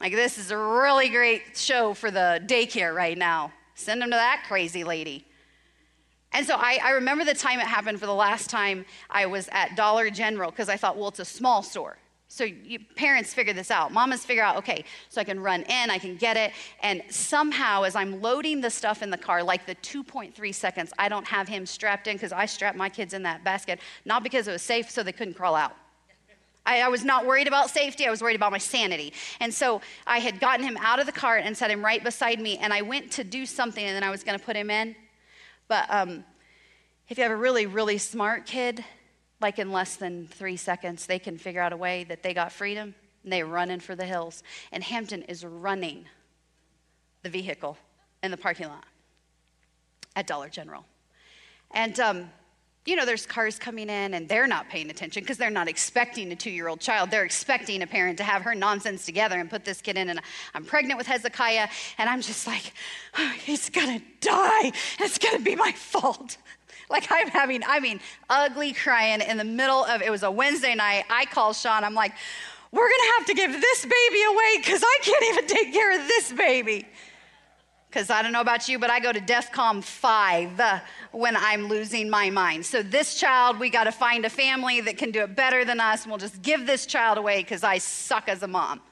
Like, 0.00 0.12
this 0.12 0.38
is 0.38 0.50
a 0.50 0.56
really 0.56 1.08
great 1.08 1.56
show 1.56 1.92
for 1.94 2.10
the 2.10 2.42
daycare 2.46 2.94
right 2.94 3.18
now. 3.18 3.52
Send 3.74 4.00
them 4.02 4.10
to 4.10 4.16
that 4.16 4.44
crazy 4.46 4.84
lady. 4.84 5.24
And 6.32 6.46
so 6.46 6.54
I, 6.56 6.78
I 6.82 6.90
remember 6.90 7.24
the 7.24 7.34
time 7.34 7.58
it 7.58 7.66
happened 7.66 7.98
for 7.98 8.06
the 8.06 8.14
last 8.14 8.50
time 8.50 8.84
I 9.08 9.26
was 9.26 9.48
at 9.50 9.76
Dollar 9.76 10.10
General 10.10 10.50
because 10.50 10.68
I 10.68 10.76
thought, 10.76 10.96
well, 10.96 11.08
it's 11.08 11.20
a 11.20 11.24
small 11.24 11.62
store. 11.62 11.96
So 12.30 12.44
you, 12.44 12.78
parents 12.94 13.32
figure 13.32 13.54
this 13.54 13.70
out. 13.70 13.90
Mamas 13.90 14.22
figure 14.22 14.42
out, 14.42 14.58
okay, 14.58 14.84
so 15.08 15.18
I 15.18 15.24
can 15.24 15.40
run 15.40 15.62
in, 15.62 15.90
I 15.90 15.98
can 15.98 16.16
get 16.16 16.36
it. 16.36 16.52
And 16.82 17.02
somehow, 17.08 17.84
as 17.84 17.96
I'm 17.96 18.20
loading 18.20 18.60
the 18.60 18.68
stuff 18.68 19.02
in 19.02 19.08
the 19.08 19.16
car, 19.16 19.42
like 19.42 19.64
the 19.64 19.74
2.3 19.76 20.54
seconds, 20.54 20.92
I 20.98 21.08
don't 21.08 21.26
have 21.26 21.48
him 21.48 21.64
strapped 21.64 22.06
in 22.06 22.16
because 22.16 22.32
I 22.32 22.44
strapped 22.44 22.76
my 22.76 22.90
kids 22.90 23.14
in 23.14 23.22
that 23.22 23.44
basket, 23.44 23.80
not 24.04 24.22
because 24.22 24.46
it 24.46 24.52
was 24.52 24.60
safe, 24.60 24.90
so 24.90 25.02
they 25.02 25.12
couldn't 25.12 25.34
crawl 25.34 25.54
out. 25.54 25.74
I, 26.66 26.82
I, 26.82 26.88
was 26.88 27.02
not 27.02 27.24
worried 27.24 27.48
about 27.48 27.70
safety, 27.70 28.06
I 28.06 28.10
was 28.10 28.20
worried 28.20 28.36
about 28.36 28.52
my 28.52 28.58
sanity. 28.58 29.14
And 29.40 29.52
so 29.52 29.80
I 30.06 30.18
had 30.18 30.38
gotten 30.38 30.66
him 30.66 30.76
out 30.82 31.00
of 31.00 31.06
the 31.06 31.12
cart 31.12 31.44
and 31.46 31.56
set 31.56 31.70
him 31.70 31.82
right 31.82 32.04
beside 32.04 32.40
me, 32.40 32.58
and 32.58 32.74
I 32.74 32.82
went 32.82 33.10
to 33.12 33.24
do 33.24 33.46
something, 33.46 33.82
and 33.82 33.96
then 33.96 34.04
I 34.04 34.10
was 34.10 34.22
gonna 34.22 34.38
put 34.38 34.54
him 34.54 34.68
in. 34.70 34.94
But 35.66 35.86
um, 35.88 36.24
if 37.08 37.16
you 37.16 37.22
have 37.22 37.32
a 37.32 37.36
really, 37.36 37.64
really 37.64 37.96
smart 37.96 38.44
kid, 38.44 38.84
like 39.40 39.58
in 39.58 39.72
less 39.72 39.96
than 39.96 40.26
three 40.26 40.56
seconds, 40.56 41.06
they 41.06 41.18
can 41.18 41.38
figure 41.38 41.60
out 41.60 41.72
a 41.72 41.76
way 41.76 42.04
that 42.04 42.22
they 42.22 42.34
got 42.34 42.52
freedom 42.52 42.94
and 43.22 43.32
they're 43.32 43.46
running 43.46 43.80
for 43.80 43.94
the 43.94 44.04
hills. 44.04 44.42
And 44.72 44.82
Hampton 44.82 45.22
is 45.22 45.44
running 45.44 46.06
the 47.22 47.30
vehicle 47.30 47.76
in 48.22 48.30
the 48.30 48.36
parking 48.36 48.68
lot 48.68 48.84
at 50.16 50.26
Dollar 50.26 50.48
General. 50.48 50.84
And, 51.70 51.98
um, 52.00 52.30
you 52.86 52.96
know, 52.96 53.04
there's 53.04 53.26
cars 53.26 53.58
coming 53.58 53.90
in 53.90 54.14
and 54.14 54.28
they're 54.28 54.46
not 54.46 54.70
paying 54.70 54.88
attention 54.88 55.22
because 55.22 55.36
they're 55.36 55.50
not 55.50 55.68
expecting 55.68 56.32
a 56.32 56.36
two 56.36 56.50
year 56.50 56.68
old 56.68 56.80
child. 56.80 57.10
They're 57.10 57.24
expecting 57.24 57.82
a 57.82 57.86
parent 57.86 58.16
to 58.18 58.24
have 58.24 58.42
her 58.42 58.54
nonsense 58.54 59.04
together 59.04 59.38
and 59.38 59.50
put 59.50 59.64
this 59.64 59.82
kid 59.82 59.98
in. 59.98 60.08
And 60.08 60.20
I'm 60.54 60.64
pregnant 60.64 60.96
with 60.96 61.06
Hezekiah, 61.06 61.68
and 61.98 62.08
I'm 62.08 62.22
just 62.22 62.46
like, 62.46 62.72
oh, 63.18 63.34
he's 63.44 63.68
gonna 63.68 64.00
die. 64.20 64.72
It's 65.00 65.18
gonna 65.18 65.40
be 65.40 65.54
my 65.54 65.72
fault. 65.72 66.38
Like 66.90 67.06
I'm 67.10 67.28
having, 67.28 67.62
I 67.66 67.80
mean, 67.80 68.00
ugly 68.30 68.72
crying 68.72 69.20
in 69.20 69.36
the 69.36 69.44
middle 69.44 69.84
of, 69.84 70.00
it 70.00 70.10
was 70.10 70.22
a 70.22 70.30
Wednesday 70.30 70.74
night. 70.74 71.04
I 71.10 71.26
call 71.26 71.52
Sean, 71.52 71.84
I'm 71.84 71.92
like, 71.92 72.12
we're 72.72 72.88
gonna 72.88 73.12
have 73.18 73.26
to 73.26 73.34
give 73.34 73.52
this 73.52 73.82
baby 73.82 74.22
away 74.24 74.56
because 74.56 74.82
I 74.82 74.98
can't 75.02 75.24
even 75.24 75.46
take 75.46 75.72
care 75.72 76.00
of 76.00 76.08
this 76.08 76.32
baby. 76.32 76.86
Because 77.90 78.10
I 78.10 78.22
don't 78.22 78.32
know 78.32 78.40
about 78.40 78.68
you, 78.68 78.78
but 78.78 78.90
I 78.90 79.00
go 79.00 79.12
to 79.12 79.20
DEFCON 79.20 79.82
5 79.82 80.60
uh, 80.60 80.80
when 81.12 81.36
I'm 81.36 81.68
losing 81.68 82.10
my 82.10 82.28
mind. 82.28 82.66
So, 82.66 82.82
this 82.82 83.18
child, 83.18 83.58
we 83.58 83.70
got 83.70 83.84
to 83.84 83.92
find 83.92 84.26
a 84.26 84.30
family 84.30 84.82
that 84.82 84.98
can 84.98 85.10
do 85.10 85.22
it 85.22 85.34
better 85.34 85.64
than 85.64 85.80
us, 85.80 86.02
and 86.02 86.12
we'll 86.12 86.18
just 86.18 86.42
give 86.42 86.66
this 86.66 86.84
child 86.84 87.16
away 87.16 87.38
because 87.38 87.64
I 87.64 87.78
suck 87.78 88.28
as 88.28 88.42
a 88.42 88.46
mom. 88.46 88.82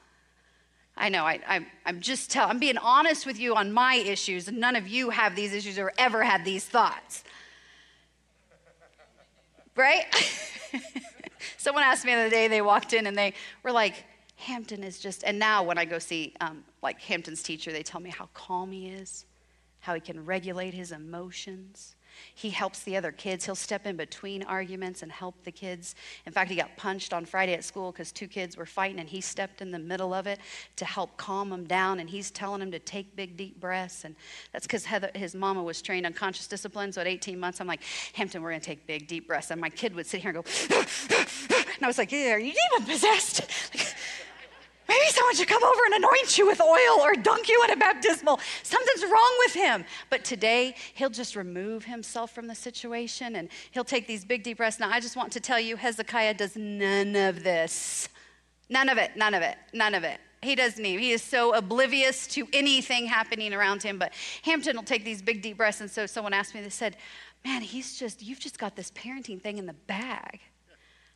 I 0.95 1.09
know, 1.09 1.25
I, 1.25 1.63
am 1.85 2.01
just 2.01 2.31
telling, 2.31 2.49
I'm 2.49 2.59
being 2.59 2.79
honest 2.79 3.27
with 3.27 3.39
you 3.39 3.55
on 3.55 3.71
my 3.71 3.95
issues, 3.95 4.47
and 4.47 4.57
none 4.57 4.75
of 4.75 4.87
you 4.87 5.11
have 5.11 5.35
these 5.35 5.53
issues 5.53 5.77
or 5.77 5.93
ever 5.99 6.23
had 6.23 6.43
these 6.43 6.65
thoughts 6.65 7.23
right? 9.77 10.05
Someone 11.57 11.83
asked 11.83 12.05
me 12.05 12.13
the 12.13 12.21
other 12.21 12.29
day, 12.29 12.47
they 12.47 12.61
walked 12.61 12.93
in 12.93 13.07
and 13.07 13.17
they 13.17 13.33
were 13.63 13.71
like, 13.71 14.05
Hampton 14.37 14.83
is 14.83 14.99
just, 14.99 15.23
and 15.23 15.37
now 15.37 15.63
when 15.63 15.77
I 15.77 15.85
go 15.85 15.99
see 15.99 16.33
um, 16.41 16.63
like 16.81 17.01
Hampton's 17.01 17.43
teacher, 17.43 17.71
they 17.71 17.83
tell 17.83 17.99
me 17.99 18.09
how 18.09 18.29
calm 18.33 18.71
he 18.71 18.87
is, 18.87 19.25
how 19.79 19.93
he 19.93 19.99
can 19.99 20.25
regulate 20.25 20.73
his 20.73 20.91
emotions. 20.91 21.95
He 22.33 22.49
helps 22.49 22.83
the 22.83 22.95
other 22.97 23.11
kids. 23.11 23.45
He'll 23.45 23.55
step 23.55 23.85
in 23.85 23.95
between 23.95 24.43
arguments 24.43 25.03
and 25.03 25.11
help 25.11 25.43
the 25.43 25.51
kids. 25.51 25.95
In 26.25 26.31
fact, 26.31 26.49
he 26.49 26.55
got 26.55 26.75
punched 26.77 27.13
on 27.13 27.25
Friday 27.25 27.53
at 27.53 27.63
school 27.63 27.91
because 27.91 28.11
two 28.11 28.27
kids 28.27 28.57
were 28.57 28.65
fighting, 28.65 28.99
and 28.99 29.09
he 29.09 29.21
stepped 29.21 29.61
in 29.61 29.71
the 29.71 29.79
middle 29.79 30.13
of 30.13 30.27
it 30.27 30.39
to 30.75 30.85
help 30.85 31.17
calm 31.17 31.49
them 31.49 31.65
down. 31.65 31.99
And 31.99 32.09
he's 32.09 32.31
telling 32.31 32.59
them 32.59 32.71
to 32.71 32.79
take 32.79 33.15
big, 33.15 33.37
deep 33.37 33.59
breaths. 33.59 34.05
And 34.05 34.15
that's 34.53 34.65
because 34.65 34.85
his 35.15 35.35
mama 35.35 35.63
was 35.63 35.81
trained 35.81 36.05
on 36.05 36.13
conscious 36.13 36.47
discipline. 36.47 36.91
So 36.91 37.01
at 37.01 37.07
18 37.07 37.39
months, 37.39 37.61
I'm 37.61 37.67
like, 37.67 37.81
Hampton, 38.13 38.41
we're 38.41 38.51
going 38.51 38.61
to 38.61 38.65
take 38.65 38.85
big, 38.87 39.07
deep 39.07 39.27
breaths. 39.27 39.51
And 39.51 39.61
my 39.61 39.69
kid 39.69 39.95
would 39.95 40.05
sit 40.05 40.21
here 40.21 40.31
and 40.31 40.43
go, 40.43 40.51
and 41.77 41.83
I 41.83 41.87
was 41.87 41.97
like, 41.97 42.11
yeah, 42.11 42.31
are 42.31 42.39
you 42.39 42.53
demon 42.53 42.89
possessed? 42.89 43.41
Maybe 44.87 45.05
someone 45.09 45.35
should 45.35 45.47
come 45.47 45.63
over 45.63 45.79
and 45.87 45.95
anoint 45.95 46.37
you 46.37 46.47
with 46.47 46.61
oil 46.61 47.01
or 47.01 47.13
dunk 47.13 47.49
you 47.49 47.61
in 47.65 47.71
a 47.71 47.75
baptismal. 47.75 48.39
Something's 48.63 49.03
wrong 49.03 49.35
with 49.39 49.53
him. 49.53 49.85
But 50.09 50.23
today, 50.23 50.75
he'll 50.93 51.09
just 51.09 51.35
remove 51.35 51.85
himself 51.85 52.33
from 52.33 52.47
the 52.47 52.55
situation 52.55 53.35
and 53.35 53.49
he'll 53.71 53.83
take 53.83 54.07
these 54.07 54.23
big, 54.23 54.43
deep 54.43 54.57
breaths. 54.57 54.79
Now, 54.79 54.89
I 54.89 54.99
just 54.99 55.17
want 55.17 55.31
to 55.33 55.39
tell 55.39 55.59
you, 55.59 55.75
Hezekiah 55.75 56.35
does 56.35 56.55
none 56.55 57.15
of 57.15 57.43
this. 57.43 58.07
None 58.69 58.89
of 58.89 58.97
it, 58.97 59.11
none 59.15 59.33
of 59.33 59.41
it, 59.41 59.57
none 59.73 59.93
of 59.93 60.03
it. 60.03 60.19
He 60.41 60.55
doesn't 60.55 60.85
even. 60.85 61.03
He 61.03 61.11
is 61.11 61.21
so 61.21 61.53
oblivious 61.53 62.27
to 62.27 62.47
anything 62.53 63.07
happening 63.07 63.53
around 63.53 63.83
him. 63.83 63.97
But 63.97 64.13
Hampton 64.43 64.75
will 64.75 64.83
take 64.83 65.03
these 65.03 65.21
big, 65.21 65.41
deep 65.41 65.57
breaths. 65.57 65.81
And 65.81 65.89
so 65.89 66.05
someone 66.05 66.33
asked 66.33 66.53
me, 66.53 66.61
they 66.61 66.69
said, 66.69 66.97
Man, 67.45 67.61
he's 67.61 67.97
just, 67.97 68.21
you've 68.21 68.39
just 68.39 68.59
got 68.59 68.75
this 68.75 68.91
parenting 68.91 69.41
thing 69.41 69.57
in 69.57 69.65
the 69.65 69.73
bag. 69.73 70.39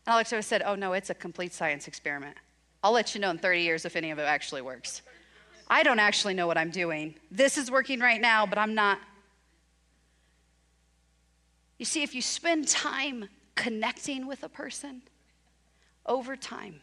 And 0.06 0.14
Alex 0.14 0.34
always 0.34 0.46
said, 0.46 0.64
Oh, 0.66 0.76
no, 0.76 0.94
it's 0.94 1.10
a 1.10 1.14
complete 1.14 1.54
science 1.54 1.88
experiment. 1.88 2.38
I'll 2.84 2.92
let 2.92 3.14
you 3.14 3.22
know 3.22 3.30
in 3.30 3.38
30 3.38 3.62
years 3.62 3.86
if 3.86 3.96
any 3.96 4.12
of 4.12 4.20
it 4.20 4.24
actually 4.24 4.62
works. 4.62 5.02
I 5.70 5.84
don't 5.84 6.00
actually 6.00 6.34
know 6.34 6.48
what 6.48 6.58
I'm 6.58 6.72
doing. 6.72 7.16
This 7.30 7.58
is 7.58 7.72
working 7.72 8.00
right 8.00 8.20
now, 8.20 8.46
but 8.46 8.58
I'm 8.58 8.76
not 8.76 9.00
You 11.82 11.86
see, 11.86 12.04
if 12.04 12.14
you 12.14 12.22
spend 12.22 12.68
time 12.68 13.28
connecting 13.56 14.28
with 14.28 14.44
a 14.44 14.50
person 14.50 15.02
over 16.06 16.36
time, 16.36 16.80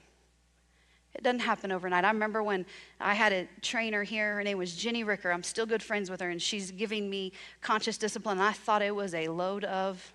it 1.14 1.22
doesn't 1.22 1.38
happen 1.38 1.70
overnight. 1.70 2.05
I 2.05 2.09
remember 2.09 2.42
when 2.42 2.66
I 2.99 3.14
had 3.14 3.32
a 3.32 3.46
trainer 3.62 4.03
here, 4.03 4.34
her 4.34 4.42
name 4.42 4.59
was 4.59 4.74
Jenny 4.74 5.05
Ricker. 5.05 5.30
I'm 5.30 5.44
still 5.44 5.66
good 5.66 5.84
friends 5.84 6.11
with 6.11 6.20
her, 6.20 6.30
and 6.30 6.42
she's 6.42 6.72
giving 6.72 7.09
me 7.09 7.32
conscious 7.61 7.96
discipline. 7.96 8.40
I 8.40 8.51
thought 8.51 8.82
it 8.82 8.92
was 8.92 9.14
a 9.14 9.28
load 9.28 9.62
of, 9.62 10.12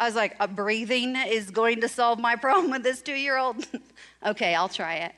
I 0.00 0.06
was 0.06 0.14
like, 0.14 0.34
a 0.40 0.48
breathing 0.48 1.14
is 1.14 1.50
going 1.50 1.82
to 1.82 1.88
solve 1.88 2.18
my 2.18 2.34
problem 2.34 2.70
with 2.70 2.82
this 2.82 3.02
two 3.02 3.14
year 3.14 3.36
old. 3.36 3.66
okay, 4.26 4.54
I'll 4.54 4.70
try 4.70 4.94
it. 4.94 5.12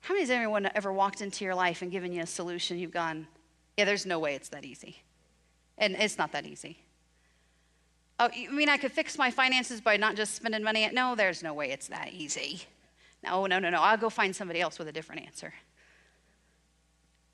How 0.00 0.14
many 0.14 0.22
has 0.22 0.30
anyone 0.30 0.70
ever 0.74 0.90
walked 0.90 1.20
into 1.20 1.44
your 1.44 1.54
life 1.54 1.82
and 1.82 1.92
given 1.92 2.12
you 2.12 2.22
a 2.22 2.26
solution? 2.26 2.78
You've 2.78 2.92
gone, 2.92 3.26
yeah, 3.76 3.84
there's 3.84 4.06
no 4.06 4.18
way 4.18 4.34
it's 4.34 4.48
that 4.48 4.64
easy. 4.64 5.02
And 5.76 5.94
it's 5.96 6.16
not 6.16 6.32
that 6.32 6.46
easy. 6.46 6.78
Oh, 8.18 8.30
you 8.34 8.50
mean 8.50 8.70
I 8.70 8.78
could 8.78 8.92
fix 8.92 9.18
my 9.18 9.30
finances 9.30 9.82
by 9.82 9.98
not 9.98 10.16
just 10.16 10.34
spending 10.34 10.62
money? 10.62 10.88
No, 10.92 11.14
there's 11.14 11.42
no 11.42 11.52
way 11.52 11.72
it's 11.72 11.88
that 11.88 12.12
easy. 12.12 12.62
No, 13.22 13.44
no, 13.44 13.58
no, 13.58 13.68
no. 13.68 13.82
I'll 13.82 13.98
go 13.98 14.08
find 14.08 14.34
somebody 14.34 14.60
else 14.60 14.78
with 14.78 14.88
a 14.88 14.92
different 14.92 15.26
answer. 15.26 15.52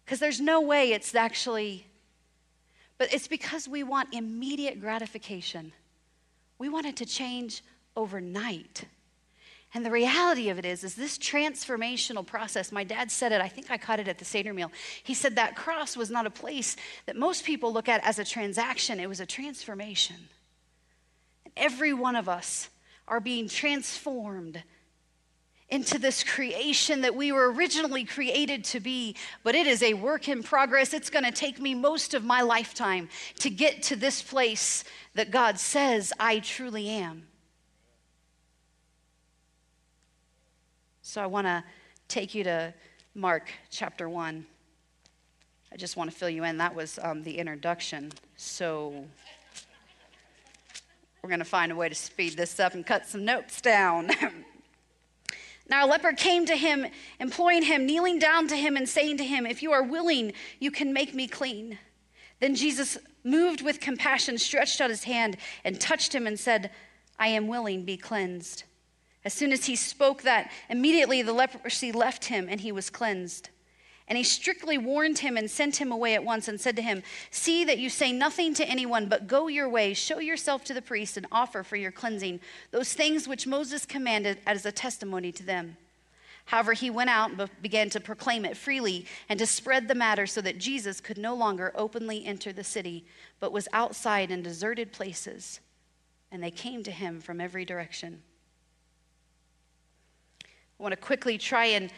Because 0.05 0.19
there's 0.19 0.41
no 0.41 0.61
way 0.61 0.93
it's 0.93 1.15
actually, 1.15 1.87
but 3.01 3.15
it's 3.15 3.29
because 3.29 3.67
we 3.67 3.83
want 3.83 4.13
immediate 4.13 4.79
gratification. 4.79 5.73
We 6.59 6.69
want 6.69 6.85
it 6.85 6.97
to 6.97 7.07
change 7.07 7.65
overnight. 7.97 8.85
And 9.73 9.87
the 9.87 9.91
reality 9.91 10.51
of 10.51 10.59
it 10.59 10.67
is, 10.67 10.85
is 10.85 10.97
this 10.97 11.17
transformational 11.17 12.27
process. 12.27 12.71
My 12.71 12.85
dad 12.85 13.11
said 13.11 13.33
it, 13.33 13.41
I 13.41 13.49
think 13.49 13.71
I 13.71 13.79
caught 13.79 14.01
it 14.01 14.09
at 14.09 14.19
the 14.19 14.27
Seder 14.27 14.53
meal. 14.53 14.71
He 15.03 15.15
said 15.15 15.37
that 15.37 15.57
cross 15.57 15.97
was 15.97 16.11
not 16.11 16.27
a 16.27 16.31
place 16.31 16.77
that 17.07 17.17
most 17.17 17.47
people 17.47 17.73
look 17.73 17.89
at 17.89 18.05
as 18.05 18.19
a 18.19 18.25
transaction, 18.25 19.01
it 19.01 19.09
was 19.09 19.21
a 19.21 19.27
transformation. 19.27 20.17
And 21.47 21.55
every 21.57 21.95
one 21.95 22.17
of 22.17 22.29
us 22.29 22.69
are 23.09 23.19
being 23.19 23.49
transformed 23.49 24.63
into 25.71 25.99
this 25.99 26.25
creation 26.25 27.03
that 27.03 27.15
we 27.15 27.33
were 27.33 27.53
originally 27.53 28.05
created 28.05 28.65
to 28.65 28.81
be, 28.81 29.15
but 29.45 29.55
it 29.55 29.67
is 29.67 29.83
a 29.83 29.95
work 29.95 30.29
in 30.29 30.43
progress. 30.43 30.93
It's 30.93 31.11
going 31.11 31.25
to 31.25 31.31
take 31.31 31.61
me 31.61 31.75
most 31.75 32.15
of 32.15 32.25
my 32.25 32.43
lifetime 32.43 33.09
to 33.39 33.51
get 33.51 33.83
to 33.85 33.97
this 33.97 34.23
place 34.23 34.85
that 35.15 35.31
God 35.31 35.59
says 35.59 36.13
I 36.19 36.41
truly 36.41 36.89
am. 36.89 37.27
So 41.03 41.21
I 41.21 41.27
want 41.27 41.47
to 41.47 41.65
take 42.09 42.35
you 42.35 42.45
to 42.45 42.75
Mark 43.15 43.51
chapter 43.71 44.09
1. 44.09 44.47
I 45.73 45.77
just 45.77 45.97
want 45.97 46.11
to 46.11 46.17
fill 46.17 46.31
you 46.31 46.45
in. 46.45 46.59
That 46.59 46.75
was 46.75 46.99
um, 47.03 47.23
the 47.23 47.39
introduction. 47.39 48.13
So 48.37 49.05
we're 51.23 51.29
going 51.29 51.41
to 51.41 51.45
find 51.45 51.71
a 51.71 51.77
way 51.77 51.89
to 51.89 51.95
speed 51.95 52.37
this 52.37 52.59
up 52.59 52.75
and 52.75 52.85
cut 52.85 53.07
some 53.07 53.25
notes 53.25 53.61
down. 53.61 54.11
now, 55.71 55.87
a 55.87 55.89
leper 55.89 56.13
came 56.13 56.45
to 56.47 56.57
him, 56.57 56.87
imploring 57.21 57.63
him, 57.63 57.87
kneeling 57.87 58.19
down 58.19 58.49
to 58.49 58.57
him, 58.57 58.77
and 58.77 58.89
saying 58.89 59.19
to 59.19 59.25
him, 59.25 59.47
If 59.47 59.63
you 59.63 59.71
are 59.73 59.83
willing, 59.83 60.33
you 60.59 60.71
can 60.71 60.93
make 60.93 61.15
me 61.15 61.29
clean. 61.29 61.79
Then 62.41 62.57
Jesus, 62.57 62.99
moved 63.25 63.63
with 63.63 63.81
compassion, 63.81 64.39
stretched 64.39 64.81
out 64.81 64.91
his 64.91 65.05
hand 65.05 65.37
and 65.65 65.81
touched 65.81 66.15
him 66.15 66.27
and 66.27 66.39
said, 66.39 66.71
I 67.19 67.29
am 67.29 67.49
willing, 67.49 67.85
be 67.85 67.97
cleansed. 67.97 68.65
As 69.25 69.35
soon 69.35 69.53
as 69.53 69.67
he 69.67 69.77
spoke 69.77 70.23
that, 70.23 70.51
immediately 70.69 71.23
the 71.23 71.33
leprosy 71.33 71.93
left 71.93 72.25
him 72.27 72.49
and 72.49 72.61
he 72.61 72.73
was 72.73 72.89
cleansed. 72.89 73.51
And 74.11 74.17
he 74.17 74.25
strictly 74.25 74.77
warned 74.77 75.21
him 75.21 75.37
and 75.37 75.49
sent 75.49 75.77
him 75.77 75.93
away 75.93 76.15
at 76.15 76.25
once 76.25 76.49
and 76.49 76.61
said 76.61 76.75
to 76.75 76.83
him, 76.83 77.05
See 77.31 77.65
that 77.65 77.79
you 77.79 77.89
say 77.89 78.11
nothing 78.11 78.53
to 78.55 78.69
anyone, 78.69 79.07
but 79.07 79.29
go 79.29 79.47
your 79.47 79.69
way, 79.69 79.95
show 79.95 80.19
yourself 80.19 80.65
to 80.65 80.75
the 80.75 80.83
priest, 80.83 81.17
and 81.17 81.27
offer 81.31 81.63
for 81.63 81.77
your 81.77 81.93
cleansing 81.93 82.41
those 82.73 82.93
things 82.93 83.29
which 83.29 83.47
Moses 83.47 83.87
commanded 83.87 84.39
as 84.49 84.67
a 84.67 84.73
testimony 84.73 85.31
to 85.31 85.45
them. 85.45 85.77
However, 86.47 86.73
he 86.73 86.91
went 86.91 87.11
out 87.11 87.31
and 87.31 87.49
began 87.63 87.89
to 87.91 88.01
proclaim 88.01 88.45
it 88.45 88.57
freely 88.57 89.07
and 89.29 89.39
to 89.39 89.47
spread 89.47 89.87
the 89.87 89.95
matter 89.95 90.27
so 90.27 90.41
that 90.41 90.59
Jesus 90.59 91.01
could 91.01 91.19
no 91.19 91.33
longer 91.33 91.71
openly 91.77 92.27
enter 92.27 92.53
the 92.53 92.65
city, 92.65 93.05
but 93.39 93.53
was 93.53 93.69
outside 93.73 94.33
in 94.33 94.43
deserted 94.43 94.91
places. 94.91 95.61
And 96.33 96.43
they 96.43 96.51
came 96.51 96.83
to 96.83 96.91
him 96.91 97.21
from 97.21 97.41
every 97.41 97.65
direction. 97.65 98.23
I 100.43 100.83
want 100.83 100.93
to 100.93 101.01
quickly 101.01 101.39
try 101.39 101.67
and 101.67 101.93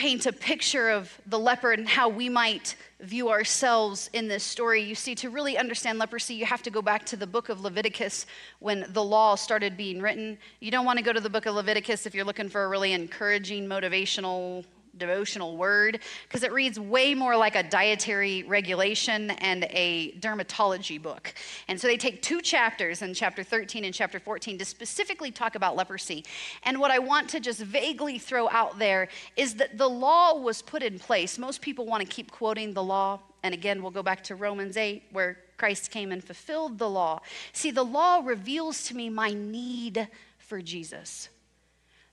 paint 0.00 0.24
a 0.24 0.32
picture 0.32 0.88
of 0.88 1.20
the 1.26 1.38
leper 1.38 1.72
and 1.72 1.86
how 1.86 2.08
we 2.08 2.26
might 2.26 2.74
view 3.00 3.28
ourselves 3.28 4.08
in 4.14 4.28
this 4.28 4.42
story. 4.42 4.80
You 4.80 4.94
see, 4.94 5.14
to 5.16 5.28
really 5.28 5.58
understand 5.58 5.98
leprosy, 5.98 6.32
you 6.32 6.46
have 6.46 6.62
to 6.62 6.70
go 6.70 6.80
back 6.80 7.04
to 7.04 7.16
the 7.16 7.26
book 7.26 7.50
of 7.50 7.60
Leviticus 7.60 8.24
when 8.60 8.86
the 8.94 9.04
law 9.04 9.34
started 9.34 9.76
being 9.76 10.00
written. 10.00 10.38
You 10.60 10.70
don't 10.70 10.86
want 10.86 10.98
to 10.98 11.04
go 11.04 11.12
to 11.12 11.20
the 11.20 11.28
book 11.28 11.44
of 11.44 11.54
Leviticus 11.54 12.06
if 12.06 12.14
you're 12.14 12.24
looking 12.24 12.48
for 12.48 12.64
a 12.64 12.68
really 12.68 12.94
encouraging, 12.94 13.66
motivational 13.66 14.64
devotional 14.96 15.56
word 15.56 16.00
because 16.28 16.42
it 16.42 16.52
reads 16.52 16.78
way 16.78 17.14
more 17.14 17.36
like 17.36 17.54
a 17.54 17.62
dietary 17.62 18.42
regulation 18.44 19.30
and 19.30 19.64
a 19.70 20.12
dermatology 20.20 21.00
book. 21.00 21.34
And 21.68 21.80
so 21.80 21.86
they 21.86 21.96
take 21.96 22.22
two 22.22 22.40
chapters 22.40 23.02
in 23.02 23.14
chapter 23.14 23.42
13 23.42 23.84
and 23.84 23.94
chapter 23.94 24.18
14 24.18 24.58
to 24.58 24.64
specifically 24.64 25.30
talk 25.30 25.54
about 25.54 25.76
leprosy. 25.76 26.24
And 26.64 26.80
what 26.80 26.90
I 26.90 26.98
want 26.98 27.28
to 27.30 27.40
just 27.40 27.60
vaguely 27.60 28.18
throw 28.18 28.48
out 28.50 28.78
there 28.78 29.08
is 29.36 29.54
that 29.56 29.78
the 29.78 29.88
law 29.88 30.38
was 30.38 30.62
put 30.62 30.82
in 30.82 30.98
place. 30.98 31.38
Most 31.38 31.60
people 31.60 31.86
want 31.86 32.02
to 32.02 32.08
keep 32.08 32.30
quoting 32.30 32.74
the 32.74 32.82
law. 32.82 33.20
And 33.42 33.54
again, 33.54 33.82
we'll 33.82 33.90
go 33.90 34.02
back 34.02 34.22
to 34.24 34.34
Romans 34.34 34.76
8, 34.76 35.04
where 35.12 35.38
Christ 35.56 35.90
came 35.90 36.12
and 36.12 36.22
fulfilled 36.22 36.78
the 36.78 36.88
law. 36.88 37.20
See, 37.52 37.70
the 37.70 37.84
law 37.84 38.20
reveals 38.24 38.84
to 38.84 38.96
me 38.96 39.08
my 39.08 39.32
need 39.32 40.08
for 40.38 40.60
Jesus. 40.60 41.28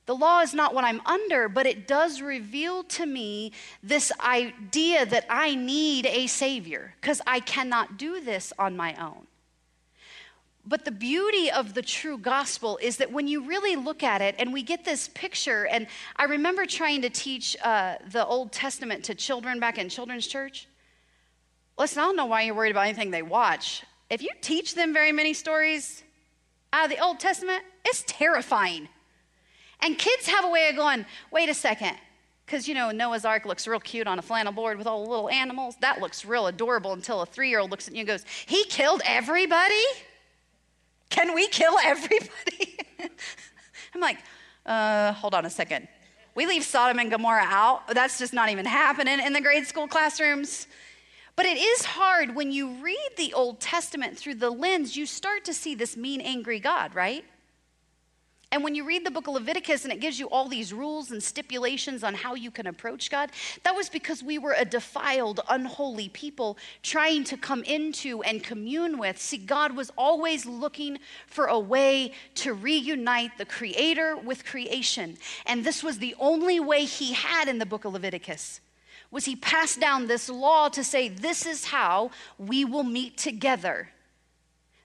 The 0.08 0.16
law 0.16 0.40
is 0.40 0.54
not 0.54 0.74
what 0.74 0.86
I'm 0.86 1.02
under, 1.06 1.50
but 1.50 1.68
it 1.68 1.86
does 1.86 2.22
reveal 2.22 2.84
to 2.86 3.06
me 3.06 3.52
this 3.84 4.10
idea 4.22 5.06
that 5.06 5.26
I 5.30 5.54
need 5.54 6.06
a 6.06 6.28
Savior 6.28 6.96
because 7.00 7.22
I 7.28 7.42
cannot 7.42 7.98
do 7.98 8.22
this 8.22 8.54
on 8.58 8.78
my 8.78 8.96
own. 8.96 9.28
But 10.66 10.86
the 10.86 10.92
beauty 10.92 11.52
of 11.52 11.74
the 11.74 11.82
true 11.82 12.18
gospel 12.18 12.80
is 12.82 12.98
that 12.98 13.12
when 13.12 13.28
you 13.28 13.46
really 13.48 13.76
look 13.76 14.02
at 14.02 14.22
it 14.22 14.36
and 14.40 14.54
we 14.54 14.64
get 14.64 14.86
this 14.86 15.10
picture, 15.10 15.68
and 15.68 15.88
I 16.16 16.24
remember 16.24 16.66
trying 16.66 17.02
to 17.02 17.10
teach 17.10 17.58
uh, 17.62 17.96
the 18.10 18.26
Old 18.26 18.54
Testament 18.54 19.04
to 19.06 19.16
children 19.16 19.60
back 19.60 19.78
in 19.78 19.90
children's 19.90 20.28
church. 20.28 20.68
Listen, 21.78 22.00
I 22.00 22.04
don't 22.04 22.16
know 22.16 22.26
why 22.26 22.44
you're 22.44 22.56
worried 22.56 22.72
about 22.72 22.86
anything 22.86 23.12
they 23.12 23.22
watch. 23.24 23.84
If 24.10 24.22
you 24.22 24.30
teach 24.40 24.74
them 24.74 24.94
very 24.94 25.12
many 25.12 25.34
stories 25.34 26.04
out 26.72 26.86
of 26.86 26.92
the 26.92 27.04
Old 27.04 27.20
Testament, 27.20 27.64
it's 27.86 28.06
terrifying. 28.08 28.88
And 29.82 29.98
kids 29.98 30.28
have 30.28 30.44
a 30.44 30.50
way 30.50 30.70
of 30.70 30.76
going, 30.76 31.06
wait 31.32 31.50
a 31.50 31.54
second, 31.54 31.96
because 32.46 32.68
you 32.68 32.74
know 32.74 32.92
Noah's 32.92 33.26
Ark 33.26 33.46
looks 33.46 33.68
real 33.68 33.80
cute 33.80 34.08
on 34.08 34.20
a 34.20 34.22
flannel 34.22 34.54
board 34.54 34.78
with 34.78 34.88
all 34.88 35.04
the 35.04 35.10
little 35.10 35.30
animals. 35.30 35.76
That 35.82 36.02
looks 36.02 36.26
real 36.26 36.48
adorable 36.48 36.94
until 36.94 37.22
a 37.22 37.26
three 37.26 37.50
year 37.50 37.60
old 37.60 37.72
looks 37.72 37.88
at 37.88 37.94
you 37.94 38.00
and 38.00 38.08
goes, 38.08 38.26
He 38.46 38.64
killed 38.66 39.02
everybody? 39.06 39.84
Can 41.10 41.34
we 41.34 41.48
kill 41.48 41.76
everybody? 41.84 42.80
I'm 43.94 44.02
like, 44.02 44.18
uh, 44.66 45.14
hold 45.14 45.34
on 45.34 45.46
a 45.46 45.50
second. 45.50 45.88
We 46.36 46.46
leave 46.46 46.64
Sodom 46.64 47.00
and 47.00 47.10
Gomorrah 47.10 47.48
out. 47.48 47.88
That's 47.94 48.20
just 48.20 48.34
not 48.34 48.50
even 48.50 48.66
happening 48.66 49.20
in 49.20 49.34
the 49.34 49.42
grade 49.42 49.66
school 49.66 49.88
classrooms. 49.88 50.68
But 51.36 51.46
it 51.46 51.58
is 51.58 51.86
hard 51.86 52.36
when 52.36 52.52
you 52.52 52.70
read 52.84 53.10
the 53.16 53.34
Old 53.34 53.60
Testament 53.60 54.18
through 54.18 54.36
the 54.36 54.50
lens, 54.50 54.96
you 54.96 55.06
start 55.06 55.46
to 55.46 55.54
see 55.54 55.76
this 55.76 55.96
mean, 55.96 56.20
angry 56.22 56.60
God, 56.60 56.94
right? 56.96 57.24
And 58.50 58.64
when 58.64 58.76
you 58.76 58.86
read 58.86 59.06
the 59.06 59.12
book 59.12 59.28
of 59.28 59.34
Leviticus 59.34 59.84
and 59.84 59.92
it 59.92 60.00
gives 60.00 60.18
you 60.20 60.30
all 60.30 60.48
these 60.48 60.72
rules 60.72 61.12
and 61.12 61.22
stipulations 61.22 62.02
on 62.02 62.14
how 62.14 62.34
you 62.34 62.50
can 62.50 62.68
approach 62.68 63.12
God, 63.12 63.32
that 63.64 63.76
was 63.76 63.90
because 63.90 64.24
we 64.24 64.38
were 64.38 64.56
a 64.58 64.64
defiled, 64.64 65.42
unholy 65.50 66.08
people 66.10 66.58
trying 66.82 67.26
to 67.26 67.36
come 67.36 67.64
into 67.64 68.24
and 68.24 68.42
commune 68.42 68.98
with. 69.00 69.20
See, 69.20 69.38
God 69.38 69.76
was 69.76 69.92
always 69.98 70.46
looking 70.46 70.98
for 71.28 71.48
a 71.48 71.60
way 71.60 72.14
to 72.36 72.54
reunite 72.54 73.38
the 73.38 73.46
Creator 73.46 74.16
with 74.16 74.46
creation. 74.46 75.18
And 75.46 75.66
this 75.66 75.84
was 75.84 76.00
the 76.00 76.16
only 76.18 76.62
way 76.62 76.86
He 76.86 77.14
had 77.14 77.50
in 77.50 77.60
the 77.60 77.66
book 77.66 77.84
of 77.84 77.94
Leviticus. 77.94 78.62
Was 79.10 79.26
he 79.26 79.38
passed 79.38 79.80
down 79.80 80.08
this 80.08 80.28
law 80.28 80.68
to 80.70 80.84
say, 80.84 81.08
This 81.08 81.46
is 81.46 81.66
how 81.66 82.12
we 82.38 82.66
will 82.66 82.84
meet 82.84 83.18
together 83.18 83.90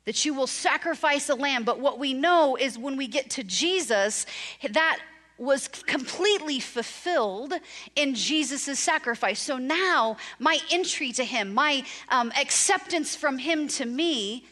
that 0.04 0.24
you 0.24 0.34
will 0.34 0.46
sacrifice 0.46 1.28
a 1.28 1.34
lamb. 1.34 1.64
But 1.64 1.78
what 1.78 1.98
we 1.98 2.12
know 2.12 2.56
is 2.56 2.78
when 2.78 2.96
we 2.96 3.06
get 3.06 3.30
to 3.30 3.44
Jesus, 3.44 4.26
that 4.70 4.98
was 5.38 5.68
completely 5.68 6.60
fulfilled 6.60 7.54
in 7.96 8.14
Jesus' 8.14 8.78
sacrifice. 8.78 9.40
So 9.40 9.58
now, 9.58 10.16
my 10.38 10.58
entry 10.70 11.12
to 11.12 11.24
Him, 11.24 11.52
my 11.52 11.84
um, 12.08 12.32
acceptance 12.40 13.16
from 13.16 13.38
Him 13.38 13.68
to 13.68 13.86
me, 13.86 14.46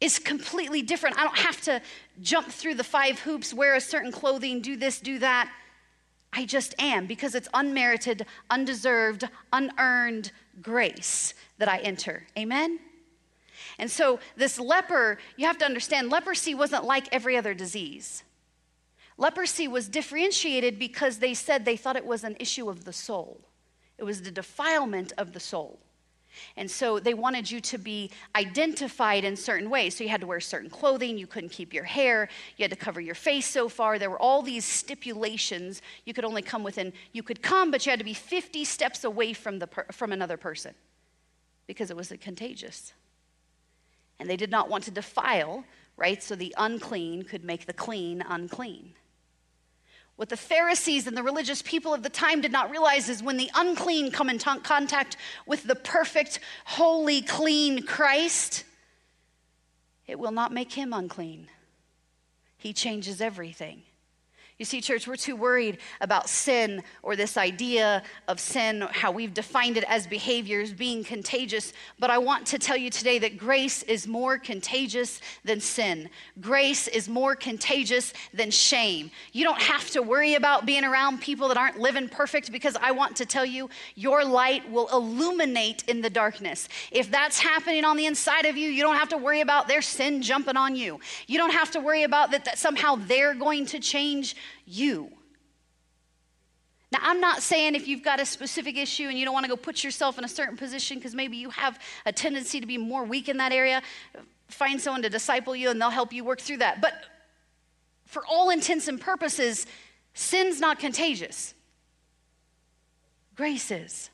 is 0.00 0.18
completely 0.18 0.82
different. 0.82 1.18
I 1.18 1.24
don't 1.24 1.38
have 1.38 1.60
to 1.62 1.80
jump 2.20 2.48
through 2.48 2.74
the 2.74 2.84
five 2.84 3.20
hoops, 3.20 3.54
wear 3.54 3.74
a 3.74 3.80
certain 3.80 4.12
clothing, 4.12 4.60
do 4.60 4.76
this, 4.76 5.00
do 5.00 5.18
that. 5.20 5.50
I 6.32 6.44
just 6.44 6.74
am 6.80 7.06
because 7.06 7.34
it's 7.34 7.48
unmerited, 7.54 8.26
undeserved, 8.50 9.28
unearned 9.52 10.32
grace 10.60 11.34
that 11.58 11.68
I 11.68 11.78
enter. 11.78 12.26
Amen? 12.36 12.80
And 13.78 13.90
so, 13.90 14.20
this 14.36 14.58
leper, 14.58 15.18
you 15.36 15.46
have 15.46 15.58
to 15.58 15.64
understand, 15.64 16.10
leprosy 16.10 16.54
wasn't 16.54 16.84
like 16.84 17.08
every 17.12 17.36
other 17.36 17.54
disease. 17.54 18.22
Leprosy 19.16 19.68
was 19.68 19.88
differentiated 19.88 20.78
because 20.78 21.18
they 21.18 21.34
said 21.34 21.64
they 21.64 21.76
thought 21.76 21.96
it 21.96 22.06
was 22.06 22.24
an 22.24 22.36
issue 22.40 22.68
of 22.68 22.84
the 22.84 22.92
soul, 22.92 23.40
it 23.98 24.04
was 24.04 24.22
the 24.22 24.30
defilement 24.30 25.12
of 25.18 25.32
the 25.32 25.40
soul. 25.40 25.78
And 26.56 26.70
so 26.70 26.98
they 26.98 27.14
wanted 27.14 27.50
you 27.50 27.60
to 27.60 27.78
be 27.78 28.10
identified 28.34 29.24
in 29.24 29.36
certain 29.36 29.70
ways. 29.70 29.96
So 29.96 30.04
you 30.04 30.10
had 30.10 30.20
to 30.20 30.26
wear 30.26 30.40
certain 30.40 30.70
clothing, 30.70 31.16
you 31.16 31.26
couldn't 31.26 31.50
keep 31.50 31.72
your 31.72 31.84
hair, 31.84 32.28
you 32.56 32.64
had 32.64 32.70
to 32.70 32.76
cover 32.76 33.00
your 33.00 33.14
face 33.14 33.46
so 33.46 33.68
far. 33.68 33.98
There 33.98 34.10
were 34.10 34.20
all 34.20 34.42
these 34.42 34.64
stipulations. 34.64 35.80
You 36.04 36.12
could 36.12 36.24
only 36.24 36.42
come 36.42 36.64
within, 36.64 36.92
you 37.12 37.22
could 37.22 37.42
come, 37.42 37.70
but 37.70 37.86
you 37.86 37.90
had 37.90 38.00
to 38.00 38.04
be 38.04 38.14
50 38.14 38.64
steps 38.64 39.04
away 39.04 39.32
from, 39.32 39.58
the 39.58 39.68
from 39.92 40.12
another 40.12 40.36
person 40.36 40.74
because 41.66 41.90
it 41.90 41.96
was 41.96 42.12
contagious. 42.20 42.92
And 44.18 44.28
they 44.28 44.36
did 44.36 44.50
not 44.50 44.68
want 44.68 44.84
to 44.84 44.90
defile, 44.90 45.64
right? 45.96 46.22
So 46.22 46.36
the 46.36 46.54
unclean 46.56 47.24
could 47.24 47.44
make 47.44 47.66
the 47.66 47.72
clean 47.72 48.22
unclean. 48.26 48.94
What 50.16 50.28
the 50.28 50.36
Pharisees 50.36 51.06
and 51.06 51.16
the 51.16 51.24
religious 51.24 51.60
people 51.60 51.92
of 51.92 52.04
the 52.04 52.08
time 52.08 52.40
did 52.40 52.52
not 52.52 52.70
realize 52.70 53.08
is 53.08 53.22
when 53.22 53.36
the 53.36 53.50
unclean 53.54 54.12
come 54.12 54.30
in 54.30 54.38
t- 54.38 54.58
contact 54.62 55.16
with 55.44 55.64
the 55.64 55.74
perfect, 55.74 56.38
holy, 56.64 57.20
clean 57.20 57.84
Christ, 57.84 58.64
it 60.06 60.18
will 60.18 60.30
not 60.30 60.52
make 60.52 60.72
him 60.72 60.92
unclean. 60.92 61.48
He 62.56 62.72
changes 62.72 63.20
everything. 63.20 63.82
You 64.56 64.64
see, 64.64 64.80
church, 64.80 65.08
we're 65.08 65.16
too 65.16 65.34
worried 65.34 65.78
about 66.00 66.28
sin 66.28 66.84
or 67.02 67.16
this 67.16 67.36
idea 67.36 68.04
of 68.28 68.38
sin, 68.38 68.86
how 68.92 69.10
we've 69.10 69.34
defined 69.34 69.76
it 69.76 69.82
as 69.88 70.06
behaviors 70.06 70.72
being 70.72 71.02
contagious. 71.02 71.72
But 71.98 72.10
I 72.10 72.18
want 72.18 72.46
to 72.46 72.60
tell 72.60 72.76
you 72.76 72.88
today 72.88 73.18
that 73.18 73.36
grace 73.36 73.82
is 73.82 74.06
more 74.06 74.38
contagious 74.38 75.20
than 75.44 75.58
sin. 75.58 76.08
Grace 76.40 76.86
is 76.86 77.08
more 77.08 77.34
contagious 77.34 78.12
than 78.32 78.52
shame. 78.52 79.10
You 79.32 79.42
don't 79.42 79.60
have 79.60 79.90
to 79.90 80.02
worry 80.02 80.34
about 80.36 80.66
being 80.66 80.84
around 80.84 81.20
people 81.20 81.48
that 81.48 81.56
aren't 81.56 81.80
living 81.80 82.08
perfect 82.08 82.52
because 82.52 82.76
I 82.80 82.92
want 82.92 83.16
to 83.16 83.26
tell 83.26 83.44
you, 83.44 83.68
your 83.96 84.24
light 84.24 84.70
will 84.70 84.88
illuminate 84.92 85.82
in 85.88 86.00
the 86.00 86.10
darkness. 86.10 86.68
If 86.92 87.10
that's 87.10 87.40
happening 87.40 87.84
on 87.84 87.96
the 87.96 88.06
inside 88.06 88.44
of 88.44 88.56
you, 88.56 88.68
you 88.70 88.82
don't 88.82 88.98
have 88.98 89.08
to 89.08 89.18
worry 89.18 89.40
about 89.40 89.66
their 89.66 89.82
sin 89.82 90.22
jumping 90.22 90.56
on 90.56 90.76
you. 90.76 91.00
You 91.26 91.38
don't 91.38 91.52
have 91.52 91.72
to 91.72 91.80
worry 91.80 92.04
about 92.04 92.30
that, 92.30 92.44
that 92.44 92.56
somehow 92.56 92.94
they're 92.94 93.34
going 93.34 93.66
to 93.66 93.80
change 93.80 94.36
you. 94.66 95.10
Now, 96.92 97.00
I'm 97.02 97.20
not 97.20 97.42
saying 97.42 97.74
if 97.74 97.88
you've 97.88 98.04
got 98.04 98.20
a 98.20 98.26
specific 98.26 98.76
issue 98.76 99.08
and 99.08 99.18
you 99.18 99.24
don't 99.24 99.34
want 99.34 99.44
to 99.44 99.50
go 99.50 99.56
put 99.56 99.82
yourself 99.82 100.16
in 100.16 100.24
a 100.24 100.28
certain 100.28 100.56
position 100.56 100.96
because 100.96 101.14
maybe 101.14 101.36
you 101.36 101.50
have 101.50 101.80
a 102.06 102.12
tendency 102.12 102.60
to 102.60 102.66
be 102.66 102.78
more 102.78 103.04
weak 103.04 103.28
in 103.28 103.36
that 103.38 103.52
area, 103.52 103.82
find 104.48 104.80
someone 104.80 105.02
to 105.02 105.10
disciple 105.10 105.56
you 105.56 105.70
and 105.70 105.80
they'll 105.80 105.90
help 105.90 106.12
you 106.12 106.22
work 106.22 106.40
through 106.40 106.58
that. 106.58 106.80
But 106.80 106.94
for 108.06 108.24
all 108.26 108.50
intents 108.50 108.86
and 108.86 109.00
purposes, 109.00 109.66
sin's 110.12 110.60
not 110.60 110.78
contagious, 110.78 111.54
grace 113.34 113.72
is. 113.72 114.10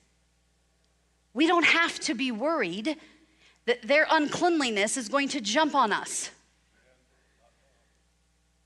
We 1.35 1.47
don't 1.47 1.67
have 1.67 2.01
to 2.01 2.15
be 2.15 2.33
worried 2.33 2.97
that 3.67 3.83
their 3.83 4.07
uncleanliness 4.11 4.97
is 4.97 5.09
going 5.09 5.29
to 5.29 5.41
jump 5.41 5.75
on 5.75 5.93
us. 5.93 6.31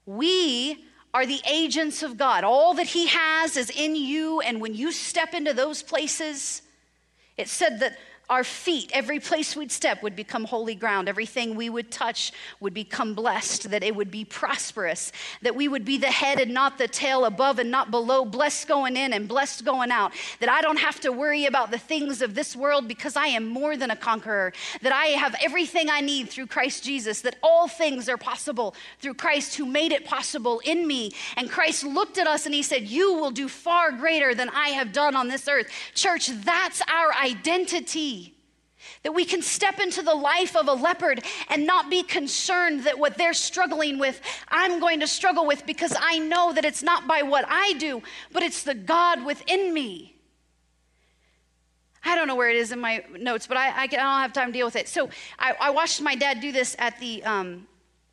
We 0.06 0.84
are 1.14 1.24
the 1.24 1.40
agents 1.48 2.02
of 2.02 2.18
God. 2.18 2.42
All 2.42 2.74
that 2.74 2.88
He 2.88 3.06
has 3.06 3.56
is 3.56 3.70
in 3.70 3.94
you, 3.94 4.40
and 4.40 4.60
when 4.60 4.74
you 4.74 4.90
step 4.90 5.32
into 5.32 5.54
those 5.54 5.82
places, 5.82 6.60
it 7.36 7.48
said 7.48 7.78
that 7.80 7.96
our 8.30 8.42
feet, 8.42 8.90
every 8.94 9.20
place 9.20 9.54
we'd 9.54 9.70
step 9.70 10.02
would 10.02 10.16
become 10.16 10.44
holy 10.44 10.74
ground. 10.74 11.10
Everything 11.10 11.54
we 11.54 11.68
would 11.68 11.90
touch 11.90 12.32
would 12.58 12.72
become 12.72 13.12
blessed, 13.12 13.70
that 13.70 13.82
it 13.82 13.94
would 13.94 14.10
be 14.10 14.24
prosperous, 14.24 15.12
that 15.42 15.54
we 15.54 15.68
would 15.68 15.84
be 15.84 15.98
the 15.98 16.06
head 16.06 16.40
and 16.40 16.54
not 16.54 16.78
the 16.78 16.88
tail, 16.88 17.26
above 17.26 17.58
and 17.58 17.70
not 17.70 17.90
below, 17.90 18.24
blessed 18.24 18.66
going 18.66 18.96
in 18.96 19.12
and 19.12 19.28
blessed 19.28 19.64
going 19.64 19.90
out. 19.90 20.12
That 20.40 20.48
I 20.48 20.62
don't 20.62 20.78
have 20.78 21.00
to 21.00 21.12
worry 21.12 21.44
about 21.44 21.70
the 21.70 21.78
things 21.78 22.22
of 22.22 22.34
this 22.34 22.56
world 22.56 22.88
because 22.88 23.14
I 23.14 23.26
am 23.26 23.46
more 23.46 23.76
than 23.76 23.90
a 23.90 23.96
conqueror, 23.96 24.54
that 24.80 24.92
I 24.92 25.06
have 25.06 25.36
everything 25.42 25.90
I 25.90 26.00
need 26.00 26.30
through 26.30 26.46
Christ 26.46 26.82
Jesus, 26.82 27.20
that 27.22 27.36
all 27.42 27.68
things 27.68 28.08
are 28.08 28.16
possible 28.16 28.74
through 29.00 29.14
Christ 29.14 29.56
who 29.56 29.66
made 29.66 29.92
it 29.92 30.06
possible 30.06 30.62
in 30.64 30.86
me. 30.86 31.12
And 31.36 31.50
Christ 31.50 31.84
looked 31.84 32.16
at 32.16 32.26
us 32.26 32.46
and 32.46 32.54
he 32.54 32.62
said, 32.62 32.84
You 32.84 33.14
will 33.14 33.30
do 33.30 33.48
far 33.48 33.92
greater 33.92 34.34
than 34.34 34.48
I 34.48 34.68
have 34.68 34.92
done 34.92 35.14
on 35.14 35.28
this 35.28 35.46
earth. 35.46 35.68
Church, 35.94 36.28
that's 36.28 36.80
our 36.88 37.12
identity. 37.12 38.13
That 39.04 39.12
we 39.12 39.24
can 39.24 39.42
step 39.42 39.80
into 39.80 40.02
the 40.02 40.14
life 40.14 40.56
of 40.56 40.66
a 40.66 40.72
leper 40.72 41.14
and 41.48 41.66
not 41.66 41.90
be 41.90 42.02
concerned 42.02 42.84
that 42.84 42.98
what 42.98 43.16
they're 43.16 43.34
struggling 43.34 43.98
with, 43.98 44.20
I'm 44.48 44.80
going 44.80 45.00
to 45.00 45.06
struggle 45.06 45.46
with 45.46 45.66
because 45.66 45.94
I 45.98 46.18
know 46.18 46.52
that 46.52 46.64
it's 46.64 46.82
not 46.82 47.06
by 47.06 47.22
what 47.22 47.44
I 47.48 47.74
do, 47.74 48.02
but 48.32 48.42
it's 48.42 48.62
the 48.62 48.74
God 48.74 49.24
within 49.24 49.72
me. 49.72 50.14
I 52.04 52.16
don't 52.16 52.28
know 52.28 52.34
where 52.34 52.50
it 52.50 52.56
is 52.56 52.72
in 52.72 52.80
my 52.80 53.04
notes, 53.18 53.46
but 53.46 53.56
I, 53.56 53.82
I, 53.82 53.86
don't 53.86 54.00
have 54.00 54.32
time 54.32 54.48
to 54.48 54.52
deal 54.52 54.66
with 54.66 54.76
it. 54.76 54.88
So 54.88 55.08
I, 55.38 55.54
I 55.58 55.70
watched 55.70 56.02
my 56.02 56.14
dad 56.14 56.40
do 56.40 56.52
this 56.52 56.76
at 56.78 56.98
the, 57.00 57.22
um, 57.24 57.66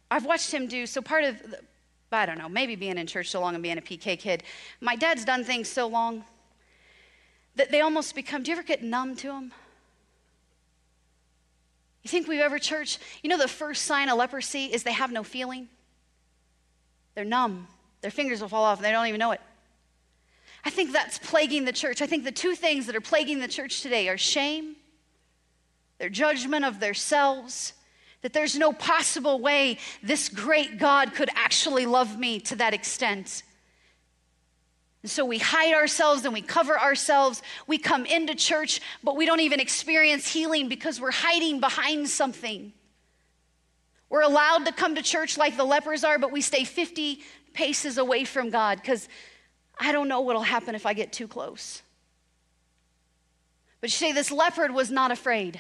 I've 0.10 0.26
watched 0.26 0.52
him 0.52 0.68
do, 0.68 0.86
so 0.86 1.02
part 1.02 1.26
of, 1.26 1.42
the, 1.42 1.60
I 2.12 2.26
don't 2.26 2.38
know, 2.38 2.50
maybe 2.50 2.76
being 2.76 2.98
in 2.98 3.08
church 3.08 3.30
so 3.30 3.42
long 3.42 3.54
and 3.54 3.64
being 3.64 3.78
a 3.78 3.82
PK 3.82 4.18
kid, 4.18 4.44
my 4.80 4.96
dad's 4.96 5.26
done 5.26 5.44
things 5.44 5.68
so 5.68 5.88
long 5.88 6.24
that 7.56 7.72
they 7.72 7.82
almost 7.82 8.16
become, 8.16 8.44
do 8.44 8.52
you 8.52 8.58
ever 8.58 8.66
get 8.66 8.82
numb 8.82 9.16
to 9.18 9.28
them? 9.28 9.52
You 12.04 12.10
think 12.10 12.28
we've 12.28 12.40
ever 12.40 12.60
church? 12.60 12.98
You 13.22 13.30
know, 13.30 13.38
the 13.38 13.48
first 13.48 13.84
sign 13.86 14.10
of 14.10 14.18
leprosy 14.18 14.66
is 14.66 14.84
they 14.84 14.92
have 14.94 15.12
no 15.12 15.24
feeling. 15.24 15.70
They're 17.16 17.26
numb. 17.26 17.68
Their 18.02 18.12
fingers 18.12 18.42
will 18.42 18.50
fall 18.50 18.64
off 18.64 18.80
and 18.80 18.86
they 18.86 18.92
don't 18.92 19.08
even 19.08 19.20
know 19.20 19.32
it. 19.32 19.42
I 20.64 20.70
think 20.70 20.94
that's 20.94 21.18
plaguing 21.20 21.66
the 21.66 21.72
church. 21.72 22.02
I 22.02 22.08
think 22.08 22.24
the 22.24 22.32
two 22.32 22.56
things 22.56 22.86
that 22.86 22.96
are 22.96 23.02
plaguing 23.02 23.40
the 23.40 23.48
church 23.48 23.82
today 23.82 24.10
are 24.10 24.18
shame, 24.18 24.76
their 25.98 26.10
judgment 26.10 26.66
of 26.66 26.80
themselves, 26.80 27.74
that 28.22 28.34
there's 28.34 28.56
no 28.56 28.72
possible 28.72 29.40
way 29.40 29.80
this 30.04 30.30
great 30.30 30.78
God 30.78 31.14
could 31.14 31.30
actually 31.36 31.86
love 31.86 32.20
me 32.20 32.40
to 32.42 32.56
that 32.58 32.74
extent. 32.74 33.44
And 35.04 35.10
so 35.10 35.26
we 35.26 35.40
hide 35.40 35.74
ourselves 35.74 36.26
and 36.26 36.34
we 36.34 36.42
cover 36.42 36.80
ourselves. 36.80 37.42
We 37.66 37.78
come 37.78 38.06
into 38.06 38.36
church, 38.36 38.82
but 39.04 39.16
we 39.16 39.26
don't 39.26 39.40
even 39.40 39.60
experience 39.60 40.28
healing 40.28 40.70
because 40.70 41.02
we're 41.02 41.12
hiding 41.12 41.60
behind 41.60 42.08
something. 42.08 42.72
We're 44.10 44.22
allowed 44.22 44.66
to 44.66 44.74
come 44.74 44.96
to 44.96 45.02
church 45.02 45.38
like 45.38 45.58
the 45.58 45.64
lepers 45.64 46.04
are, 46.04 46.20
but 46.20 46.32
we 46.32 46.42
stay 46.42 46.66
50 46.66 47.22
paces 47.54 47.98
away 47.98 48.26
from 48.26 48.50
God 48.50 48.78
because 48.78 49.08
I 49.80 49.92
don't 49.92 50.08
know 50.08 50.22
what'll 50.22 50.44
happen 50.44 50.76
if 50.76 50.86
I 50.86 50.94
get 50.94 51.12
too 51.12 51.28
close. 51.28 51.82
But 53.80 53.90
you 53.90 53.96
say 53.96 54.12
this 54.12 54.32
leper 54.32 54.72
was 54.72 54.92
not 54.92 55.12
afraid. 55.12 55.60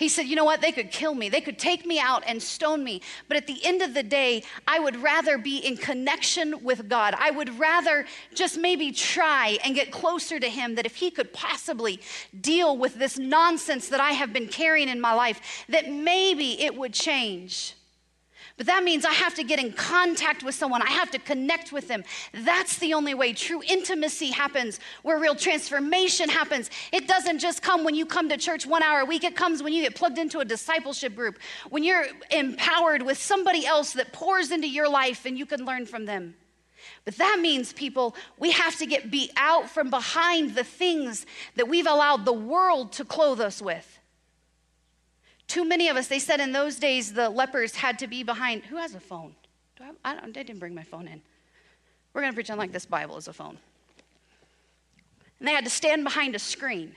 He 0.00 0.08
said, 0.08 0.26
You 0.26 0.34
know 0.34 0.46
what? 0.46 0.62
They 0.62 0.72
could 0.72 0.90
kill 0.90 1.14
me. 1.14 1.28
They 1.28 1.42
could 1.42 1.58
take 1.58 1.84
me 1.84 2.00
out 2.00 2.24
and 2.26 2.42
stone 2.42 2.82
me. 2.82 3.02
But 3.28 3.36
at 3.36 3.46
the 3.46 3.62
end 3.62 3.82
of 3.82 3.92
the 3.92 4.02
day, 4.02 4.42
I 4.66 4.78
would 4.78 4.96
rather 4.96 5.36
be 5.36 5.58
in 5.58 5.76
connection 5.76 6.64
with 6.64 6.88
God. 6.88 7.14
I 7.18 7.30
would 7.30 7.58
rather 7.58 8.06
just 8.34 8.56
maybe 8.56 8.92
try 8.92 9.58
and 9.62 9.74
get 9.74 9.92
closer 9.92 10.40
to 10.40 10.48
Him 10.48 10.74
that 10.76 10.86
if 10.86 10.96
He 10.96 11.10
could 11.10 11.34
possibly 11.34 12.00
deal 12.40 12.78
with 12.78 12.94
this 12.94 13.18
nonsense 13.18 13.88
that 13.88 14.00
I 14.00 14.12
have 14.12 14.32
been 14.32 14.48
carrying 14.48 14.88
in 14.88 15.02
my 15.02 15.12
life, 15.12 15.66
that 15.68 15.92
maybe 15.92 16.58
it 16.62 16.74
would 16.74 16.94
change. 16.94 17.74
But 18.60 18.66
that 18.66 18.84
means 18.84 19.06
I 19.06 19.14
have 19.14 19.34
to 19.36 19.42
get 19.42 19.58
in 19.58 19.72
contact 19.72 20.42
with 20.42 20.54
someone. 20.54 20.82
I 20.82 20.90
have 20.90 21.10
to 21.12 21.18
connect 21.18 21.72
with 21.72 21.88
them. 21.88 22.04
That's 22.34 22.76
the 22.76 22.92
only 22.92 23.14
way 23.14 23.32
true 23.32 23.62
intimacy 23.66 24.32
happens, 24.32 24.80
where 25.02 25.18
real 25.18 25.34
transformation 25.34 26.28
happens. 26.28 26.68
It 26.92 27.08
doesn't 27.08 27.38
just 27.38 27.62
come 27.62 27.84
when 27.84 27.94
you 27.94 28.04
come 28.04 28.28
to 28.28 28.36
church 28.36 28.66
one 28.66 28.82
hour 28.82 29.00
a 29.00 29.06
week, 29.06 29.24
it 29.24 29.34
comes 29.34 29.62
when 29.62 29.72
you 29.72 29.80
get 29.80 29.94
plugged 29.94 30.18
into 30.18 30.40
a 30.40 30.44
discipleship 30.44 31.16
group, 31.16 31.38
when 31.70 31.84
you're 31.84 32.04
empowered 32.30 33.00
with 33.00 33.16
somebody 33.16 33.64
else 33.64 33.94
that 33.94 34.12
pours 34.12 34.50
into 34.50 34.68
your 34.68 34.90
life 34.90 35.24
and 35.24 35.38
you 35.38 35.46
can 35.46 35.64
learn 35.64 35.86
from 35.86 36.04
them. 36.04 36.34
But 37.06 37.16
that 37.16 37.38
means, 37.40 37.72
people, 37.72 38.14
we 38.38 38.50
have 38.50 38.76
to 38.76 38.84
get 38.84 39.10
beat 39.10 39.30
out 39.38 39.70
from 39.70 39.88
behind 39.88 40.54
the 40.54 40.64
things 40.64 41.24
that 41.56 41.66
we've 41.66 41.86
allowed 41.86 42.26
the 42.26 42.34
world 42.34 42.92
to 42.92 43.06
clothe 43.06 43.40
us 43.40 43.62
with. 43.62 43.99
Too 45.50 45.64
many 45.64 45.88
of 45.88 45.96
us, 45.96 46.06
they 46.06 46.20
said 46.20 46.38
in 46.38 46.52
those 46.52 46.76
days 46.76 47.12
the 47.12 47.28
lepers 47.28 47.74
had 47.74 47.98
to 47.98 48.06
be 48.06 48.22
behind. 48.22 48.62
Who 48.66 48.76
has 48.76 48.94
a 48.94 49.00
phone? 49.00 49.34
Do 49.76 49.82
I, 50.04 50.12
I, 50.12 50.18
I 50.22 50.30
didn't 50.30 50.60
bring 50.60 50.76
my 50.76 50.84
phone 50.84 51.08
in. 51.08 51.20
We're 52.14 52.20
going 52.20 52.32
to 52.32 52.36
pretend 52.36 52.60
like 52.60 52.70
this 52.70 52.86
Bible 52.86 53.16
is 53.16 53.26
a 53.26 53.32
phone. 53.32 53.58
And 55.40 55.48
they 55.48 55.52
had 55.52 55.64
to 55.64 55.70
stand 55.70 56.04
behind 56.04 56.36
a 56.36 56.38
screen. 56.38 56.94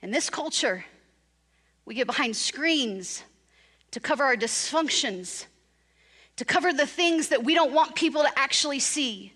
In 0.00 0.12
this 0.12 0.30
culture, 0.30 0.84
we 1.86 1.96
get 1.96 2.06
behind 2.06 2.36
screens 2.36 3.24
to 3.90 3.98
cover 3.98 4.22
our 4.22 4.36
dysfunctions, 4.36 5.46
to 6.36 6.44
cover 6.44 6.72
the 6.72 6.86
things 6.86 7.30
that 7.30 7.42
we 7.42 7.56
don't 7.56 7.72
want 7.72 7.96
people 7.96 8.22
to 8.22 8.30
actually 8.38 8.78
see. 8.78 9.32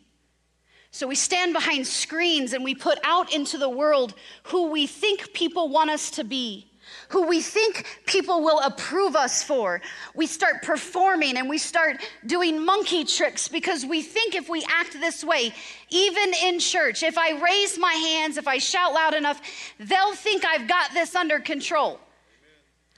So 0.90 1.06
we 1.06 1.14
stand 1.14 1.52
behind 1.52 1.86
screens 1.86 2.52
and 2.52 2.64
we 2.64 2.74
put 2.74 2.98
out 3.04 3.32
into 3.32 3.58
the 3.58 3.68
world 3.68 4.14
who 4.44 4.70
we 4.70 4.86
think 4.86 5.32
people 5.32 5.68
want 5.68 5.90
us 5.90 6.10
to 6.12 6.24
be 6.24 6.68
who 7.08 7.26
we 7.26 7.40
think 7.40 7.84
people 8.06 8.42
will 8.42 8.60
approve 8.60 9.16
us 9.16 9.42
for. 9.42 9.80
We 10.14 10.26
start 10.26 10.62
performing 10.62 11.36
and 11.36 11.48
we 11.48 11.58
start 11.58 12.02
doing 12.26 12.64
monkey 12.64 13.04
tricks 13.04 13.48
because 13.48 13.84
we 13.84 14.02
think 14.02 14.34
if 14.34 14.48
we 14.48 14.64
act 14.68 14.92
this 14.92 15.24
way, 15.24 15.52
even 15.90 16.32
in 16.42 16.58
church, 16.58 17.02
if 17.02 17.16
I 17.16 17.40
raise 17.40 17.78
my 17.78 17.92
hands, 17.92 18.36
if 18.36 18.46
I 18.46 18.58
shout 18.58 18.92
loud 18.92 19.14
enough, 19.14 19.40
they'll 19.78 20.14
think 20.14 20.44
I've 20.44 20.68
got 20.68 20.92
this 20.92 21.14
under 21.14 21.40
control. 21.40 22.00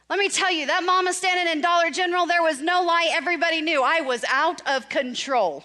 Let 0.09 0.19
me 0.19 0.29
tell 0.29 0.51
you, 0.51 0.67
that 0.67 0.83
mama 0.83 1.13
standing 1.13 1.53
in 1.53 1.61
Dollar 1.61 1.91
General, 1.91 2.27
there 2.27 2.43
was 2.43 2.61
no 2.61 2.83
lie. 2.83 3.11
Everybody 3.13 3.61
knew 3.61 3.83
I 3.85 4.01
was 4.01 4.25
out 4.29 4.61
of 4.69 4.89
control. 4.89 5.65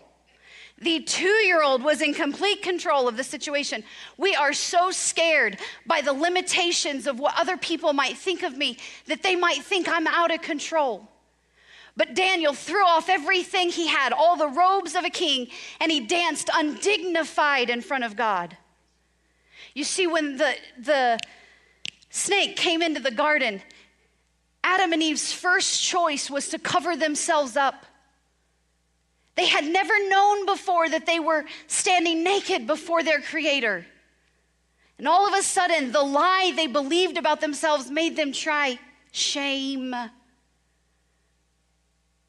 The 0.79 1.01
two 1.01 1.27
year 1.27 1.63
old 1.63 1.83
was 1.83 2.01
in 2.01 2.13
complete 2.13 2.61
control 2.61 3.07
of 3.07 3.15
the 3.15 3.23
situation. 3.23 3.83
We 4.17 4.35
are 4.35 4.51
so 4.51 4.91
scared 4.91 5.57
by 5.85 6.01
the 6.01 6.11
limitations 6.11 7.07
of 7.07 7.17
what 7.17 7.39
other 7.39 7.55
people 7.55 7.93
might 7.93 8.17
think 8.17 8.43
of 8.43 8.57
me 8.57 8.77
that 9.07 9.23
they 9.23 9.35
might 9.35 9.63
think 9.63 9.87
I'm 9.87 10.07
out 10.07 10.33
of 10.33 10.41
control. 10.41 11.09
But 11.97 12.13
Daniel 12.13 12.53
threw 12.53 12.85
off 12.85 13.07
everything 13.07 13.69
he 13.69 13.87
had, 13.87 14.11
all 14.11 14.35
the 14.35 14.49
robes 14.49 14.95
of 14.95 15.05
a 15.05 15.09
king, 15.09 15.47
and 15.79 15.89
he 15.89 16.01
danced 16.01 16.49
undignified 16.53 17.69
in 17.69 17.81
front 17.81 18.03
of 18.03 18.17
God. 18.17 18.57
You 19.73 19.85
see, 19.85 20.07
when 20.07 20.35
the, 20.35 20.55
the 20.77 21.17
snake 22.09 22.57
came 22.57 22.81
into 22.81 22.99
the 22.99 23.11
garden, 23.11 23.61
Adam 24.61 24.91
and 24.91 25.01
Eve's 25.01 25.31
first 25.31 25.81
choice 25.81 26.29
was 26.29 26.49
to 26.49 26.59
cover 26.59 26.97
themselves 26.97 27.55
up. 27.55 27.84
They 29.35 29.47
had 29.47 29.65
never 29.65 29.93
known 30.07 30.45
before 30.45 30.87
that 30.89 31.05
they 31.05 31.19
were 31.19 31.45
standing 31.67 32.23
naked 32.23 32.67
before 32.67 33.03
their 33.03 33.21
Creator. 33.21 33.85
And 34.97 35.07
all 35.07 35.27
of 35.27 35.33
a 35.33 35.43
sudden, 35.43 35.91
the 35.91 36.03
lie 36.03 36.53
they 36.55 36.67
believed 36.67 37.17
about 37.17 37.41
themselves 37.41 37.91
made 37.91 38.15
them 38.15 38.31
try 38.31 38.79
shame. 39.11 39.93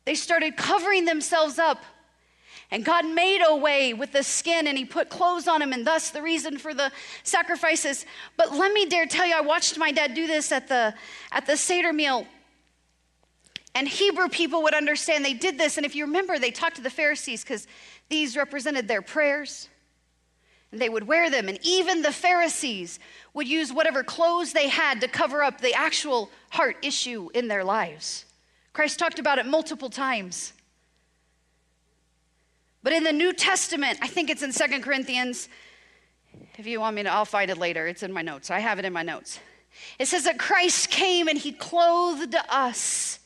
They 0.04 0.14
started 0.14 0.56
covering 0.56 1.04
themselves 1.04 1.58
up. 1.58 1.84
And 2.72 2.84
God 2.84 3.06
made 3.06 3.42
a 3.46 3.54
way 3.54 3.94
with 3.94 4.10
the 4.10 4.24
skin 4.24 4.66
and 4.66 4.76
He 4.76 4.84
put 4.84 5.08
clothes 5.08 5.46
on 5.46 5.62
him, 5.62 5.72
and 5.72 5.86
thus 5.86 6.10
the 6.10 6.22
reason 6.22 6.58
for 6.58 6.74
the 6.74 6.90
sacrifices. 7.22 8.04
But 8.36 8.52
let 8.52 8.72
me 8.72 8.86
dare 8.86 9.06
tell 9.06 9.26
you, 9.26 9.36
I 9.36 9.40
watched 9.40 9.78
my 9.78 9.92
dad 9.92 10.14
do 10.14 10.26
this 10.26 10.50
at 10.50 10.66
the, 10.66 10.92
at 11.30 11.46
the 11.46 11.56
Seder 11.56 11.92
meal. 11.92 12.26
And 13.76 13.86
Hebrew 13.86 14.30
people 14.30 14.62
would 14.62 14.72
understand 14.72 15.22
they 15.22 15.34
did 15.34 15.58
this. 15.58 15.76
And 15.76 15.84
if 15.84 15.94
you 15.94 16.06
remember, 16.06 16.38
they 16.38 16.50
talked 16.50 16.76
to 16.76 16.82
the 16.82 16.88
Pharisees 16.88 17.44
because 17.44 17.66
these 18.08 18.34
represented 18.34 18.88
their 18.88 19.02
prayers. 19.02 19.68
And 20.72 20.80
they 20.80 20.88
would 20.88 21.06
wear 21.06 21.28
them. 21.28 21.46
And 21.46 21.58
even 21.62 22.00
the 22.00 22.10
Pharisees 22.10 22.98
would 23.34 23.46
use 23.46 23.74
whatever 23.74 24.02
clothes 24.02 24.54
they 24.54 24.68
had 24.68 25.02
to 25.02 25.08
cover 25.08 25.42
up 25.42 25.60
the 25.60 25.74
actual 25.74 26.30
heart 26.48 26.78
issue 26.80 27.28
in 27.34 27.48
their 27.48 27.62
lives. 27.64 28.24
Christ 28.72 28.98
talked 28.98 29.18
about 29.18 29.38
it 29.38 29.44
multiple 29.44 29.90
times. 29.90 30.54
But 32.82 32.94
in 32.94 33.04
the 33.04 33.12
New 33.12 33.34
Testament, 33.34 33.98
I 34.00 34.06
think 34.06 34.30
it's 34.30 34.42
in 34.42 34.52
Second 34.52 34.84
Corinthians. 34.84 35.50
If 36.56 36.66
you 36.66 36.80
want 36.80 36.96
me 36.96 37.02
to, 37.02 37.12
I'll 37.12 37.26
find 37.26 37.50
it 37.50 37.58
later. 37.58 37.86
It's 37.86 38.02
in 38.02 38.10
my 38.10 38.22
notes. 38.22 38.50
I 38.50 38.60
have 38.60 38.78
it 38.78 38.86
in 38.86 38.94
my 38.94 39.02
notes. 39.02 39.38
It 39.98 40.08
says 40.08 40.24
that 40.24 40.38
Christ 40.38 40.90
came 40.90 41.28
and 41.28 41.36
he 41.36 41.52
clothed 41.52 42.34
us 42.48 43.18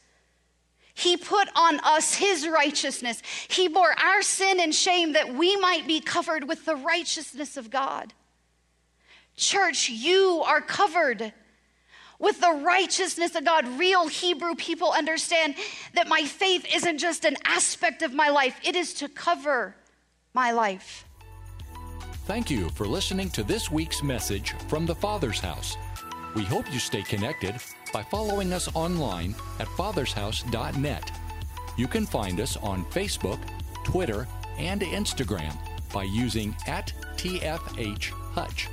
he 0.95 1.16
put 1.16 1.49
on 1.55 1.80
us 1.80 2.14
his 2.14 2.49
righteousness. 2.49 3.22
He 3.49 3.68
bore 3.68 3.99
our 3.99 4.22
sin 4.22 4.61
and 4.61 4.74
shame 4.74 5.12
that 5.12 5.34
we 5.34 5.57
might 5.57 5.86
be 5.86 6.01
covered 6.01 6.49
with 6.49 6.64
the 6.64 6.76
righteousness 6.76 7.57
of 7.57 7.70
God. 7.70 8.12
Church, 9.36 9.88
you 9.88 10.43
are 10.47 10.61
covered 10.61 11.32
with 12.18 12.41
the 12.41 12.61
righteousness 12.62 13.34
of 13.34 13.45
God. 13.45 13.66
Real 13.78 14.07
Hebrew 14.07 14.55
people 14.55 14.93
understand 14.93 15.55
that 15.95 16.09
my 16.09 16.22
faith 16.24 16.66
isn't 16.72 16.99
just 16.99 17.24
an 17.24 17.36
aspect 17.45 18.03
of 18.03 18.12
my 18.12 18.28
life, 18.28 18.61
it 18.62 18.76
is 18.76 18.93
to 18.95 19.09
cover 19.09 19.74
my 20.34 20.53
life. 20.53 21.07
Thank 22.26 22.51
you 22.51 22.68
for 22.70 22.86
listening 22.86 23.30
to 23.30 23.43
this 23.43 23.70
week's 23.70 24.03
message 24.03 24.53
from 24.68 24.86
the 24.86 24.95
Father's 24.95 25.41
House. 25.41 25.76
We 26.36 26.45
hope 26.45 26.72
you 26.72 26.78
stay 26.78 27.03
connected 27.03 27.61
by 27.93 28.03
following 28.03 28.53
us 28.53 28.68
online 28.74 29.34
at 29.59 29.66
fathershouse.net. 29.68 31.11
You 31.76 31.88
can 31.88 32.07
find 32.07 32.41
us 32.41 32.57
on 32.57 32.84
Facebook, 32.86 33.41
Twitter, 33.84 34.26
and 34.59 34.82
Instagram 34.82 35.57
by 35.93 36.05
using 36.05 36.55
at 36.66 36.93
TFH 37.16 38.11
Hutch. 38.34 38.68